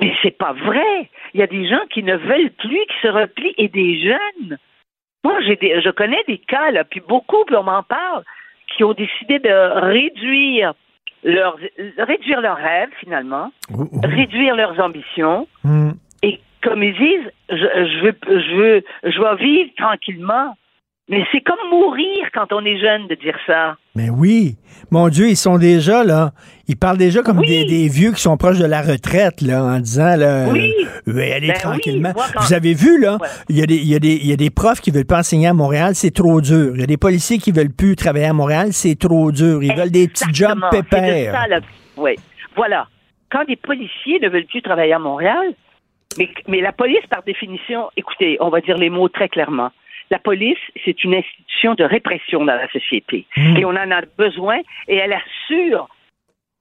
[0.00, 1.10] Mais c'est pas vrai.
[1.34, 4.58] Il y a des gens qui ne veulent plus, qui se replient, et des jeunes.
[5.24, 8.24] Moi, j'ai je connais des cas, puis beaucoup, puis on m'en parle,
[8.76, 10.74] qui ont décidé de réduire
[11.22, 11.56] leur,
[11.98, 13.52] réduire leurs rêves, finalement,
[14.02, 15.90] réduire leurs ambitions, hmm.
[16.22, 20.56] et comme ils disent, je, je, veux, je, veux, je vais vivre tranquillement.
[21.08, 23.76] Mais c'est comme mourir quand on est jeune de dire ça.
[23.96, 24.56] Mais oui.
[24.90, 26.30] Mon Dieu, ils sont déjà là.
[26.68, 30.16] Ils parlent déjà comme des, vieux qui sont proches de la retraite, là, en disant,
[30.16, 30.72] là, oui.
[31.08, 32.12] Euh, allez ben tranquillement.
[32.40, 33.18] Vous avez vu, là,
[33.48, 35.04] il, y a des, il, y a des, il y a des profs qui veulent
[35.04, 36.72] pas enseigner à Montréal, c'est trop dur.
[36.74, 39.62] Il y a des policiers qui veulent plus travailler à Montréal, c'est trop dur.
[39.62, 41.60] Ils veulent des petits jobs pépères.
[41.96, 42.14] oui.
[42.54, 42.86] Voilà.
[43.30, 45.54] Quand des policiers ne veulent plus travailler à Montréal,
[46.18, 49.70] mais, mais la police, par définition, écoutez, on va dire les mots très clairement
[50.12, 53.26] la police, c'est une institution de répression dans la société.
[53.34, 53.56] Hmm.
[53.56, 55.88] Et on en a besoin et elle assure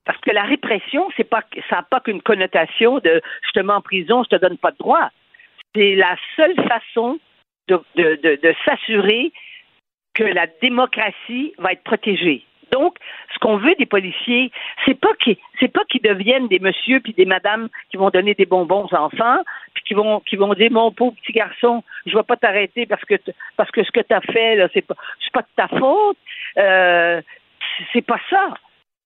[0.06, 3.74] parce que la répression, c'est pas, ça n'a pas qu'une connotation de je te mets
[3.74, 5.10] en prison, je te donne pas de droit.
[5.76, 7.20] C'est la seule façon
[7.68, 9.32] de, de s'assurer
[10.14, 12.46] que la démocratie va être protégée.
[12.72, 12.96] Donc,
[13.34, 14.52] ce qu'on veut des policiers,
[14.86, 18.34] c'est pas qu'ils c'est pas qu'ils deviennent des monsieur puis des madames qui vont donner
[18.34, 19.40] des bonbons aux enfants,
[19.74, 23.04] puis qui vont qui vont dire mon pauvre petit garçon, je vais pas t'arrêter parce
[23.04, 23.16] que
[23.58, 26.18] parce que ce que tu as fait là, c'est pas c'est pas de ta faute.
[26.58, 27.22] Euh,
[27.94, 28.54] c'est pas ça.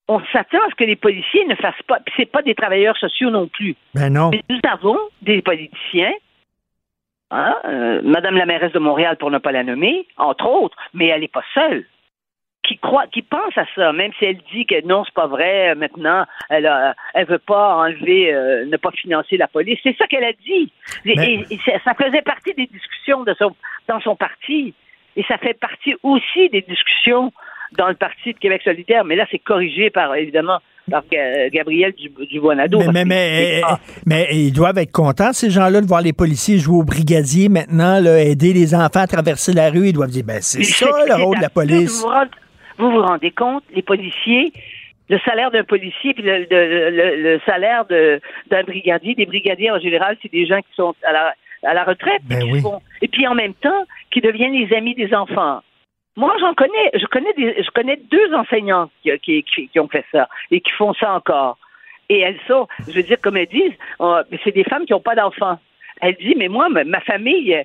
[0.07, 1.99] On s'attend à ce que les policiers ne fassent pas.
[2.05, 3.75] Puis c'est pas des travailleurs sociaux non plus.
[3.95, 4.29] Ben non.
[4.29, 6.13] Mais nous avons des politiciens
[7.31, 7.55] Hein?
[7.65, 11.21] Euh, Madame la mairesse de Montréal, pour ne pas la nommer, entre autres, mais elle
[11.21, 11.85] n'est pas seule
[12.67, 15.71] qui croit, qui pense à ça, même si elle dit que non, c'est pas vrai,
[15.71, 19.79] euh, maintenant, elle a, elle veut pas enlever, euh, ne pas financer la police.
[19.83, 20.71] C'est ça qu'elle a dit.
[21.05, 21.45] Et,
[21.83, 23.55] ça faisait partie des discussions de son,
[23.87, 24.73] dans son parti.
[25.15, 27.31] Et ça fait partie aussi des discussions
[27.77, 29.05] dans le Parti de Québec solidaire.
[29.05, 30.59] Mais là, c'est corrigé par, évidemment,
[30.89, 31.03] par
[31.51, 31.93] Gabriel
[32.31, 32.79] Dubois-Nadeau.
[32.91, 33.61] Mais, mais,
[34.05, 37.99] mais, ils doivent être contents, ces gens-là, de voir les policiers jouer au brigadier maintenant,
[37.99, 39.87] là, aider les enfants à traverser la rue.
[39.87, 42.01] Ils doivent dire, ben, c'est ça le rôle de la police.
[42.01, 42.09] Vous
[42.77, 44.51] vous rendez compte, les policiers,
[45.09, 50.45] le salaire d'un policier puis le, salaire d'un brigadier, des brigadiers en général, c'est des
[50.45, 51.33] gens qui sont à la,
[51.63, 52.41] à la retraite ben
[53.01, 55.61] et puis en même temps qui deviennent les amis des enfants.
[56.17, 60.61] Moi, j'en connais, je connais je connais deux enseignantes qui, qui, ont fait ça et
[60.61, 61.57] qui font ça encore.
[62.07, 63.73] Et elles sont, je veux dire, comme elles disent,
[64.43, 65.59] c'est des femmes qui n'ont pas d'enfants.
[66.01, 67.57] Elle dit, mais moi, ma famille,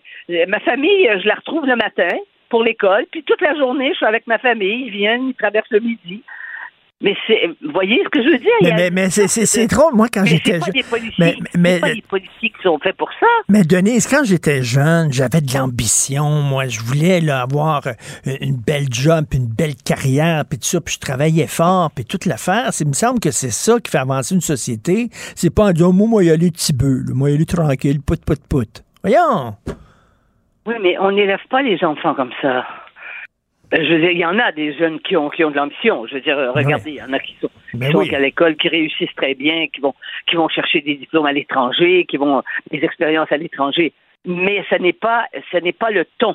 [0.48, 2.16] ma famille, je la retrouve le matin
[2.50, 5.70] pour l'école, puis toute la journée, je suis avec ma famille, ils viennent, ils traversent
[5.70, 6.22] le midi.
[7.02, 8.76] Mais c'est, vous voyez ce que je veux dire?
[8.76, 10.84] Mais, mais, c'est, drôle, moi, quand j'étais jeune.
[11.18, 13.26] Mais, mais, pas des policiers qui sont faits pour ça.
[13.48, 16.28] Mais Denise, quand j'étais jeune, j'avais de l'ambition.
[16.28, 17.92] Moi, je voulais avoir euh,
[18.42, 22.26] une belle job, une belle carrière, puis tout ça, puis je travaillais fort, puis toute
[22.26, 22.68] l'affaire.
[22.78, 25.08] Il me semble que c'est ça qui fait avancer une société.
[25.36, 28.22] C'est pas en disant, moi, moi, y aller petit peu, moi, y aller tranquille, put,
[28.22, 28.82] put, put.
[29.02, 29.54] Voyons!
[30.66, 32.66] Oui, mais on n'élève pas les enfants comme ça.
[33.72, 35.56] Euh, je veux dire, il y en a des jeunes qui ont, qui ont de
[35.56, 36.06] l'ambition.
[36.06, 38.68] Je veux dire, euh, regardez, il y en a qui sont, ben à l'école, qui
[38.68, 39.94] réussissent très bien, qui vont,
[40.26, 43.92] qui vont chercher des diplômes à l'étranger, qui vont des expériences à l'étranger.
[44.26, 46.34] Mais ce n'est pas, ce n'est pas le ton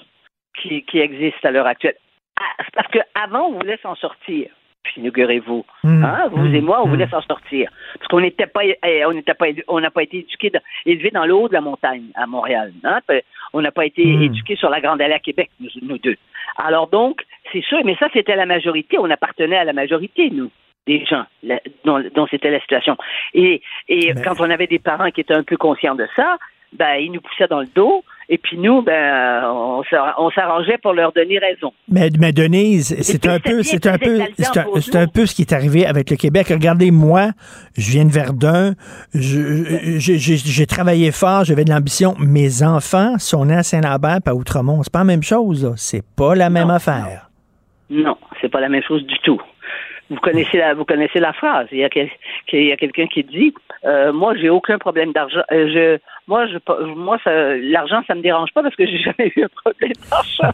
[0.62, 1.98] qui, qui existe à l'heure actuelle.
[2.40, 4.50] Ah, parce qu'avant, on voulait s'en sortir
[4.98, 5.66] inaugurez-vous.
[5.84, 6.04] Hmm.
[6.04, 6.30] Hein?
[6.32, 7.10] Vous et moi, on voulait hmm.
[7.10, 7.70] s'en sortir.
[7.98, 10.52] Parce qu'on n'était pas, eh, on n'était pas, on n'a pas été éduqués,
[10.86, 12.74] élevés dans le haut de la montagne à Montréal.
[12.84, 13.00] Hein?
[13.54, 14.24] On n'a pas été hmm.
[14.24, 16.18] éduqués sur la Grande Allée à Québec, nous, deux.
[16.58, 17.22] Alors donc,
[17.52, 18.98] c'est sûr, mais ça, c'était la majorité.
[19.00, 20.52] On appartenait à la majorité, nous
[20.88, 21.26] des gens
[21.84, 22.96] dont, c'était la situation.
[23.34, 26.38] Et, et quand on avait des parents qui étaient un peu conscients de ça,
[26.74, 28.04] ben, ils nous poussaient dans le dos.
[28.28, 31.74] Et puis nous, ben, on s'arrangeait pour leur donner raison.
[31.88, 35.54] Mais, mais Denise, c'est un peu, c'est un peu, c'est un, peu ce qui est
[35.54, 36.48] arrivé avec le Québec.
[36.50, 37.30] Regardez, moi,
[37.78, 38.74] je viens de Verdun,
[39.14, 42.16] j'ai travaillé fort, j'avais de l'ambition.
[42.20, 44.82] Mes enfants sont nés à Saint-Lambert, pas à Outremont.
[44.84, 45.74] C'est pas la même chose.
[45.78, 47.30] C'est pas la même affaire.
[47.90, 49.40] Non, c'est pas la même chose du tout.
[50.10, 51.68] Vous connaissez la, vous connaissez la phrase.
[51.72, 53.54] Il y a, quelqu'un qui dit,
[53.86, 55.42] euh, moi, j'ai aucun problème d'argent.
[55.52, 56.58] Euh, je, moi, je,
[56.94, 60.54] moi, l'argent, ça me dérange pas parce que j'ai jamais eu un problème d'argent.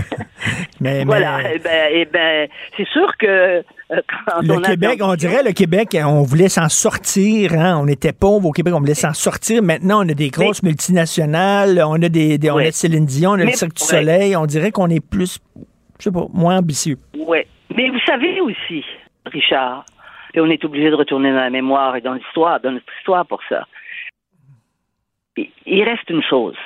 [0.80, 1.38] mais, voilà.
[1.54, 5.96] Eh ben, eh ben, c'est sûr que euh, quand le Québec, on dirait le Québec,
[6.04, 7.52] on voulait s'en sortir.
[7.54, 7.78] Hein?
[7.80, 9.62] On était pauvres au Québec, on voulait s'en sortir.
[9.62, 13.44] Maintenant, on a des grosses multinationales, on a des, on a Céline Dion, on a
[13.44, 14.34] le Cirque du Soleil.
[14.34, 15.38] On dirait qu'on est plus,
[15.98, 16.98] je sais pas, moins ambitieux.
[17.16, 17.44] Oui.
[17.78, 18.84] Mais vous savez aussi,
[19.24, 19.84] Richard,
[20.34, 23.24] et on est obligé de retourner dans la mémoire et dans l'histoire, dans notre histoire
[23.24, 23.68] pour ça.
[25.36, 26.56] Il reste une chose,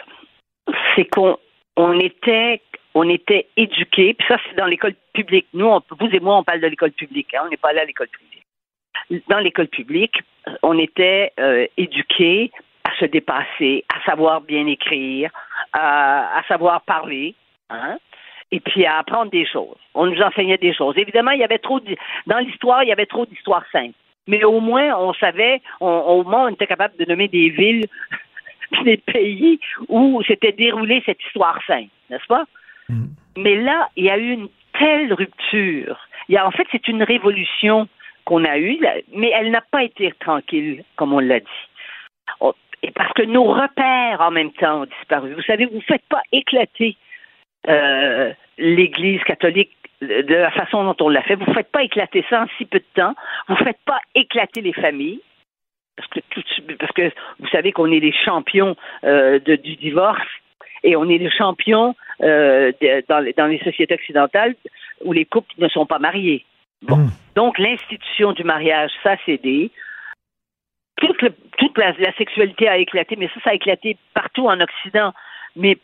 [0.96, 1.36] c'est qu'on
[1.76, 2.62] on était
[2.94, 5.48] on était éduqués, puis ça c'est dans l'école publique.
[5.52, 7.84] Nous, vous et moi, on parle de l'école publique, hein, on n'est pas allé à
[7.84, 9.22] l'école privée.
[9.28, 10.16] dans l'école publique,
[10.62, 12.50] on était euh, éduqués
[12.84, 15.30] à se dépasser, à savoir bien écrire,
[15.74, 17.34] à, savoir parler,
[17.68, 17.98] hein,
[18.52, 19.76] et puis à apprendre des choses.
[19.94, 20.96] On nous enseignait des choses.
[20.98, 21.96] Évidemment, il y avait trop de,
[22.26, 23.94] dans l'histoire, il y avait trop d'histoires simples.
[24.28, 27.86] Mais au moins, on savait, on, au moins, on était capable de nommer des villes,
[28.84, 29.58] des pays
[29.88, 32.44] où s'était déroulée cette histoire simple, n'est-ce pas?
[32.88, 33.06] Mm.
[33.38, 34.48] Mais là, il y a eu une
[34.78, 35.98] telle rupture.
[36.28, 37.88] Il y a, en fait, c'est une révolution
[38.24, 38.78] qu'on a eue,
[39.14, 41.46] mais elle n'a pas été tranquille, comme on l'a dit.
[42.40, 45.34] Oh, et parce que nos repères, en même temps, ont disparu.
[45.34, 46.96] Vous savez, vous ne faites pas éclater
[47.68, 51.36] euh, l'Église catholique de la façon dont on l'a fait.
[51.36, 53.14] Vous ne faites pas éclater ça en si peu de temps.
[53.48, 55.20] Vous ne faites pas éclater les familles.
[55.96, 56.20] Parce que,
[56.76, 60.26] parce que vous savez qu'on est les champions euh, de, du divorce
[60.82, 62.72] et on est les champions euh,
[63.08, 64.54] dans, dans, les sociétés occidentales
[65.04, 66.44] où les couples ne sont pas mariés.
[66.82, 66.96] Bon.
[66.96, 67.10] Hmm.
[67.36, 69.70] Donc, l'institution du mariage, ça, c'est des.
[70.96, 71.24] Toute,
[71.58, 75.12] toute la, sexualité a éclaté, mais ça, ça a éclaté partout en Occident.
[75.56, 75.76] Mais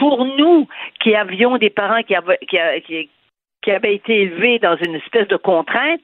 [0.00, 0.66] pour nous
[1.00, 6.00] qui avions des parents qui avaient, qui, avaient été élevés dans une espèce de contrainte,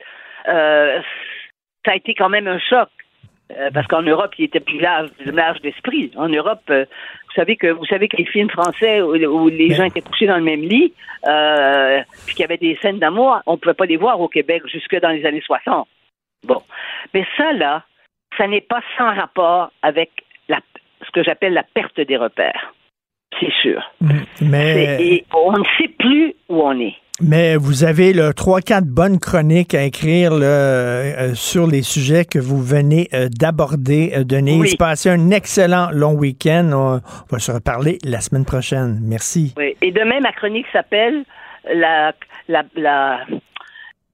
[0.48, 1.00] euh,
[1.84, 2.90] ça a été quand même un choc.
[3.52, 6.10] Euh, parce qu'en Europe, il était plus large, large d'esprit.
[6.16, 9.84] En Europe, euh, vous savez que vous savez que les films français où, les gens
[9.84, 10.92] étaient couchés dans le même lit,
[11.28, 14.26] euh, puis qu'il y avait des scènes d'amour, on ne pouvait pas les voir au
[14.28, 15.86] Québec jusque dans les années 60.
[16.44, 16.60] Bon,
[17.14, 17.84] mais ça là,
[18.36, 20.10] ça n'est pas sans rapport avec
[20.48, 20.58] la,
[21.04, 22.74] ce que j'appelle la perte des repères.
[23.40, 23.82] C'est sûr.
[24.40, 26.94] Mais et on ne sait plus où on est.
[27.20, 32.62] Mais vous avez trois, quatre bonnes chroniques à écrire euh, sur les sujets que vous
[32.62, 34.76] venez euh, d'aborder, euh, Denise.
[34.76, 36.70] Passez un excellent long week-end.
[36.74, 37.00] On,
[37.30, 39.00] va se reparler la semaine prochaine.
[39.02, 39.54] Merci.
[39.56, 39.76] Oui.
[39.80, 41.24] Et demain, ma chronique s'appelle
[41.74, 42.12] la,
[42.48, 43.20] la, la,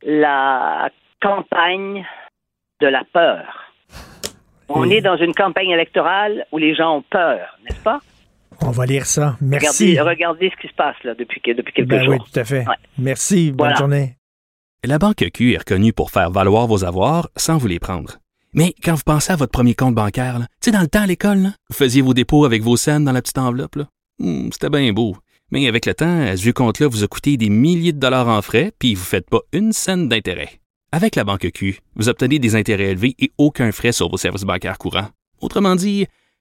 [0.02, 0.90] la
[1.20, 2.06] campagne
[2.80, 3.72] de la peur.
[4.68, 8.00] On est dans une campagne électorale où les gens ont peur, n'est-ce pas?
[8.64, 9.36] On va lire ça.
[9.40, 9.98] Merci.
[9.98, 12.14] Regardez, ce qui se passe là depuis, depuis quelques ben jours.
[12.14, 12.64] Oui, tout à fait.
[12.98, 13.50] Merci.
[13.52, 14.16] Bonne journée.
[14.84, 18.18] La Banque Q est reconnue pour faire valoir vos avoirs sans vous les prendre.
[18.52, 21.06] Mais quand vous pensez à votre premier compte bancaire, tu sais, dans le temps à
[21.06, 23.78] l'école, vous faisiez vos dépôts avec vos scènes dans la petite enveloppe.
[24.18, 25.16] Hmm, c'était bien beau.
[25.50, 28.42] Mais avec le temps, ce vieux compte-là vous a coûté des milliers de dollars en
[28.42, 30.60] frais, puis vous ne faites pas une scène d'intérêt.
[30.92, 34.44] Avec la Banque Q, vous obtenez des intérêts élevés et aucun frais sur vos services
[34.44, 35.08] bancaires courants.
[35.40, 36.06] Autrement dit,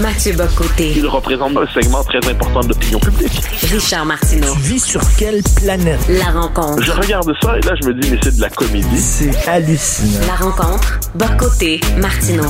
[0.00, 0.94] Mathieu Bocoté.
[0.96, 3.38] Il représente un segment très important de l'opinion publique.
[3.70, 4.54] Richard Martineau.
[4.54, 6.00] Tu vis sur quelle planète?
[6.08, 6.82] La rencontre.
[6.82, 8.98] Je regarde ça et là, je me dis, mais c'est de la comédie.
[8.98, 10.26] C'est hallucinant.
[10.26, 11.00] La rencontre.
[11.14, 11.80] Bocoté.
[11.98, 12.48] Martineau.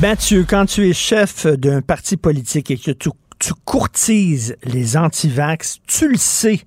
[0.00, 3.10] Mathieu, quand tu es chef d'un parti politique et que tu,
[3.40, 6.60] tu courtises les antivax, tu le sais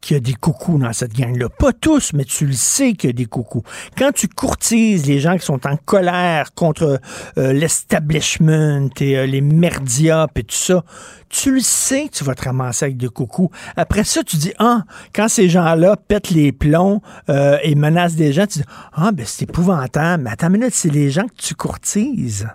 [0.00, 1.48] qu'il y a des coucous dans cette gang-là.
[1.48, 3.62] Pas tous, mais tu le sais qu'il y a des coucous.
[3.96, 7.00] Quand tu courtises les gens qui sont en colère contre
[7.38, 10.84] euh, l'establishment et euh, les merdias et tout ça,
[11.28, 13.50] tu le sais que tu vas te ramasser avec des coucous.
[13.76, 18.32] Après ça, tu dis, ah, quand ces gens-là pètent les plombs euh, et menacent des
[18.32, 20.24] gens, tu dis, ah, ben c'est épouvantable.
[20.24, 22.46] Mais attends une minute, c'est les gens que tu courtises.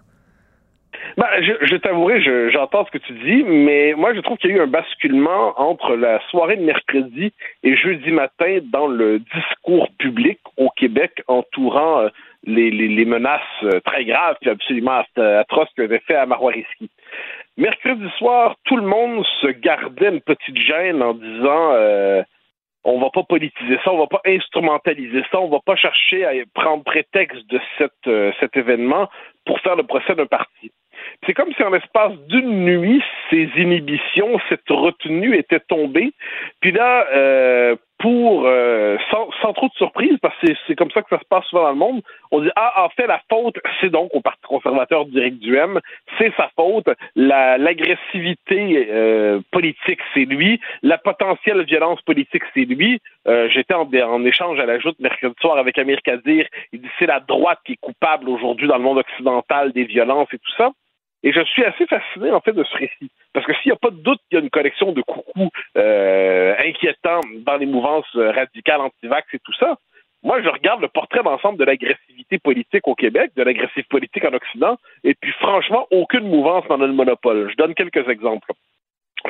[1.17, 2.21] Ben, je, je t'avouerai,
[2.51, 5.59] j'entends ce que tu dis, mais moi, je trouve qu'il y a eu un basculement
[5.59, 7.33] entre la soirée de mercredi
[7.63, 12.09] et jeudi matin dans le discours public au Québec entourant euh,
[12.45, 16.89] les, menaces euh, très graves et absolument atroces qu'avait fait à Marois-Risky.
[17.57, 22.23] Mercredi soir, tout le monde se gardait une petite gêne en disant euh,
[22.83, 26.31] on va pas politiser ça, on va pas instrumentaliser ça, on va pas chercher à
[26.53, 27.59] prendre prétexte de
[28.07, 29.09] euh, cet événement
[29.45, 30.71] pour faire le procès d'un parti.
[31.25, 36.13] C'est comme si en l'espace d'une nuit, ces inhibitions, cette retenue était tombée.
[36.61, 41.09] Puis là, euh, pour, euh, sans, trop de surprise, parce que c'est comme ça que
[41.09, 43.91] ça se passe souvent dans le monde, on dit, ah, en fait, la faute, c'est
[43.91, 45.79] donc au Parti conservateur d'Éric Duhem,
[46.17, 52.99] c'est sa faute, l'agressivité euh, politique, c'est lui, la potentielle violence politique, c'est lui.
[53.27, 56.89] Euh, j'étais en, en, échange à la joute mercredi soir avec Amir Kadir, il dit,
[56.97, 60.53] c'est la droite qui est coupable aujourd'hui dans le monde occidental des violences et tout
[60.57, 60.71] ça.
[61.23, 63.11] Et je suis assez fasciné, en fait, de ce récit.
[63.33, 65.51] Parce que s'il n'y a pas de doute qu'il y a une collection de coucous
[65.77, 69.77] euh, inquiétants dans les mouvances euh, radicales anti-vax et tout ça,
[70.23, 74.33] moi, je regarde le portrait d'ensemble de l'agressivité politique au Québec, de l'agressivité politique en
[74.33, 77.49] Occident, et puis franchement, aucune mouvance n'en a le monopole.
[77.49, 78.51] Je donne quelques exemples.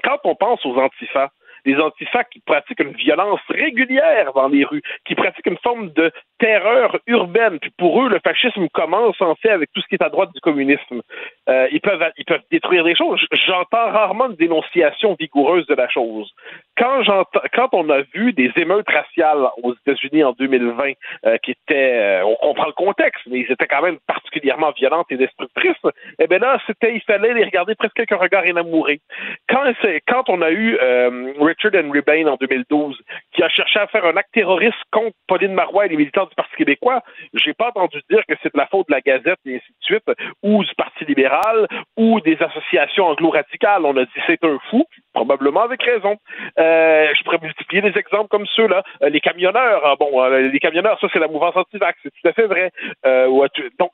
[0.04, 1.30] Quand on pense aux antifas,
[1.66, 6.12] des antifas qui pratiquent une violence régulière dans les rues, qui pratiquent une forme de
[6.40, 7.60] terreur urbaine.
[7.60, 10.32] Puis pour eux, le fascisme commence en fait avec tout ce qui est à droite
[10.34, 11.02] du communisme.
[11.50, 13.24] Euh, ils peuvent ils peuvent détruire des choses.
[13.46, 16.32] J'entends rarement une dénonciation vigoureuse de la chose.
[16.78, 17.04] Quand
[17.54, 20.94] quand on a vu des émeutes raciales aux États-Unis en 2020
[21.26, 25.08] euh, qui étaient euh, on comprend le contexte, mais ils étaient quand même particulièrement violentes
[25.12, 25.76] et destructrices,
[26.20, 29.00] eh bien là, c'était il fallait les regarder presque avec un regard énamouré.
[29.48, 29.64] Quand
[30.08, 30.78] quand on a eu
[31.52, 32.98] Richard Henry Bain en 2012
[33.34, 36.36] qui a cherché à faire un acte terroriste contre Pauline Marois et les militants du
[36.36, 37.02] Parti québécois,
[37.34, 39.84] j'ai pas entendu dire que c'est de la faute de la Gazette et ainsi de
[39.84, 40.12] suite,
[40.44, 41.68] ou du Parti libéral,
[41.98, 43.86] ou des associations anglo-radicales.
[43.86, 46.18] On a dit c'est un fou, probablement avec raison.
[46.60, 48.84] Euh, je pourrais multiplier des exemples comme ceux-là.
[49.04, 52.28] Euh, les camionneurs, ah bon, euh, les camionneurs, ça c'est la mouvance anti-vax, c'est tout
[52.28, 52.72] à fait vrai.
[53.80, 53.92] donc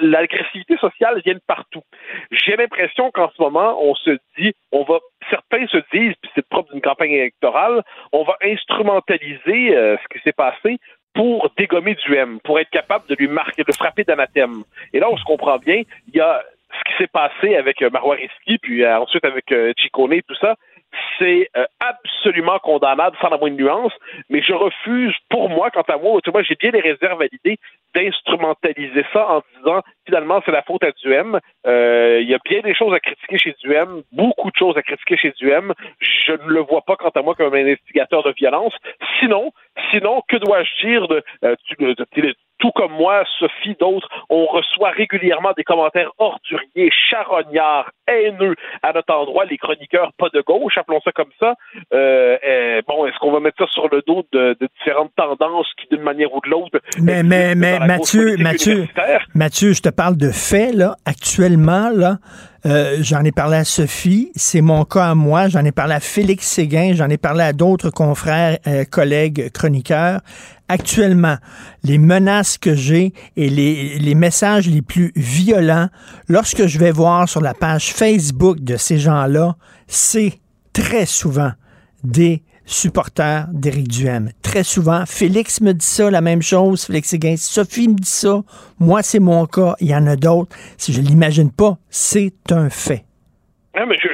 [0.00, 1.82] l'agressivité sociale vient de partout.
[2.30, 4.98] J'ai l'impression qu'en ce moment, on se dit, on va,
[5.30, 7.82] certains se disent, puis c'est propre d'une campagne électorale,
[8.12, 10.78] on va instrumentaliser ce qui s'est passé
[11.14, 14.62] pour dégommer du M, pour être capable de lui marquer, de frapper d'anathème.
[14.92, 17.90] Et là, on se comprend bien, il y a ce qui s'est passé avec euh,
[17.90, 18.16] Marois
[18.62, 20.56] puis euh, ensuite avec euh, Chicone, tout ça,
[21.18, 21.50] c'est
[21.80, 23.92] absolument condamnable sans la moindre nuance,
[24.28, 27.58] mais je refuse, pour moi, quant à moi, moi j'ai bien les réserves à l'idée
[27.94, 31.40] d'instrumentaliser ça en disant finalement c'est la faute à Duhem.
[31.64, 35.16] Il y a bien des choses à critiquer chez Duhem, beaucoup de choses à critiquer
[35.16, 35.72] chez Duhem.
[36.00, 38.74] Je ne le vois pas quant à moi comme un instigateur de violence.
[39.20, 39.52] Sinon,
[39.90, 45.52] sinon, que dois-je dire de, de, de, tout comme moi, Sophie, d'autres, on reçoit régulièrement
[45.56, 51.12] des commentaires orduriers, charognards, haineux à notre endroit, les chroniqueurs pas de gauche, appelons ça
[51.12, 51.54] comme ça.
[51.92, 55.86] Euh, euh, bon, est-ce qu'on va mettre ça sur le dos de, différentes tendances qui,
[55.90, 56.80] d'une manière ou de l'autre...
[57.00, 58.86] Mais, mais, mais Mathieu, Mathieu,
[59.34, 62.16] Mathieu, je te parle de faits, là, actuellement, là,
[62.66, 65.48] euh, j'en ai parlé à Sophie, c'est mon cas à moi.
[65.48, 70.20] J'en ai parlé à Félix Séguin, j'en ai parlé à d'autres confrères, euh, collègues, chroniqueurs.
[70.68, 71.36] Actuellement,
[71.84, 75.88] les menaces que j'ai et les, les messages les plus violents,
[76.28, 79.56] lorsque je vais voir sur la page Facebook de ces gens-là,
[79.86, 80.40] c'est
[80.72, 81.52] très souvent
[82.02, 84.30] des supporter d'Éric Duhem.
[84.42, 87.36] Très souvent, Félix me dit ça, la même chose, Félix Séguin.
[87.36, 88.42] Sophie me dit ça,
[88.78, 90.54] moi c'est mon cas, il y en a d'autres.
[90.76, 93.04] Si je ne l'imagine pas, c'est un fait.
[93.78, 94.08] Non, mais je,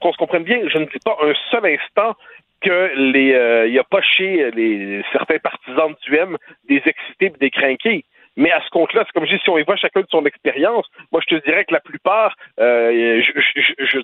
[0.00, 2.14] qu'on se comprenne bien, je ne dis pas un seul instant
[2.60, 6.36] que les euh, il n'y a pas chez les certains partisans de Duhem
[6.68, 8.04] des excités et des crinqués.
[8.36, 10.24] Mais à ce compte-là, c'est comme je dis, si on y voit chacun de son
[10.24, 13.98] expérience, moi je te dirais que la plupart, euh, je,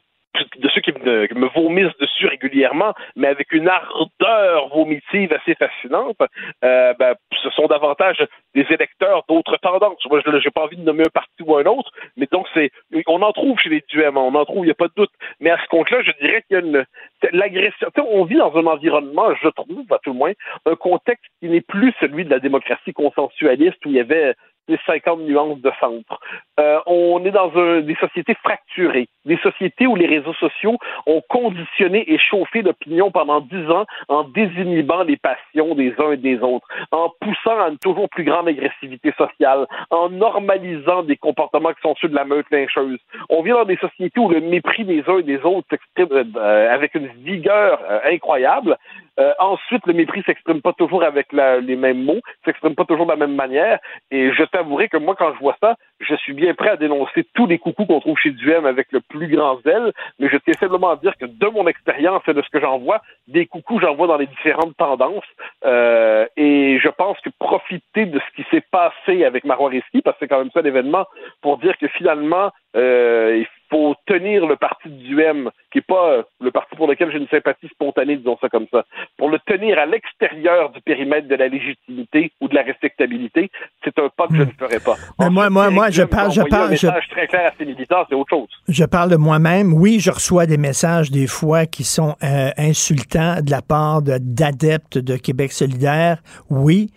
[0.59, 6.17] de ceux qui me, vomissent dessus régulièrement, mais avec une ardeur vomitive assez fascinante,
[6.65, 10.05] euh, ben, ce sont davantage des électeurs d'autres tendances.
[10.09, 12.71] Moi, je n'ai pas envie de nommer un parti ou un autre, mais donc c'est,
[13.07, 15.13] on en trouve chez les duels, on en trouve, il n'y a pas de doute.
[15.41, 16.85] Mais à ce compte-là, je dirais qu'il y a une,
[17.33, 17.89] l'agression.
[18.11, 20.33] On vit dans un environnement, je trouve, à tout le moins,
[20.65, 24.35] un contexte qui n'est plus celui de la démocratie consensualiste où il y avait
[24.69, 26.21] les 50 nuances de centre.
[26.59, 32.11] Euh, on est dans des sociétés fracturées, des sociétés où les réseaux sociaux ont conditionné
[32.13, 36.67] et chauffé l'opinion pendant dix ans en désinhibant les passions des uns et des autres,
[36.91, 41.95] en poussant à une toujours plus grande agressivité sociale, en normalisant des comportements qui sont
[42.01, 42.99] ceux de la meute lyncheuse.
[43.29, 46.73] On vit dans des sociétés où le mépris des uns et des autres s'exprime euh,
[46.73, 48.77] avec une vigueur euh, incroyable,
[49.19, 53.13] euh, ensuite, le mépris s'exprime pas toujours avec les mêmes mots, s'exprime pas toujours de
[53.13, 53.79] la même manière.
[54.11, 57.27] Et je t'avouerai que moi, quand je vois ça, je suis bien prêt à dénoncer
[57.35, 59.93] tous les coucous qu'on trouve chez Duhem avec le plus grand zèle.
[60.19, 62.79] Mais je tiens simplement à dire que de mon expérience et de ce que j'en
[62.79, 65.25] vois, des coucous, j'en vois dans les différentes tendances.
[65.65, 69.71] Euh, et je pense que profiter de ce qui s'est passé avec Marois
[70.05, 71.07] parce que c'est quand même ça l'événement,
[71.43, 76.23] pour dire que finalement, euh, faut tenir le parti du M, qui n'est pas euh,
[76.41, 78.85] le parti pour lequel j'ai une sympathie spontanée, disons ça comme ça,
[79.17, 83.51] pour le tenir à l'extérieur du périmètre de la légitimité ou de la respectabilité,
[83.85, 84.97] c'est un pas que je ne ferai pas.
[85.19, 88.05] Mais moi, moi, moi, je parle, je parle, un message très clair à ces militants,
[88.09, 88.49] c'est autre chose.
[88.69, 89.73] Je parle de moi-même.
[89.75, 94.99] Oui, je reçois des messages des fois qui sont euh, insultants de la part d'adeptes
[94.99, 96.23] de Québec solidaire.
[96.51, 96.91] Oui,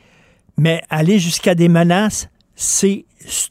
[0.58, 3.06] mais aller jusqu'à des menaces, c'est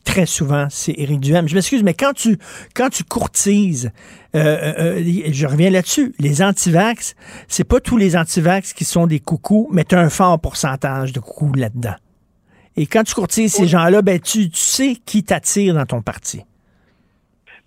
[0.05, 1.49] très souvent, c'est Éric Duhem.
[1.49, 2.39] Je m'excuse, mais quand tu,
[2.75, 3.93] quand tu courtises,
[4.35, 7.15] euh, euh, euh, je reviens là-dessus, les antivax,
[7.49, 11.13] c'est pas tous les antivax qui sont des coucous, mais tu as un fort pourcentage
[11.13, 11.97] de coucous là-dedans.
[12.77, 16.43] Et quand tu courtises ces gens-là, ben, tu, sais qui t'attire dans ton parti.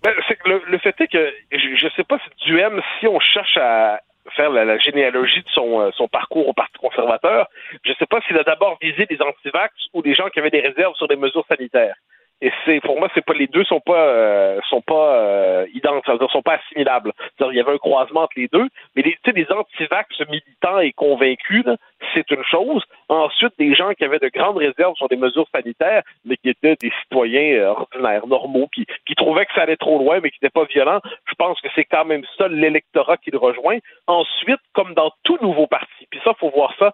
[0.02, 0.10] Ben,
[0.46, 4.00] le, fait est que je ne sais pas si Duhem, si on cherche à,
[4.30, 7.48] faire la, généalogie de son, euh, parcours au Parti conservateur,
[7.84, 10.50] je ne sais pas s'il a d'abord visé des antivax ou des gens qui avaient
[10.50, 11.96] des réserves sur des mesures sanitaires.
[12.44, 16.30] Et c'est pour moi, c'est pas les deux sont pas euh, sont pas euh, identiques,
[16.32, 17.12] sont pas assimilables.
[17.40, 18.66] Il y avait un croisement entre les deux,
[18.96, 21.64] mais les, les antivax militants et convaincus,
[22.12, 22.82] c'est une chose.
[23.08, 26.74] Ensuite, des gens qui avaient de grandes réserves sur des mesures sanitaires, mais qui étaient
[26.80, 30.38] des citoyens euh, ordinaires, normaux, qui, qui trouvaient que ça allait trop loin, mais qui
[30.42, 31.00] n'étaient pas violents.
[31.26, 33.78] Je pense que c'est quand même ça l'électorat qui le rejoint.
[34.08, 36.92] Ensuite, comme dans tout nouveau parti, puis ça, faut voir ça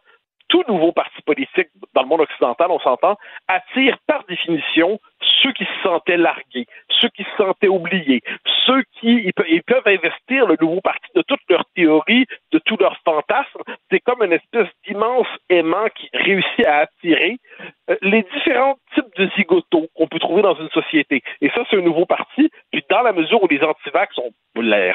[0.48, 3.16] tout nouveau parti politique dans le monde occidental, on s'entend,
[3.48, 4.98] attire par définition
[5.42, 6.66] ceux qui se sentaient largués,
[7.00, 8.22] ceux qui se sentaient oubliés,
[8.66, 12.98] ceux qui ils peuvent investir le nouveau parti de toutes leurs théories, de tous leurs
[13.04, 13.62] fantasmes.
[13.90, 17.38] C'est comme une espèce d'immense aimant qui réussit à attirer
[18.02, 21.22] les différents types de zigotos qu'on peut trouver dans une société.
[21.40, 22.50] Et ça, c'est un nouveau parti.
[22.70, 24.92] Puis dans la mesure où les antivax sont les,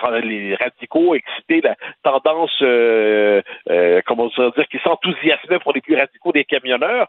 [0.56, 6.46] radicaux excités, la tendance, euh, euh, comment dire, qui s'enthousiasmaient pour les plus radicaux des
[6.46, 7.08] camionneurs,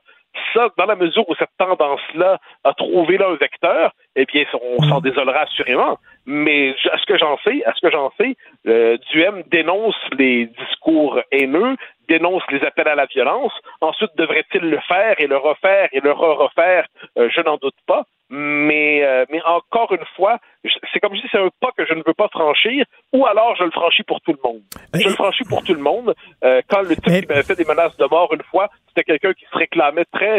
[0.52, 4.44] ça, dans la mesure où cette tendance-là a trouvé là un vecteur, eh bien,
[4.78, 5.98] on s'en désolera assurément.
[6.26, 8.36] Mais à ce que j'en sais, à ce que j'en sais,
[8.66, 11.76] euh, Duhem dénonce les discours haineux,
[12.08, 13.52] dénonce les appels à la violence.
[13.80, 16.86] Ensuite, devrait-il le faire et le refaire et le re-refaire?
[17.18, 18.04] Euh, Je n'en doute pas.
[18.30, 20.38] Mais, euh, mais encore une fois,
[20.92, 23.64] c'est comme si c'est un pas que je ne veux pas franchir, ou alors je
[23.64, 24.62] le franchis pour tout le monde.
[24.94, 26.14] Je le franchis pour tout le monde.
[26.42, 29.34] Euh, quand le type qui m'avait fait des menaces de mort une fois, c'était quelqu'un
[29.34, 30.38] qui se réclamait très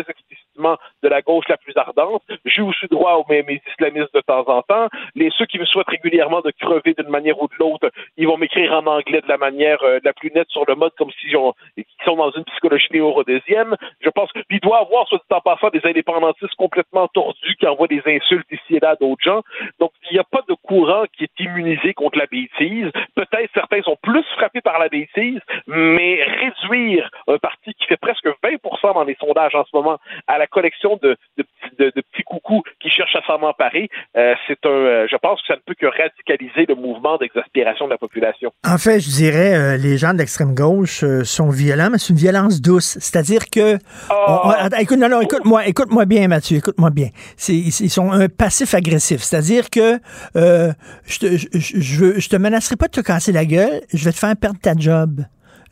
[0.57, 2.23] de la gauche la plus ardente.
[2.45, 4.87] J'ai aussi droit aux mes, islamistes de temps en temps.
[5.15, 8.37] Les ceux qui me souhaitent régulièrement de crever d'une manière ou de l'autre, ils vont
[8.37, 11.27] m'écrire en anglais de la manière euh, la plus nette sur le mode, comme si
[11.27, 13.75] ils sont dans une psychologie néo-rhodésienne.
[14.01, 17.87] Je pense qu'il doit avoir, soit dit en passant, des indépendantistes complètement tordus qui envoient
[17.87, 19.41] des insultes ici et là à d'autres gens.
[19.79, 22.89] Donc, il n'y a pas de courant qui est immunisé contre la bêtise.
[23.15, 28.27] Peut-être certains sont plus frappés par la bêtise, mais réduire un parti qui fait presque
[28.43, 31.17] 20 dans les sondages en ce moment à la collection de,
[31.77, 35.55] petits coucous qui cherchent à s'en emparer, euh, c'est un, euh, je pense que ça
[35.55, 38.51] ne peut que radicaliser le mouvement d'exaspération de la population.
[38.65, 42.19] En fait, je dirais, euh, les gens de l'extrême gauche sont violents, mais c'est une
[42.19, 42.97] violence douce.
[42.99, 43.77] C'est-à-dire que,
[44.09, 44.69] ah.
[44.79, 47.09] écoute, non, non, écoute-moi, écoute-moi bien, Mathieu, écoute-moi bien.
[47.47, 49.21] ils sont un passif agressif.
[49.21, 49.99] C'est-à-dire que
[50.35, 54.17] je te, je, je te menacerai pas de te casser la gueule, je vais te
[54.17, 55.21] faire perdre ta job.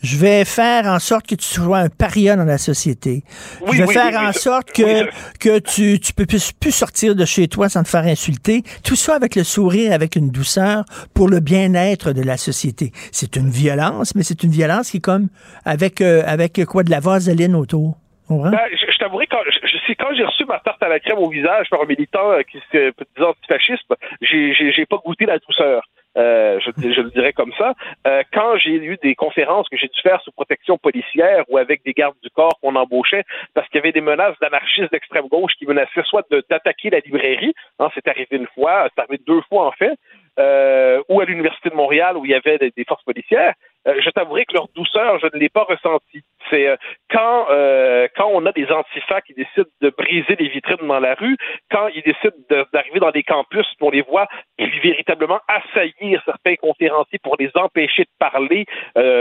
[0.04, 3.24] Je vais faire en sorte que tu sois un paria dans la société.
[3.72, 5.06] je vais faire en sorte que,
[5.40, 8.64] que tu, tu peux plus, plus sortir de chez toi sans te faire insulter.
[8.84, 10.84] Tout ça avec le sourire, avec une douceur
[11.16, 12.92] pour le bien-être de la société.
[13.14, 15.30] C'est une violence, mais c'est une violence qui est comme
[15.64, 17.98] avec, euh, avec quoi, de la vaseline autour.
[18.30, 21.30] Ben, je, je t'avouerai, quand, je, quand j'ai reçu ma tarte à la crème au
[21.30, 23.86] visage par un militant euh, qui se disant antifasciste,
[24.22, 25.84] j'ai, j'ai pas goûté la douceur.
[26.18, 27.74] Euh, je, je, le dirais comme ça.
[28.06, 31.84] Euh, quand j'ai eu des conférences que j'ai dû faire sous protection policière ou avec
[31.84, 33.24] des gardes du corps qu'on embauchait
[33.56, 37.54] parce qu'il y avait des menaces d'anarchistes d'extrême gauche qui menaçaient soit d'attaquer la librairie,
[37.80, 39.98] hein, c'est arrivé une fois, c'est arrivé deux fois en fait,
[40.40, 43.54] euh, ou à l'Université de Montréal où il y avait des, forces policières,
[43.88, 46.24] euh, je t'avouerai que leur douceur, je ne l'ai pas ressentie.
[46.50, 46.76] C'est euh,
[47.14, 51.14] quand euh, quand on a des antifas qui décident de briser les vitrines dans la
[51.14, 51.38] rue,
[51.72, 54.28] quand ils décident d'arriver dans des campus pour les voir
[54.58, 58.66] et véritablement assaillir certains conférenciers pour les empêcher de parler,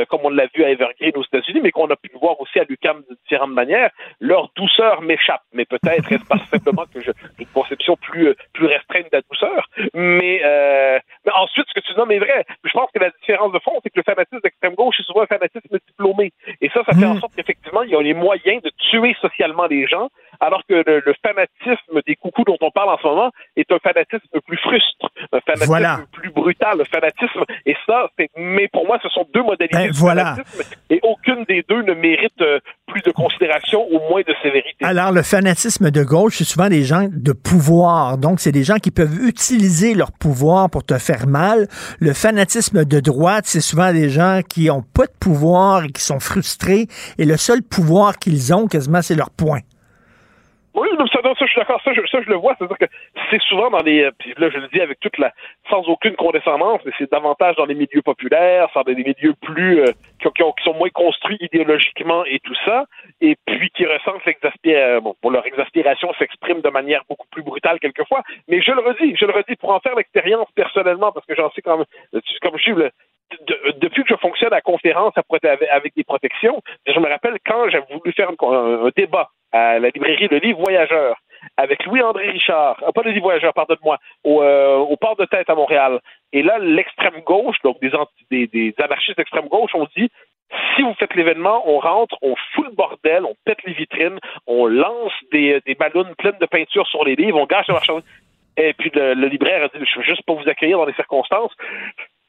[0.09, 2.59] comme on l'a vu à Evergreen aux États-Unis, mais qu'on a pu le voir aussi
[2.59, 3.91] à l'UQAM de différentes manières,
[4.21, 5.43] leur douceur m'échappe.
[5.53, 9.69] Mais peut-être est-ce pas simplement que j'ai une conception plus plus restreinte de la douceur.
[9.95, 10.41] Mais,
[11.25, 12.45] mais ensuite, ce que tu nommes est vrai.
[12.65, 15.23] Je pense que la différence de fond, c'est que le fanatisme d'extrême gauche est souvent
[15.23, 16.33] un fanatisme diplômé.
[16.61, 19.87] Et ça, ça fait en sorte qu'effectivement, ils ont les moyens de tuer socialement les
[19.87, 20.09] gens,
[20.41, 24.41] alors que le, fanatisme des coucous dont on parle en ce moment est un fanatisme
[24.47, 27.45] plus frustre, un fanatisme plus brutal, le fanatisme.
[27.67, 31.65] Et ça, mais pour moi, ce sont deux modalités ben, de fanatisme, et aucune des
[31.69, 32.59] deux ne mérite euh,
[32.93, 34.85] plus de considération ou moins de sévérité.
[34.85, 38.19] Alors, le fanatisme de gauche, c'est souvent des gens de pouvoir.
[38.19, 41.67] Donc, c'est des gens qui peuvent utiliser leur pouvoir pour te faire mal.
[42.01, 46.03] Le fanatisme de droite, c'est souvent des gens qui ont pas de pouvoir et qui
[46.03, 46.87] sont frustrés.
[47.19, 49.61] Et le seul pouvoir qu'ils ont, quasiment, c'est leur point.
[50.75, 52.87] Oui, ça, ça, je suis d'accord, ça, je, le vois, c'est-à-dire que
[53.33, 55.33] c'est souvent dans les, puis là je le dis avec toute la,
[55.71, 59.93] sans aucune condescendance, mais c'est davantage dans les milieux populaires, dans des milieux plus, euh,
[60.21, 62.85] qui, sont moins construits idéologiquement et tout ça,
[63.21, 67.81] et puis qui ressentent l'exaspération, euh, bon, leur exaspération s'exprime de manière beaucoup plus brutale
[67.81, 71.35] quelquefois, mais je le redis, je le redis pour en faire l'expérience personnellement, parce que
[71.35, 71.85] j'en sais même,
[72.43, 72.91] comme je
[73.79, 75.15] depuis que je fonctionne à conférence
[75.71, 80.29] avec des protections, je me rappelle quand j'ai voulu faire un, débat à la librairie
[80.31, 81.17] Le Livre Voyageur
[81.57, 85.51] avec Louis-André Richard, euh, pas le Livre Voyageur, pardonne-moi, au, euh, au, port de tête
[85.51, 86.01] à Montréal.
[86.33, 87.91] Et là, l'extrême gauche, donc des,
[88.31, 90.11] des, des anarchistes d'extrême gauche, ont dit
[90.77, 94.67] si vous faites l'événement, on rentre, on fout le bordel, on pète les vitrines, on
[94.67, 98.09] lance des, des ballons pleines de peinture sur les livres, on gâche la marchandise.
[98.59, 100.93] Et puis le, le, libraire a dit, je veux juste pas vous accueillir dans les
[100.93, 101.53] circonstances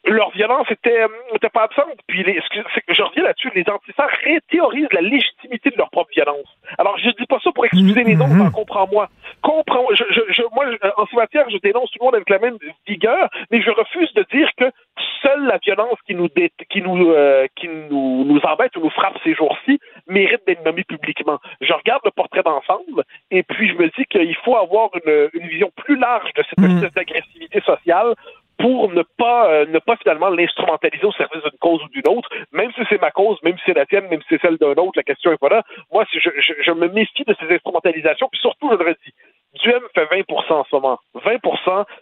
[0.05, 1.97] leur violence était, était pas absente.
[2.07, 2.41] Puis les,
[2.89, 6.47] je reviens là-dessus, les antisars réthéorisent la légitimité de leur propre violence.
[6.77, 8.51] Alors je dis pas ça pour excuser les autres, mm-hmm.
[8.51, 9.09] comprends-moi.
[9.41, 10.65] Comprends, je, je, moi,
[10.97, 12.57] en ce matière, je dénonce tout le monde avec la même
[12.87, 14.65] vigueur, mais je refuse de dire que
[15.21, 16.27] seule la violence qui nous
[16.69, 20.83] qui nous euh, qui nous, nous embête ou nous frappe ces jours-ci mérite d'être nommée
[20.83, 21.39] publiquement.
[21.61, 25.47] Je regarde le portrait d'ensemble et puis je me dis qu'il faut avoir une, une
[25.47, 28.13] vision plus large de cette espèce d'agressivité sociale
[28.63, 32.29] pour ne pas euh, ne pas finalement l'instrumentaliser au service d'une cause ou d'une autre,
[32.53, 34.71] même si c'est ma cause, même si c'est la tienne, même si c'est celle d'un
[34.71, 35.63] autre, la question est pas là.
[35.91, 39.13] Moi, je, je, me méfie de ces instrumentalisations, puis surtout, je le redis,
[39.61, 40.97] Duhem fait 20 en ce moment.
[41.13, 41.39] 20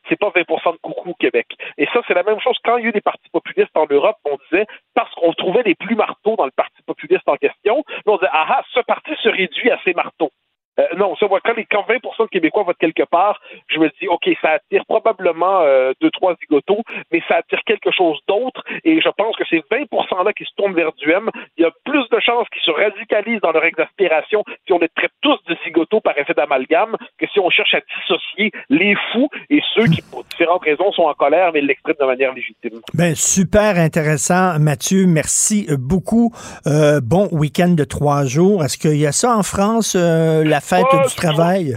[0.08, 1.48] c'est pas 20 de coucou au Québec.
[1.80, 3.88] Et ça, c'est la même chose quand il y a eu des partis populistes en
[3.90, 7.84] Europe, on disait, parce qu'on trouvait les plus marteaux dans le parti populiste en question,
[8.06, 10.32] on disait, ah ah, ce parti se réduit à ses marteaux.
[10.80, 14.08] Euh, non, ça, quand, les, quand 20% de Québécois votent quelque part, je me dis,
[14.08, 16.82] OK, ça attire probablement euh, deux, trois zigotos,
[17.12, 18.64] mais ça attire quelque chose d'autre.
[18.84, 21.72] Et je pense que ces 20 %-là qui se tournent vers Duhem, il y a
[21.84, 25.58] plus de chances qu'ils se radicalisent dans leur exaspération si on les traite tous de
[25.66, 30.02] zigotos par effet d'amalgame que si on cherche à dissocier les fous et ceux qui,
[30.02, 32.80] pour différentes raisons, sont en colère, mais l'expriment de manière légitime.
[32.94, 35.06] Ben, super intéressant, Mathieu.
[35.08, 36.32] Merci beaucoup.
[36.68, 38.64] Euh, bon week-end de trois jours.
[38.64, 40.44] Est-ce qu'il y a ça en France, euh,
[40.76, 41.76] fête du travail.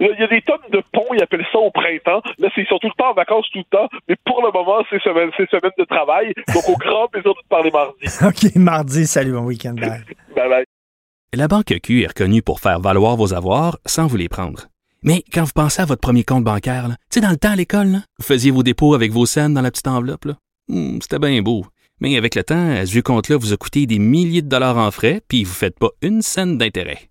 [0.00, 2.20] Il y a des tonnes de ponts, ils appellent ça au printemps.
[2.38, 4.84] Là, ils sont tout le temps en vacances tout le temps, mais pour le moment,
[4.90, 6.32] c'est semaine, semaine de travail.
[6.52, 8.04] Donc, au grand plaisir de te parler mardi.
[8.22, 9.74] OK, mardi, salut, bon week-end.
[9.74, 10.04] Bye.
[10.36, 10.64] bye bye.
[11.32, 14.66] La Banque Q est reconnue pour faire valoir vos avoirs sans vous les prendre.
[15.02, 17.56] Mais quand vous pensez à votre premier compte bancaire, tu sais, dans le temps à
[17.56, 20.26] l'école, vous faisiez vos dépôts avec vos scènes dans la petite enveloppe.
[20.68, 21.66] Hmm, c'était bien beau.
[22.00, 24.90] Mais avec le temps, ce vieux compte-là vous a coûté des milliers de dollars en
[24.90, 27.10] frais, puis vous ne faites pas une scène d'intérêt.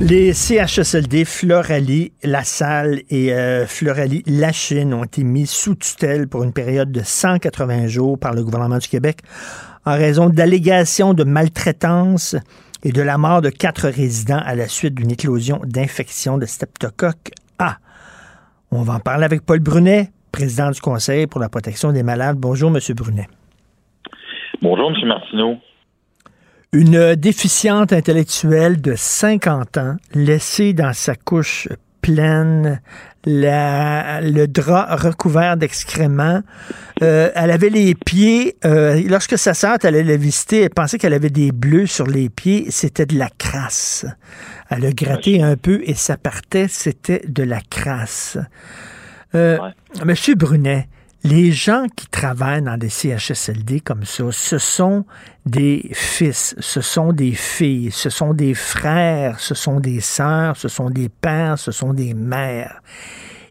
[0.00, 6.26] Les CHSLD Floralie La Salle et euh, Floralie La Chine ont été mis sous tutelle
[6.26, 9.18] pour une période de 180 jours par le gouvernement du Québec
[9.86, 12.34] en raison d'allégations de maltraitance
[12.82, 17.30] et de la mort de quatre résidents à la suite d'une éclosion d'infection de streptocoque
[17.60, 17.76] A.
[18.72, 22.36] On va en parler avec Paul Brunet, président du Conseil pour la protection des malades.
[22.36, 22.80] Bonjour, M.
[22.96, 23.28] Brunet.
[24.60, 25.06] Bonjour, M.
[25.06, 25.58] Martineau.
[26.74, 31.68] Une déficiente intellectuelle de 50 ans, laissée dans sa couche
[32.02, 32.80] pleine,
[33.24, 36.40] le drap recouvert d'excréments.
[37.00, 41.14] Euh, elle avait les pieds, euh, lorsque sa sœur allait la visiter, elle pensait qu'elle
[41.14, 44.04] avait des bleus sur les pieds, c'était de la crasse.
[44.68, 48.36] Elle a gratté un peu et ça partait, c'était de la crasse.
[49.36, 49.58] Euh,
[50.04, 50.88] Monsieur Brunet,
[51.24, 55.06] les gens qui travaillent dans des CHSLD comme ça, ce sont
[55.46, 60.68] des fils, ce sont des filles, ce sont des frères, ce sont des sœurs, ce
[60.68, 62.82] sont des pères, ce sont des mères.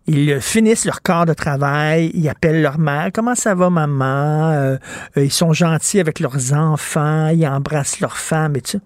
[0.05, 4.77] ils finissent leur corps de travail, ils appellent leur mère, comment ça va maman, euh,
[5.15, 8.81] ils sont gentils avec leurs enfants, ils embrassent leurs femmes et tout.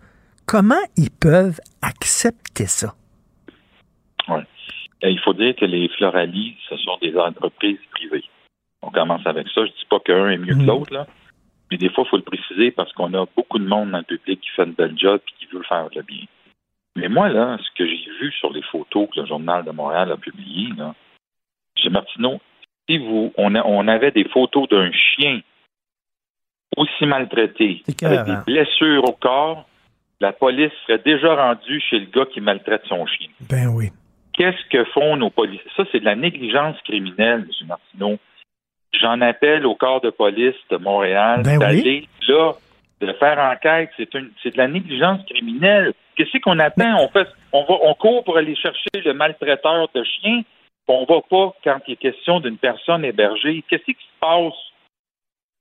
[0.46, 2.94] Comment ils peuvent accepter ça?
[4.30, 4.40] Oui.
[5.04, 8.24] Il faut dire que les Floralis, ce sont des entreprises privées.
[8.88, 9.66] On commence avec ça.
[9.66, 10.66] Je dis pas qu'un est mieux que mm.
[10.66, 11.06] l'autre, là.
[11.70, 14.04] Mais des fois, il faut le préciser parce qu'on a beaucoup de monde dans le
[14.06, 16.24] public qui fait une belle job et qui veut faire le bien.
[16.96, 20.12] Mais moi, là, ce que j'ai vu sur les photos que le Journal de Montréal
[20.12, 20.96] a publiées, là,
[21.84, 21.92] M.
[21.92, 22.40] Martineau,
[22.90, 25.42] si vous, on, on avait des photos d'un chien
[26.78, 29.68] aussi maltraité, avec des blessures au corps,
[30.22, 33.28] la police serait déjà rendue chez le gars qui maltraite son chien.
[33.50, 33.90] Ben oui.
[34.34, 35.70] Qu'est-ce que font nos policiers?
[35.76, 37.68] Ça, c'est de la négligence criminelle, M.
[37.68, 38.20] Martineau.
[38.94, 42.54] J'en appelle au corps de police de Montréal ben d'aller là,
[43.02, 43.90] de faire enquête.
[43.98, 45.94] C'est de la négligence criminelle.
[46.16, 46.98] Qu'est-ce qu'on attend?
[47.00, 50.42] On fait, on va, on court pour aller chercher le maltraiteur de chiens.
[50.88, 53.64] On va pas quand il est question d'une personne hébergée.
[53.70, 54.54] Qu'est-ce qui se passe?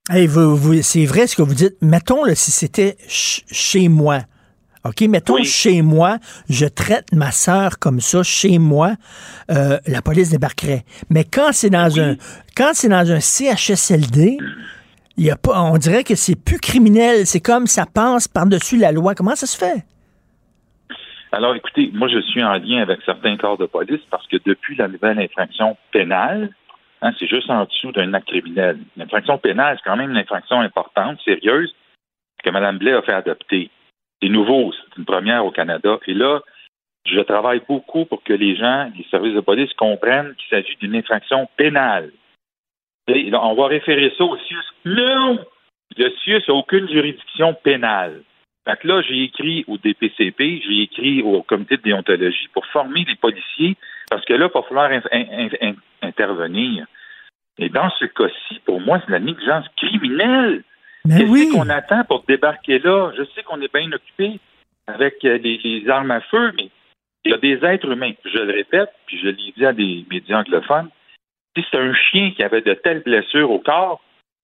[0.08, 1.76] Hey, vous, c'est vrai ce que vous dites.
[1.82, 4.20] Mettons là, si c'était chez moi.
[4.88, 6.18] OK, mettons chez moi,
[6.48, 8.92] je traite ma sœur comme ça chez moi,
[9.50, 10.84] euh, la police débarquerait.
[11.10, 12.16] Mais quand c'est dans un
[12.56, 14.38] quand c'est dans un CHSLD,
[15.16, 18.92] y a pas on dirait que c'est plus criminel, c'est comme ça passe par-dessus la
[18.92, 19.14] loi.
[19.14, 19.84] Comment ça se fait?
[21.32, 24.76] Alors, écoutez, moi, je suis en lien avec certains corps de police parce que depuis
[24.76, 26.50] la nouvelle infraction pénale,
[27.02, 28.78] hein, c'est juste en dessous d'un acte criminel.
[28.96, 31.74] L'infraction pénale, c'est quand même une infraction importante, sérieuse,
[32.42, 33.70] que Mme Blais a fait adopter.
[34.22, 35.98] C'est nouveau, c'est une première au Canada.
[36.06, 36.40] Et là,
[37.06, 40.96] je travaille beaucoup pour que les gens, les services de police comprennent qu'il s'agit d'une
[40.96, 42.10] infraction pénale.
[43.08, 44.64] on va référer ça au CIUS.
[44.84, 45.38] Non!
[45.96, 48.22] Le CIUS n'a aucune juridiction pénale.
[48.66, 53.14] Fait là, j'ai écrit au DPCP, j'ai écrit au comité de déontologie pour former les
[53.14, 53.76] policiers,
[54.10, 54.90] parce que là, il va falloir
[56.02, 56.86] intervenir.
[57.58, 60.64] Et dans ce cas-ci, pour moi, c'est la négligence criminelle.
[61.06, 63.12] Qu'est-ce qu'on attend pour débarquer là?
[63.16, 64.38] Je sais qu'on est bien occupé
[64.86, 66.70] avec euh, les, armes à feu, mais
[67.24, 68.12] il y a des êtres humains.
[68.24, 70.88] Je le répète, puis je l'ai dit à des médias anglophones.
[71.56, 74.00] Si c'est un chien qui avait de telles blessures au corps,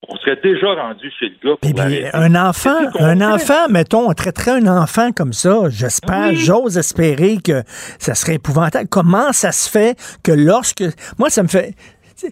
[0.09, 1.57] on serait déjà rendu chez le gars.
[1.61, 5.69] Pour eh un enfant, un enfant, mettons, on traiterait un enfant comme ça.
[5.69, 7.63] J'espère, j'ose espérer que
[7.99, 8.89] ça serait épouvantable.
[8.89, 10.83] Comment ça se fait que lorsque,
[11.19, 11.75] moi, ça me fait,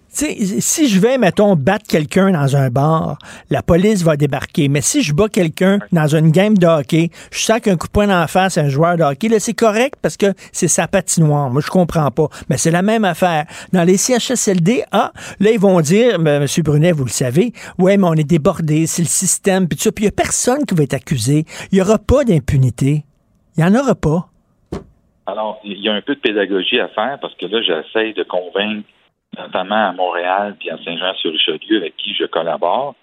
[0.08, 3.18] si je vais, mettons, battre quelqu'un dans un bar,
[3.50, 4.68] la police va débarquer.
[4.68, 7.92] Mais si je bats quelqu'un dans une game de hockey, je sens qu'un coup de
[7.92, 11.50] poing en face un joueur de hockey, là, c'est correct parce que c'est sa patinoire.
[11.50, 12.28] Moi, je comprends pas.
[12.48, 13.46] Mais c'est la même affaire.
[13.72, 16.48] Dans les CHSLD, ah, là, ils vont dire, ben, M.
[16.62, 19.92] Brunet, vous le savez, ouais, mais on est débordé, c'est le système, puis ça.
[19.92, 21.44] Puis il n'y a personne qui va être accusé.
[21.72, 23.04] Il n'y aura pas d'impunité.
[23.56, 24.28] Il n'y en aura pas.
[25.26, 28.24] Alors, il y a un peu de pédagogie à faire parce que là, j'essaie de
[28.24, 28.86] convaincre
[29.38, 32.94] notamment à Montréal puis à Saint-Jean-sur-Richelieu, avec qui je collabore,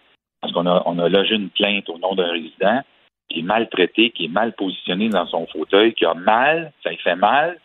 [0.41, 2.81] parce qu'on a, on a logé une plainte au nom d'un résident
[3.29, 6.97] qui est maltraité, qui est mal positionné dans son fauteuil, qui a mal, ça lui
[6.97, 7.59] fait mal,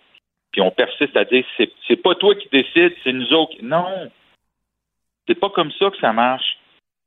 [0.50, 3.56] puis on persiste à dire c'est, c'est pas toi qui décides, c'est nous autres.
[3.62, 4.10] Non,
[5.26, 6.58] c'est pas comme ça que ça marche.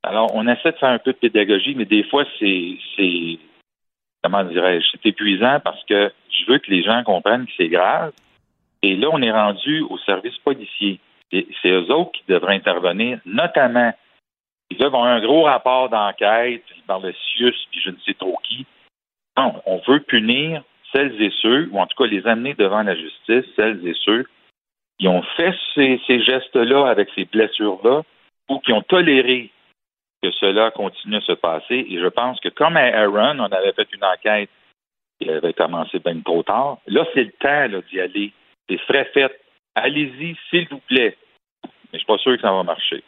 [0.03, 3.40] Alors, on essaie de faire un peu de pédagogie, mais des fois, c'est, c'est
[4.23, 8.11] comment dirais-je, c'est épuisant parce que je veux que les gens comprennent que c'est grave.
[8.82, 10.99] Et là, on est rendu au service policier
[11.31, 13.93] c'est eux autres qui devraient intervenir, notamment.
[14.69, 18.65] Ils avoir un gros rapport d'enquête par le CIUS, puis je ne sais trop qui.
[19.38, 22.95] Non, on veut punir celles et ceux, ou en tout cas les amener devant la
[22.95, 24.26] justice, celles et ceux
[24.99, 28.03] qui ont fait ces, gestes-là avec ces blessures-là,
[28.49, 29.52] ou qui ont toléré
[30.23, 31.85] que cela continue à se passer.
[31.89, 34.49] Et je pense que comme à Aaron, on avait fait une enquête
[35.19, 38.31] qui avait commencé bien trop tard, là, c'est le temps d'y aller.
[38.69, 39.39] C'est frais fait.
[39.76, 41.18] Allez-y, s'il vous plaît.
[41.64, 43.03] Mais je suis pas sûr que ça va marcher.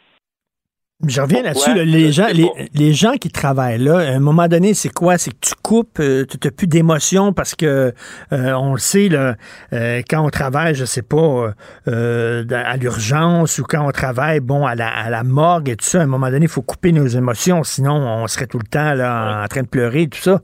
[1.06, 1.72] Je reviens là-dessus.
[1.74, 2.26] les, gens,
[2.74, 5.16] les, gens qui travaillent là, à un moment donné, c'est quoi?
[5.16, 7.94] C'est que tu coupes, euh, tu n'as plus d'émotion parce que
[8.32, 9.36] euh, on le sait, là,
[9.72, 11.54] euh, quand on travaille, je sais pas,
[11.86, 16.00] à l'urgence ou quand on travaille, bon, à la, à la morgue et tout ça,
[16.00, 18.94] à un moment donné, il faut couper nos émotions, sinon on serait tout le temps
[18.94, 20.40] là, en train de pleurer et tout ça.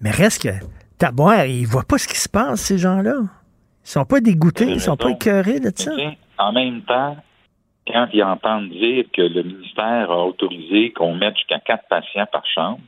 [0.00, 0.64] Mais reste que
[0.96, 3.16] ta boire, ils voient pas ce qui se passe, ces gens-là.
[3.90, 5.90] Ils sont pas dégoûtés, ils sont pas écœurés de ça.
[6.38, 7.16] En même temps,
[7.88, 12.46] quand ils entendent dire que le ministère a autorisé qu'on mette jusqu'à quatre patients par
[12.46, 12.78] chambre,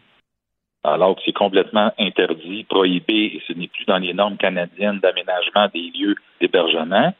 [0.84, 5.66] alors que c'est complètement interdit, prohibé, et ce n'est plus dans les normes canadiennes d'aménagement
[5.74, 7.12] des lieux d'hébergement,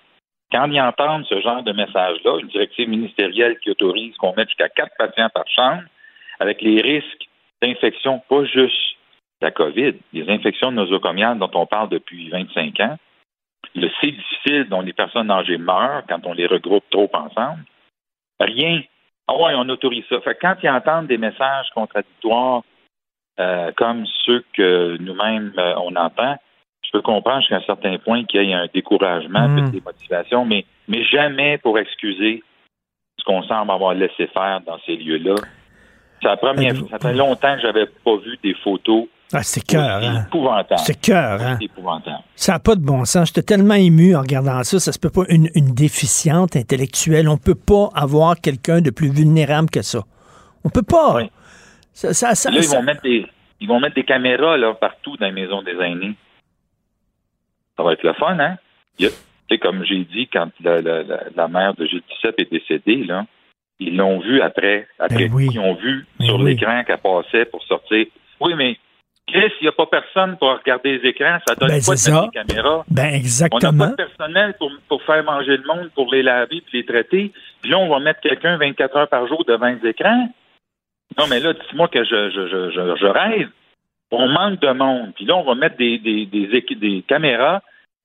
[0.52, 4.68] quand ils entendent ce genre de message-là, une directive ministérielle qui autorise qu'on mette jusqu'à
[4.68, 5.82] quatre patients par chambre,
[6.38, 7.26] avec les risques
[7.60, 8.96] d'infection, pas juste
[9.40, 12.96] la COVID, les infections nosocomiales dont on parle depuis 25 ans,
[13.74, 17.64] le c'est difficile dont les personnes âgées meurent quand on les regroupe trop ensemble.
[18.40, 18.82] Rien.
[19.28, 20.20] Ah ouais, on autorise ça.
[20.20, 22.62] Fait quand ils entendent des messages contradictoires
[23.40, 26.36] euh, comme ceux que nous-mêmes euh, on entend,
[26.84, 29.70] je peux comprendre jusqu'à un certain point qu'il y ait un découragement, mm.
[29.70, 32.42] des motivations, mais, mais jamais pour excuser
[33.18, 35.36] ce qu'on semble avoir laissé faire dans ces lieux-là.
[36.20, 39.06] C'est la première Ça fait longtemps que j'avais pas vu des photos.
[39.34, 40.26] Ah, c'est cœur, hein?
[40.26, 40.80] épouvantable.
[40.80, 41.58] C'est cœur, hein?
[42.36, 43.28] Ça n'a pas de bon sens.
[43.28, 44.78] J'étais tellement ému en regardant ça.
[44.78, 45.22] Ça se peut pas.
[45.28, 47.28] Une, déficiente intellectuelle.
[47.28, 50.00] On peut pas avoir quelqu'un de plus vulnérable que ça.
[50.64, 51.20] On peut pas.
[51.94, 53.26] Ça, ça, là, ils vont mettre des,
[53.60, 56.14] ils vont mettre des caméras là, partout dans les maisons des aînés.
[57.76, 58.56] Ça va être le fun, hein?
[58.98, 59.08] Tu
[59.50, 61.02] sais, comme j'ai dit, quand la, la,
[61.34, 63.26] la, mère de Gilles Tissep est décédée, là,
[63.78, 64.86] ils l'ont vu après.
[64.98, 68.06] Après, ben ils ont vu ben sur l'écran qu'elle passait pour sortir.
[68.40, 68.78] Oui, mais
[69.32, 71.38] Chris, il n'y a pas personne pour regarder les écrans.
[71.46, 72.84] Ça donne ben, pas de caméras.
[72.88, 73.70] Ben, exactement.
[73.70, 76.78] On n'a pas de personnel pour, pour, faire manger le monde, pour les laver puis
[76.78, 77.32] les traiter.
[77.62, 80.28] Puis là, on va mettre quelqu'un 24 heures par jour devant les écrans.
[81.18, 83.48] Non, mais là, dis-moi que je, je, je, je, rêve.
[84.10, 85.12] On manque de monde.
[85.14, 86.46] Puis là, on va mettre des, des, des,
[86.76, 87.62] des caméras.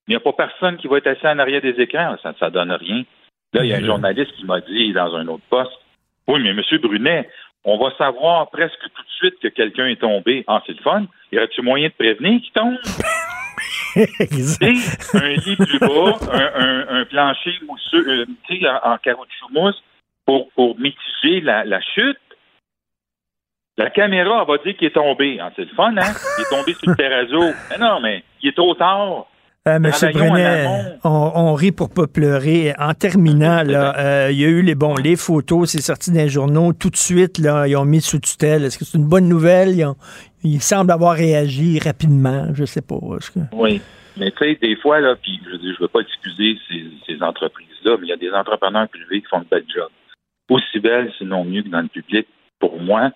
[0.07, 2.15] Il n'y a pas personne qui va être assis en arrière des écrans.
[2.23, 3.03] Ça ne donne rien.
[3.53, 5.71] Là, il y a un journaliste qui m'a dit dans un autre poste
[6.27, 6.61] Oui, mais M.
[6.81, 7.29] Brunet,
[7.63, 10.43] on va savoir presque tout de suite que quelqu'un est tombé.
[10.47, 11.05] Ah, c'est le fun.
[11.31, 12.77] Y aurait-tu moyen de prévenir qu'il tombe?
[13.97, 16.19] un lit plus bas,
[16.89, 18.25] un, plancher mousseux, euh,
[18.83, 19.83] en, en caoutchouc mousse
[20.25, 22.17] pour, pour mitiger la, la chute.
[23.77, 25.37] La caméra, va dire qu'il est tombé.
[25.39, 26.13] Ah, c'est le fun, hein?
[26.37, 27.53] Il est tombé sur le terrazzo.
[27.69, 29.27] Mais non, mais il est trop tard.
[29.67, 30.65] Euh, Monsieur Brunet,
[31.03, 32.73] on, rit pour pas pleurer.
[32.79, 36.21] En terminant, là, euh, il y a eu les bons, les photos, c'est sorti dans
[36.21, 36.73] les journaux.
[36.73, 38.63] Tout de suite, là, ils ont mis sous tutelle.
[38.63, 39.75] Est-ce que c'est une bonne nouvelle?
[39.75, 39.85] Ils,
[40.60, 42.53] semblent avoir réagi rapidement.
[42.53, 42.99] Je sais pas.
[43.52, 43.82] Oui.
[44.18, 46.57] Mais tu sais, des fois, là, puis je ne veux pas excuser
[47.07, 49.90] ces, entreprises-là, mais il y a des entrepreneurs privés qui font de bel job.
[50.49, 52.28] Aussi belle, sinon mieux que dans le public.
[52.60, 53.11] Pour moi,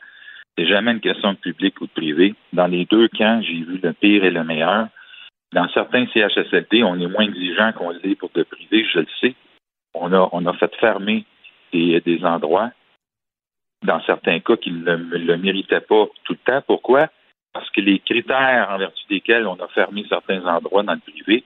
[0.58, 2.36] c'est jamais une question de public ou de privé.
[2.54, 4.88] Dans les deux camps, j'ai vu le pire et le meilleur.
[5.54, 9.36] Dans certains CHSLD, on est moins exigeant qu'on l'est pour le privé, je le sais.
[9.94, 11.26] On a, on a fait fermer
[11.74, 12.72] des, endroits,
[13.84, 16.64] dans certains cas, qui ne le, méritaient pas tout le temps.
[16.66, 17.10] Pourquoi?
[17.54, 21.44] Parce que les critères en vertu desquels on a fermé certains endroits dans le privé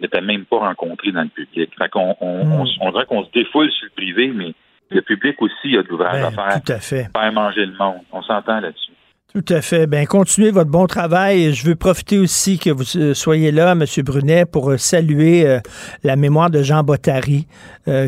[0.00, 1.70] n'étaient même pas rencontrés dans le public.
[1.78, 2.90] Fait qu'on on, on, hmm.
[2.90, 4.52] dirait qu'on se défoule sur le privé, mais
[4.90, 6.62] le public aussi a de l'ouvrage ben, à faire.
[6.62, 7.08] Tout à fait.
[7.16, 8.00] Faire manger le monde.
[8.12, 8.92] On s'entend là-dessus.
[9.36, 9.88] Tout à fait.
[9.88, 11.52] Ben, continuez votre bon travail.
[11.54, 13.84] Je veux profiter aussi que vous euh, soyez là, M.
[14.04, 15.58] Brunet, pour euh, saluer euh,
[16.04, 17.48] la mémoire de Jean Bottary,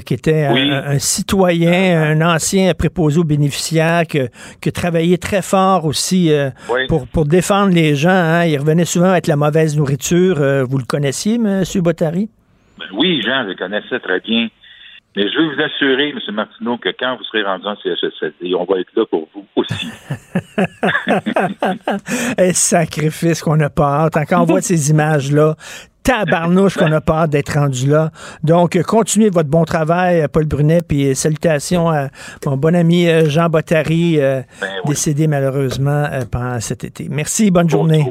[0.06, 4.28] qui était un, citoyen, un ancien préposé aux bénéficiaires, que,
[4.60, 6.30] qui travaillait très fort aussi
[6.88, 8.10] pour, pour défendre les gens.
[8.10, 8.44] Hein.
[8.44, 10.36] Il revenait souvent avec la mauvaise nourriture.
[10.36, 11.64] vous le connaissiez, M.
[11.82, 12.30] Bottary?
[12.78, 14.48] Ben oui, Jean, je le connaissais très bien.
[15.16, 16.18] Mais je veux vous assurer, M.
[16.34, 19.88] Martineau, que quand vous serez rendu en CHSLD, on va être là pour vous aussi.
[22.38, 24.18] Un sacrifice qu'on n'a pas hâte.
[24.28, 25.56] Quand on voit ces images-là,
[26.02, 28.10] tabarnouche qu'on n'a pas hâte d'être rendu là.
[28.44, 32.08] Donc, continuez votre bon travail, Paul Brunet, puis salutations à
[32.44, 37.08] mon bon ami euh, Jean Bottary, euh, ben décédé malheureusement euh, pendant cet été.
[37.10, 38.04] Merci, bonne journée.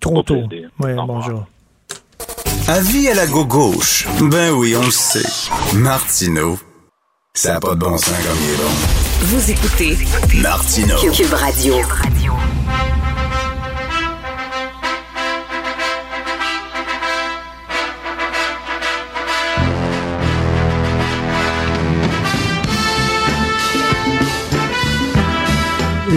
[0.00, 0.44] Trop tôt.
[0.78, 1.46] Oui, bonjour.
[2.70, 4.06] Avis à la gauche.
[4.20, 5.22] Ben oui, on le sait.
[5.72, 6.58] Martineau,
[7.32, 8.68] ça n'a pas de bon sens comme il est bon.
[9.22, 9.96] Vous écoutez
[10.42, 10.98] Martineau.
[11.10, 11.76] Cube Radio.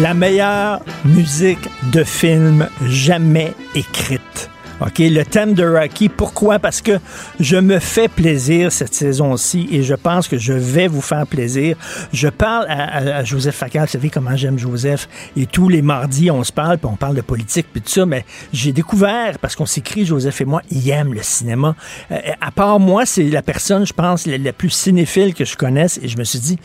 [0.01, 4.49] La meilleure musique de film jamais écrite.
[4.81, 6.57] OK, le thème de Rocky, pourquoi?
[6.57, 6.99] Parce que
[7.39, 11.77] je me fais plaisir cette saison-ci et je pense que je vais vous faire plaisir.
[12.11, 16.43] Je parle à, Joseph Facal, vous savez comment j'aime Joseph, et tous les mardis, on
[16.43, 19.67] se parle, puis on parle de politique, puis tout ça, mais j'ai découvert, parce qu'on
[19.67, 21.75] s'écrit, Joseph et moi, il aime le cinéma.
[22.11, 25.99] Euh, à part moi, c'est la personne, je pense, la plus cinéphile que je connaisse,
[26.01, 26.57] et je me suis dit,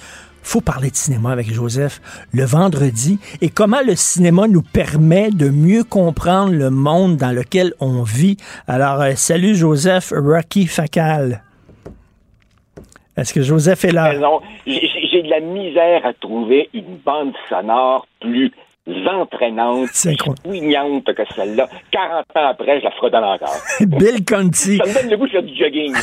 [0.46, 2.00] faut parler de cinéma avec Joseph
[2.32, 7.72] le vendredi et comment le cinéma nous permet de mieux comprendre le monde dans lequel
[7.80, 8.36] on vit.
[8.68, 11.42] Alors, euh, salut Joseph Rocky Facal.
[13.16, 14.12] Est-ce que Joseph est là?
[14.66, 18.52] J'ai de la misère à trouver une bande sonore plus
[18.88, 19.88] entraînante,
[20.44, 21.68] poignante que celle-là.
[21.90, 23.56] 40 ans après, je la fredonne encore.
[23.80, 24.78] Bill Conti.
[24.78, 25.94] Ça me donne le goût de faire du jogging.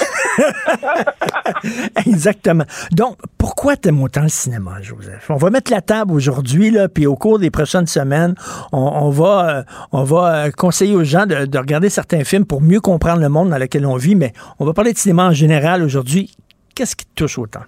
[2.08, 2.66] Exactement.
[2.92, 5.30] Donc, pourquoi t'aimes autant le cinéma, Joseph?
[5.30, 8.36] On va mettre la table aujourd'hui, là, puis au cours des prochaines semaines,
[8.72, 12.62] on, va, euh, on va euh, conseiller aux gens de, de, regarder certains films pour
[12.62, 15.32] mieux comprendre le monde dans lequel on vit, mais on va parler de cinéma en
[15.32, 16.32] général aujourd'hui.
[16.76, 17.62] Qu'est-ce qui te touche autant?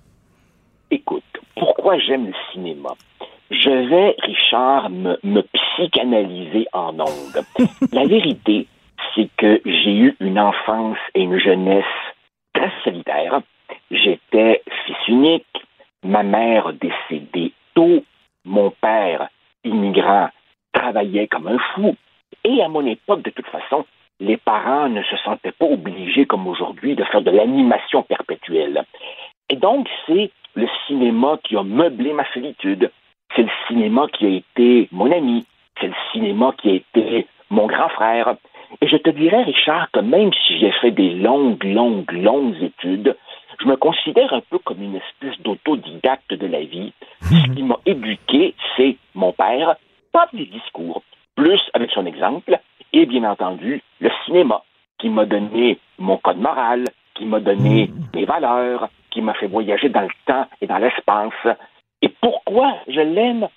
[0.91, 1.23] Écoute,
[1.55, 2.89] pourquoi j'aime le cinéma?
[3.51, 7.45] Je vais, Richard, me, me psychanalyser en ondes.
[7.91, 8.67] la vérité,
[9.13, 11.85] c'est que j'ai eu une enfance et une jeunesse
[12.53, 13.41] très solitaire.
[13.91, 15.45] J'étais fils unique,
[16.03, 18.03] ma mère décédée tôt,
[18.45, 19.29] mon père,
[19.63, 20.29] immigrant,
[20.73, 21.95] travaillait comme un fou.
[22.43, 23.85] Et à mon époque, de toute façon,
[24.19, 28.83] les parents ne se sentaient pas obligés, comme aujourd'hui, de faire de l'animation perpétuelle.
[29.49, 32.91] Et donc, c'est le cinéma qui a meublé ma solitude.
[33.35, 35.45] C'est le cinéma qui a été mon ami.
[35.79, 38.35] C'est le cinéma qui a été mon grand frère.
[38.81, 43.15] Et je te dirais, Richard, que même si j'ai fait des longues, longues, longues études,
[43.59, 46.93] je me considère un peu comme une espèce d'autodidacte de la vie.
[47.21, 49.75] Ce qui m'a éduqué, c'est mon père,
[50.11, 51.03] pas des discours,
[51.35, 52.59] plus avec son exemple,
[52.93, 54.63] et bien entendu, le cinéma,
[54.99, 56.85] qui m'a donné mon code moral,
[57.15, 61.57] qui m'a donné mes valeurs, qui m'a fait voyager dans le temps et dans l'espace.
[62.05, 63.47] Et pourquoi je l'aime?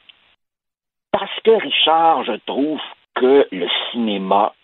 [1.13, 2.81] Parce que, Richard, je trouve
[3.15, 4.55] que le cinéma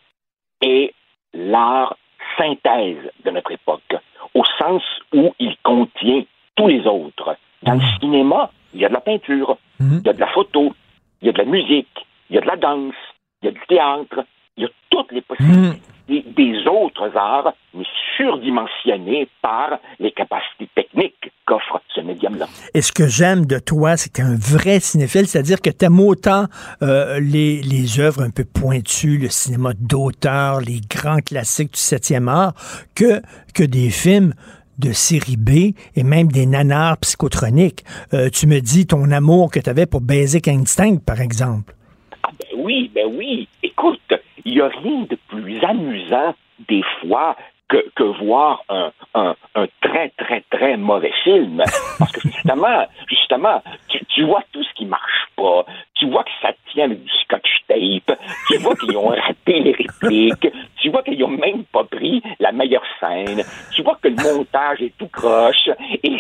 [0.63, 0.95] est
[1.35, 1.95] l'art
[2.39, 3.95] synthèse de notre époque,
[4.33, 4.83] au sens
[5.13, 6.25] où il contient
[6.57, 7.37] tous les autres.
[7.63, 10.75] Dans le cinéma, il y a de la peinture, il y a de la photo,
[11.21, 12.95] il y a de la musique, il y a de la danse,
[13.43, 14.25] il y a du théâtre,
[14.57, 17.85] il y a toutes les possibilités des autres arts, mais
[18.17, 22.47] surdimensionnés par les capacités techniques qu'offre ce médium-là.
[22.75, 25.71] Et ce que j'aime de toi, c'est que tu es un vrai cinéphile, c'est-à-dire que
[25.71, 26.45] tu aimes autant
[26.83, 32.29] euh, les, les œuvres un peu pointues, le cinéma d'auteur, les grands classiques du 7e
[32.29, 32.55] art,
[32.95, 33.21] que,
[33.55, 34.35] que des films
[34.79, 37.85] de série B et même des nanars psychotroniques.
[38.13, 41.75] Euh, tu me dis ton amour que tu avais pour Basic Instinct, par exemple.
[42.23, 43.49] Ah ben oui, ben oui.
[43.63, 44.01] Écoute,
[44.45, 46.35] il n'y a rien de plus amusant
[46.69, 47.37] des fois
[47.69, 51.63] que, que voir un, un, un, très, très, très mauvais film.
[51.99, 55.65] Parce que justement, justement, tu, tu, vois tout ce qui marche pas.
[55.95, 58.19] Tu vois que ça tient avec du scotch tape.
[58.49, 60.53] Tu vois qu'ils ont raté les répliques.
[60.77, 63.43] Tu vois qu'ils ont même pas pris la meilleure scène.
[63.75, 65.69] Tu vois que le montage est tout croche.
[66.03, 66.19] Et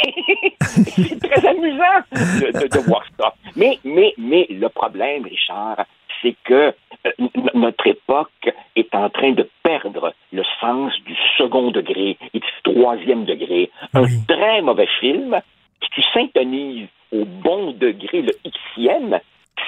[0.60, 3.34] c'est très amusant de, de, de voir ça.
[3.56, 5.84] Mais, mais, mais le problème, Richard,
[6.22, 6.74] c'est que
[7.54, 13.24] notre époque est en train de perdre le sens du second degré et du troisième
[13.24, 13.70] degré.
[13.92, 15.38] Un très mauvais film,
[15.82, 18.32] si tu syntonises au bon degré le
[18.76, 19.20] Xème,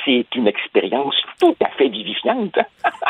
[0.04, 2.56] c'est une expérience tout à fait vivifiante.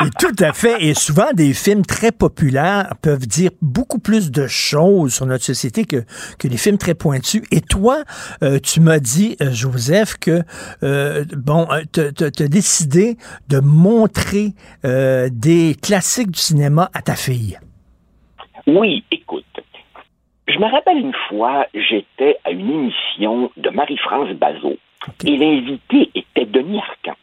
[0.01, 0.83] et tout à fait.
[0.83, 5.85] Et souvent, des films très populaires peuvent dire beaucoup plus de choses sur notre société
[5.85, 5.97] que,
[6.39, 7.43] que les films très pointus.
[7.51, 8.03] Et toi,
[8.43, 10.41] euh, tu m'as dit, euh, Joseph, que,
[10.83, 13.17] euh, bon, tu as décidé
[13.49, 17.57] de montrer des classiques du cinéma à ta fille.
[18.65, 19.43] Oui, écoute.
[20.47, 24.77] Je me rappelle une fois, j'étais à une émission de Marie-France Bazot
[25.25, 27.15] et l'invité était Denis Arcan.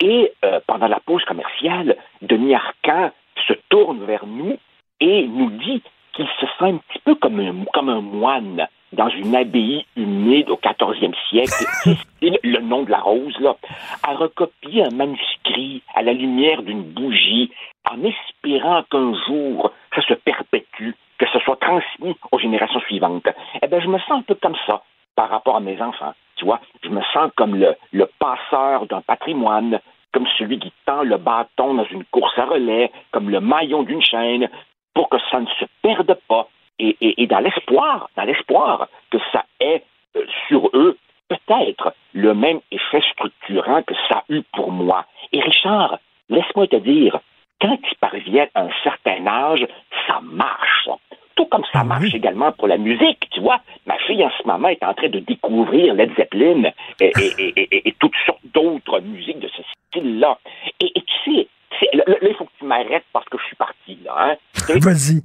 [0.00, 3.10] Et euh, pendant la pause commerciale, Denis Arcan
[3.48, 4.58] se tourne vers nous
[5.00, 5.82] et nous dit
[6.12, 10.48] qu'il se sent un petit peu comme un, comme un moine dans une abbaye humide
[10.48, 11.64] au 14e siècle,
[12.22, 13.56] le nom de la rose, là,
[14.02, 17.50] à recopier un manuscrit à la lumière d'une bougie,
[17.90, 23.28] en espérant qu'un jour ça se perpétue, que ce soit transmis aux générations suivantes.
[23.62, 24.82] Eh bien, je me sens un peu comme ça
[25.14, 26.14] par rapport à mes enfants.
[26.36, 29.80] Tu vois, je me sens comme le, passeur d'un patrimoine,
[30.12, 34.02] comme celui qui tend le bâton dans une course à relais, comme le maillon d'une
[34.02, 34.48] chaîne,
[34.94, 36.48] pour que ça ne se perde pas.
[36.78, 39.82] Et dans l'espoir, dans l'espoir que ça ait
[40.16, 40.98] euh, sur eux
[41.28, 45.04] peut-être le même effet structurant que ça a eu pour moi.
[45.32, 45.98] Et Richard,
[46.28, 47.18] laisse-moi te dire,
[47.60, 49.66] quand ils parviennent à un certain âge,
[50.06, 50.88] ça marche.
[51.36, 53.60] Tout comme ça marche également pour la musique, tu vois.
[53.86, 57.94] Ma fille, en ce moment, est en train de découvrir Led Zeppelin et, et, et,
[58.00, 60.38] toutes sortes d'autres musiques de ce style-là.
[60.80, 61.48] Et, tu sais,
[61.92, 64.14] là, il faut que tu m'arrêtes parce que je suis parti, là.
[64.18, 64.36] Hein.
[64.80, 65.22] Vas-y.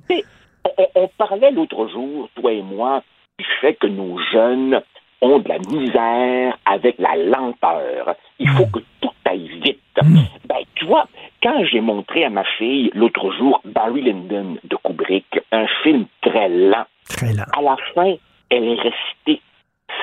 [0.78, 3.04] On, on, parlait l'autre jour, toi et moi,
[3.40, 4.82] du fait que nos jeunes
[5.22, 8.16] ont de la misère avec la lenteur.
[8.40, 9.81] Il faut que tout aille vite.
[9.96, 11.08] Ben, tu vois,
[11.44, 16.50] quand j'ai montré à ma fille l'autre jour Barry Lyndon de Kubrick, un film très
[16.50, 17.46] lent, très lent.
[17.54, 18.16] à la fin,
[18.50, 19.42] elle est restée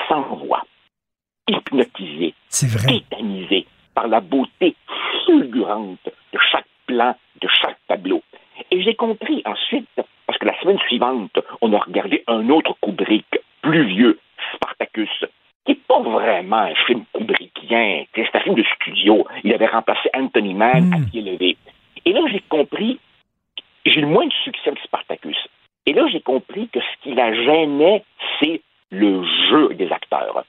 [0.09, 0.65] sans voix,
[1.49, 2.35] hypnotisée,
[2.87, 4.77] tétanisée par la beauté
[5.25, 5.99] fulgurante
[6.33, 8.23] de chaque plan, de chaque tableau.
[8.71, 9.89] Et j'ai compris ensuite,
[10.27, 13.27] parce que la semaine suivante, on a regardé un autre Kubrick,
[13.63, 14.19] plus vieux,
[14.55, 15.25] Spartacus,
[15.69, 19.27] qui n'est pas vraiment un film kubrickien, c'est un film de studio.
[19.45, 21.57] Il avait remplacé Anthony Mann à pied levé.
[22.07, 22.99] Et là, j'ai compris,
[23.85, 25.37] j'ai eu moins de succès que Spartacus.
[25.85, 28.03] Et là, j'ai compris que ce qui la gênait,
[28.41, 30.45] c'est le jeu des acteurs.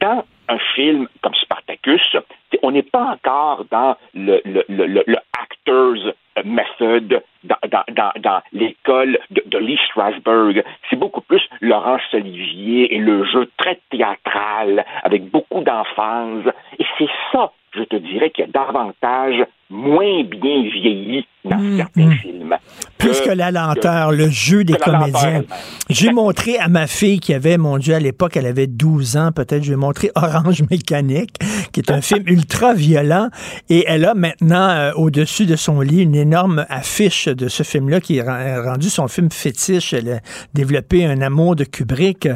[0.00, 2.16] Dans un film comme Spartacus,
[2.62, 6.12] on n'est pas encore dans le, le, le, le actors
[6.44, 10.64] method, dans, dans, dans, l'école de, de, Lee Strasberg.
[10.88, 16.46] C'est beaucoup plus Laurence Olivier et le jeu très théâtral, avec beaucoup d'enfance.
[16.78, 22.06] Et c'est ça, je te dirais, qui a davantage moins bien vieilli dans Mmh, certains
[22.06, 22.18] mmh.
[22.18, 22.56] films.
[22.98, 25.42] Plus que la lenteur, le jeu des que comédiens.
[25.88, 29.30] J'ai montré à ma fille qui avait, mon Dieu, à l'époque, elle avait 12 ans
[29.34, 30.39] peut-être, je lui ai montré Orange
[30.70, 31.36] Mécanique,
[31.72, 33.28] qui est un film ultra violent.
[33.68, 38.00] Et elle a maintenant, euh, au-dessus de son lit, une énorme affiche de ce film-là
[38.00, 39.92] qui ren- rendu son film fétiche.
[39.92, 40.20] Elle a
[40.54, 42.28] développé un amour de Kubrick.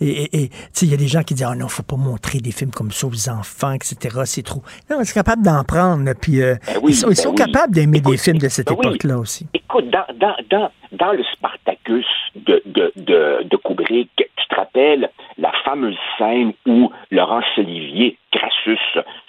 [0.00, 0.50] Et,
[0.82, 2.90] il y a des gens qui disent, oh non, faut pas montrer des films comme
[2.90, 3.96] ça aux enfants, etc.
[4.24, 4.62] C'est trop.
[4.90, 6.12] Non, on est capable d'en prendre.
[6.20, 7.34] Puis, euh, Ben oui, ils sont, ils ben sont oui.
[7.36, 8.86] capables d'aimer des films de cette ben oui.
[8.86, 9.46] époque-là aussi.
[9.54, 12.06] Écoute, dans, dans, dans, dans le Spartacus
[12.36, 18.78] de, de, de, de Kubrick, tu te rappelles la fameuse scène où Laurence Olivier, Crassus,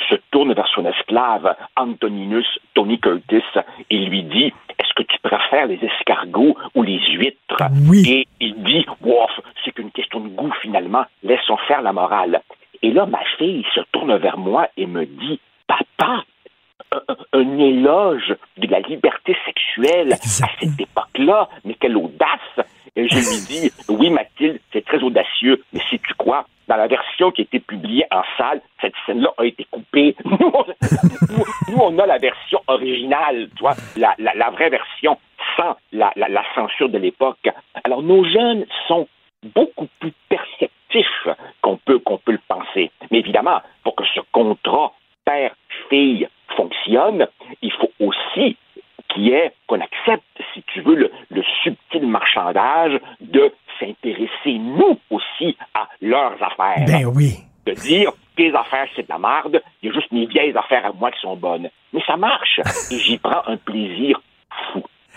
[0.10, 3.44] se tourne vers son esclave Antoninus Tony Curtis
[3.90, 7.57] et lui dit Est-ce que tu préfères les escargots ou les huîtres?
[8.06, 9.31] Et il dit Wouf,
[9.64, 12.41] c'est qu'une question de goût finalement, laissons faire la morale.
[12.81, 16.23] Et là, ma fille se tourne vers moi et me dit Papa,
[17.07, 22.68] un, un éloge de la liberté sexuelle à cette époque-là, mais quelle audace!
[22.95, 26.88] Et je lui dis, oui, Mathilde, c'est très audacieux, mais si tu crois, dans la
[26.88, 30.15] version qui a été publiée en salle, cette scène-là a été coupée.
[30.26, 30.65] Nous, on,
[31.34, 35.18] nous, nous, on a la version originale, tu vois, la, la, la vraie version
[35.57, 37.49] sans la, la, la censure de l'époque.
[37.84, 39.07] Alors, nos jeunes sont
[39.56, 41.28] beaucoup plus perceptifs
[41.61, 42.91] qu'on peut, qu'on peut le penser.
[43.11, 44.94] Mais évidemment, pour que ce contrat
[45.26, 47.27] père-fille fonctionne,
[47.61, 48.57] il faut aussi
[49.09, 50.23] qu'il y ait, qu'on accepte,
[50.53, 56.85] si tu veux, le, le subtil marchandage de s'intéresser, nous aussi, à leurs affaires.
[56.88, 57.35] Ben oui.
[57.65, 60.85] De dire, tes affaires, c'est de la merde, il y a juste mes vieilles affaires
[60.85, 61.69] à moi qui sont bonnes.
[61.93, 62.59] Mais ça marche,
[62.91, 64.21] et j'y prends un plaisir.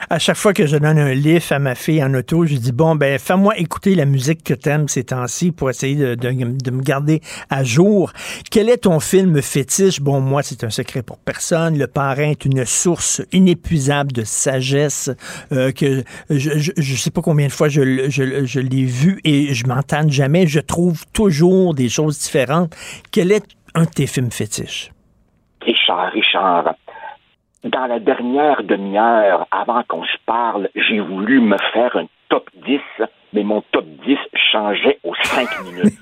[0.09, 2.71] À chaque fois que je donne un lift à ma fille en auto, je dis
[2.71, 7.21] bon ben fais-moi écouter la musique que t'aimes ces temps-ci pour essayer de, me garder
[7.51, 8.13] à jour.
[8.49, 10.01] Quel est ton film fétiche?
[10.01, 11.77] Bon moi c'est un secret pour personne.
[11.77, 15.11] Le Parrain est une source inépuisable de sagesse
[15.51, 19.55] euh, que je, je je sais pas combien de fois je, je l'ai vu et
[19.55, 20.47] je m'entends jamais.
[20.47, 22.73] Je trouve toujours des choses différentes.
[23.11, 24.93] Quel est un de tes films fétiches?
[25.63, 26.75] Richard, Richard,
[27.71, 32.81] dans la dernière demi-heure, avant qu'on se parle, j'ai voulu me faire un top 10,
[33.33, 34.17] mais mon top 10
[34.53, 35.95] changeait aux 5 minutes.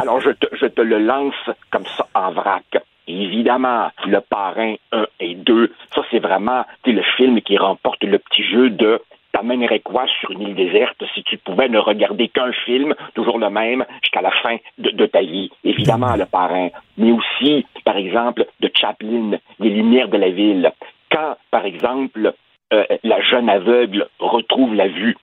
[0.00, 1.34] Alors, je te, je te le lance
[1.70, 2.64] comme ça en vrac.
[3.08, 8.42] Évidemment, Le Parrain 1 et 2, ça c'est vraiment le film qui remporte le petit
[8.42, 9.00] jeu de
[9.36, 13.50] t'amènerais quoi sur une île déserte si tu pouvais ne regarder qu'un film, toujours le
[13.50, 15.50] même, jusqu'à la fin de, de ta vie?
[15.64, 16.68] Évidemment, le parrain.
[16.96, 20.72] Mais aussi, par exemple, de Chaplin, Les Lumières de la ville.
[21.10, 22.32] Quand, par exemple,
[22.72, 25.16] euh, la jeune aveugle retrouve la vue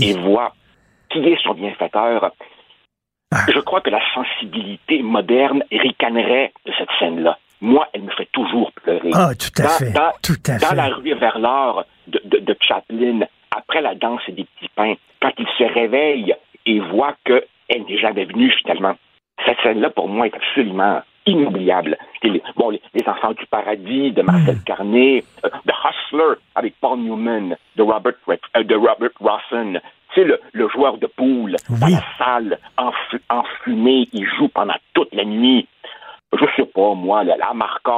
[0.00, 0.52] et voit
[1.10, 2.30] qui est son bienfaiteur,
[3.52, 7.38] je crois que la sensibilité moderne ricanerait de cette scène-là.
[7.60, 9.10] Moi, elle me fait toujours pleurer.
[9.14, 9.92] Ah, tout à Dans- fait.
[9.92, 10.74] dans- tout à dans fait.
[10.76, 13.20] la rue vers l'or de, de, de Chaplin,
[13.56, 16.34] après la danse des petits pains, quand il se réveille
[16.66, 17.44] et voit qu'elle
[17.88, 18.94] n'est jamais venue finalement,
[19.44, 21.98] cette scène-là, pour moi, est absolument inoubliable.
[22.22, 26.98] Les, bon, les, les Enfants du Paradis de Marcel Carnet, euh, The Hustler avec Paul
[27.00, 29.10] Newman, de Robert, euh, de Robert
[30.14, 34.76] tu sais, le, le joueur de poule dans la salle, enfu- enfumé, il joue pendant
[34.94, 35.66] toute la nuit.
[36.32, 37.52] Je sais pas, moi, la, la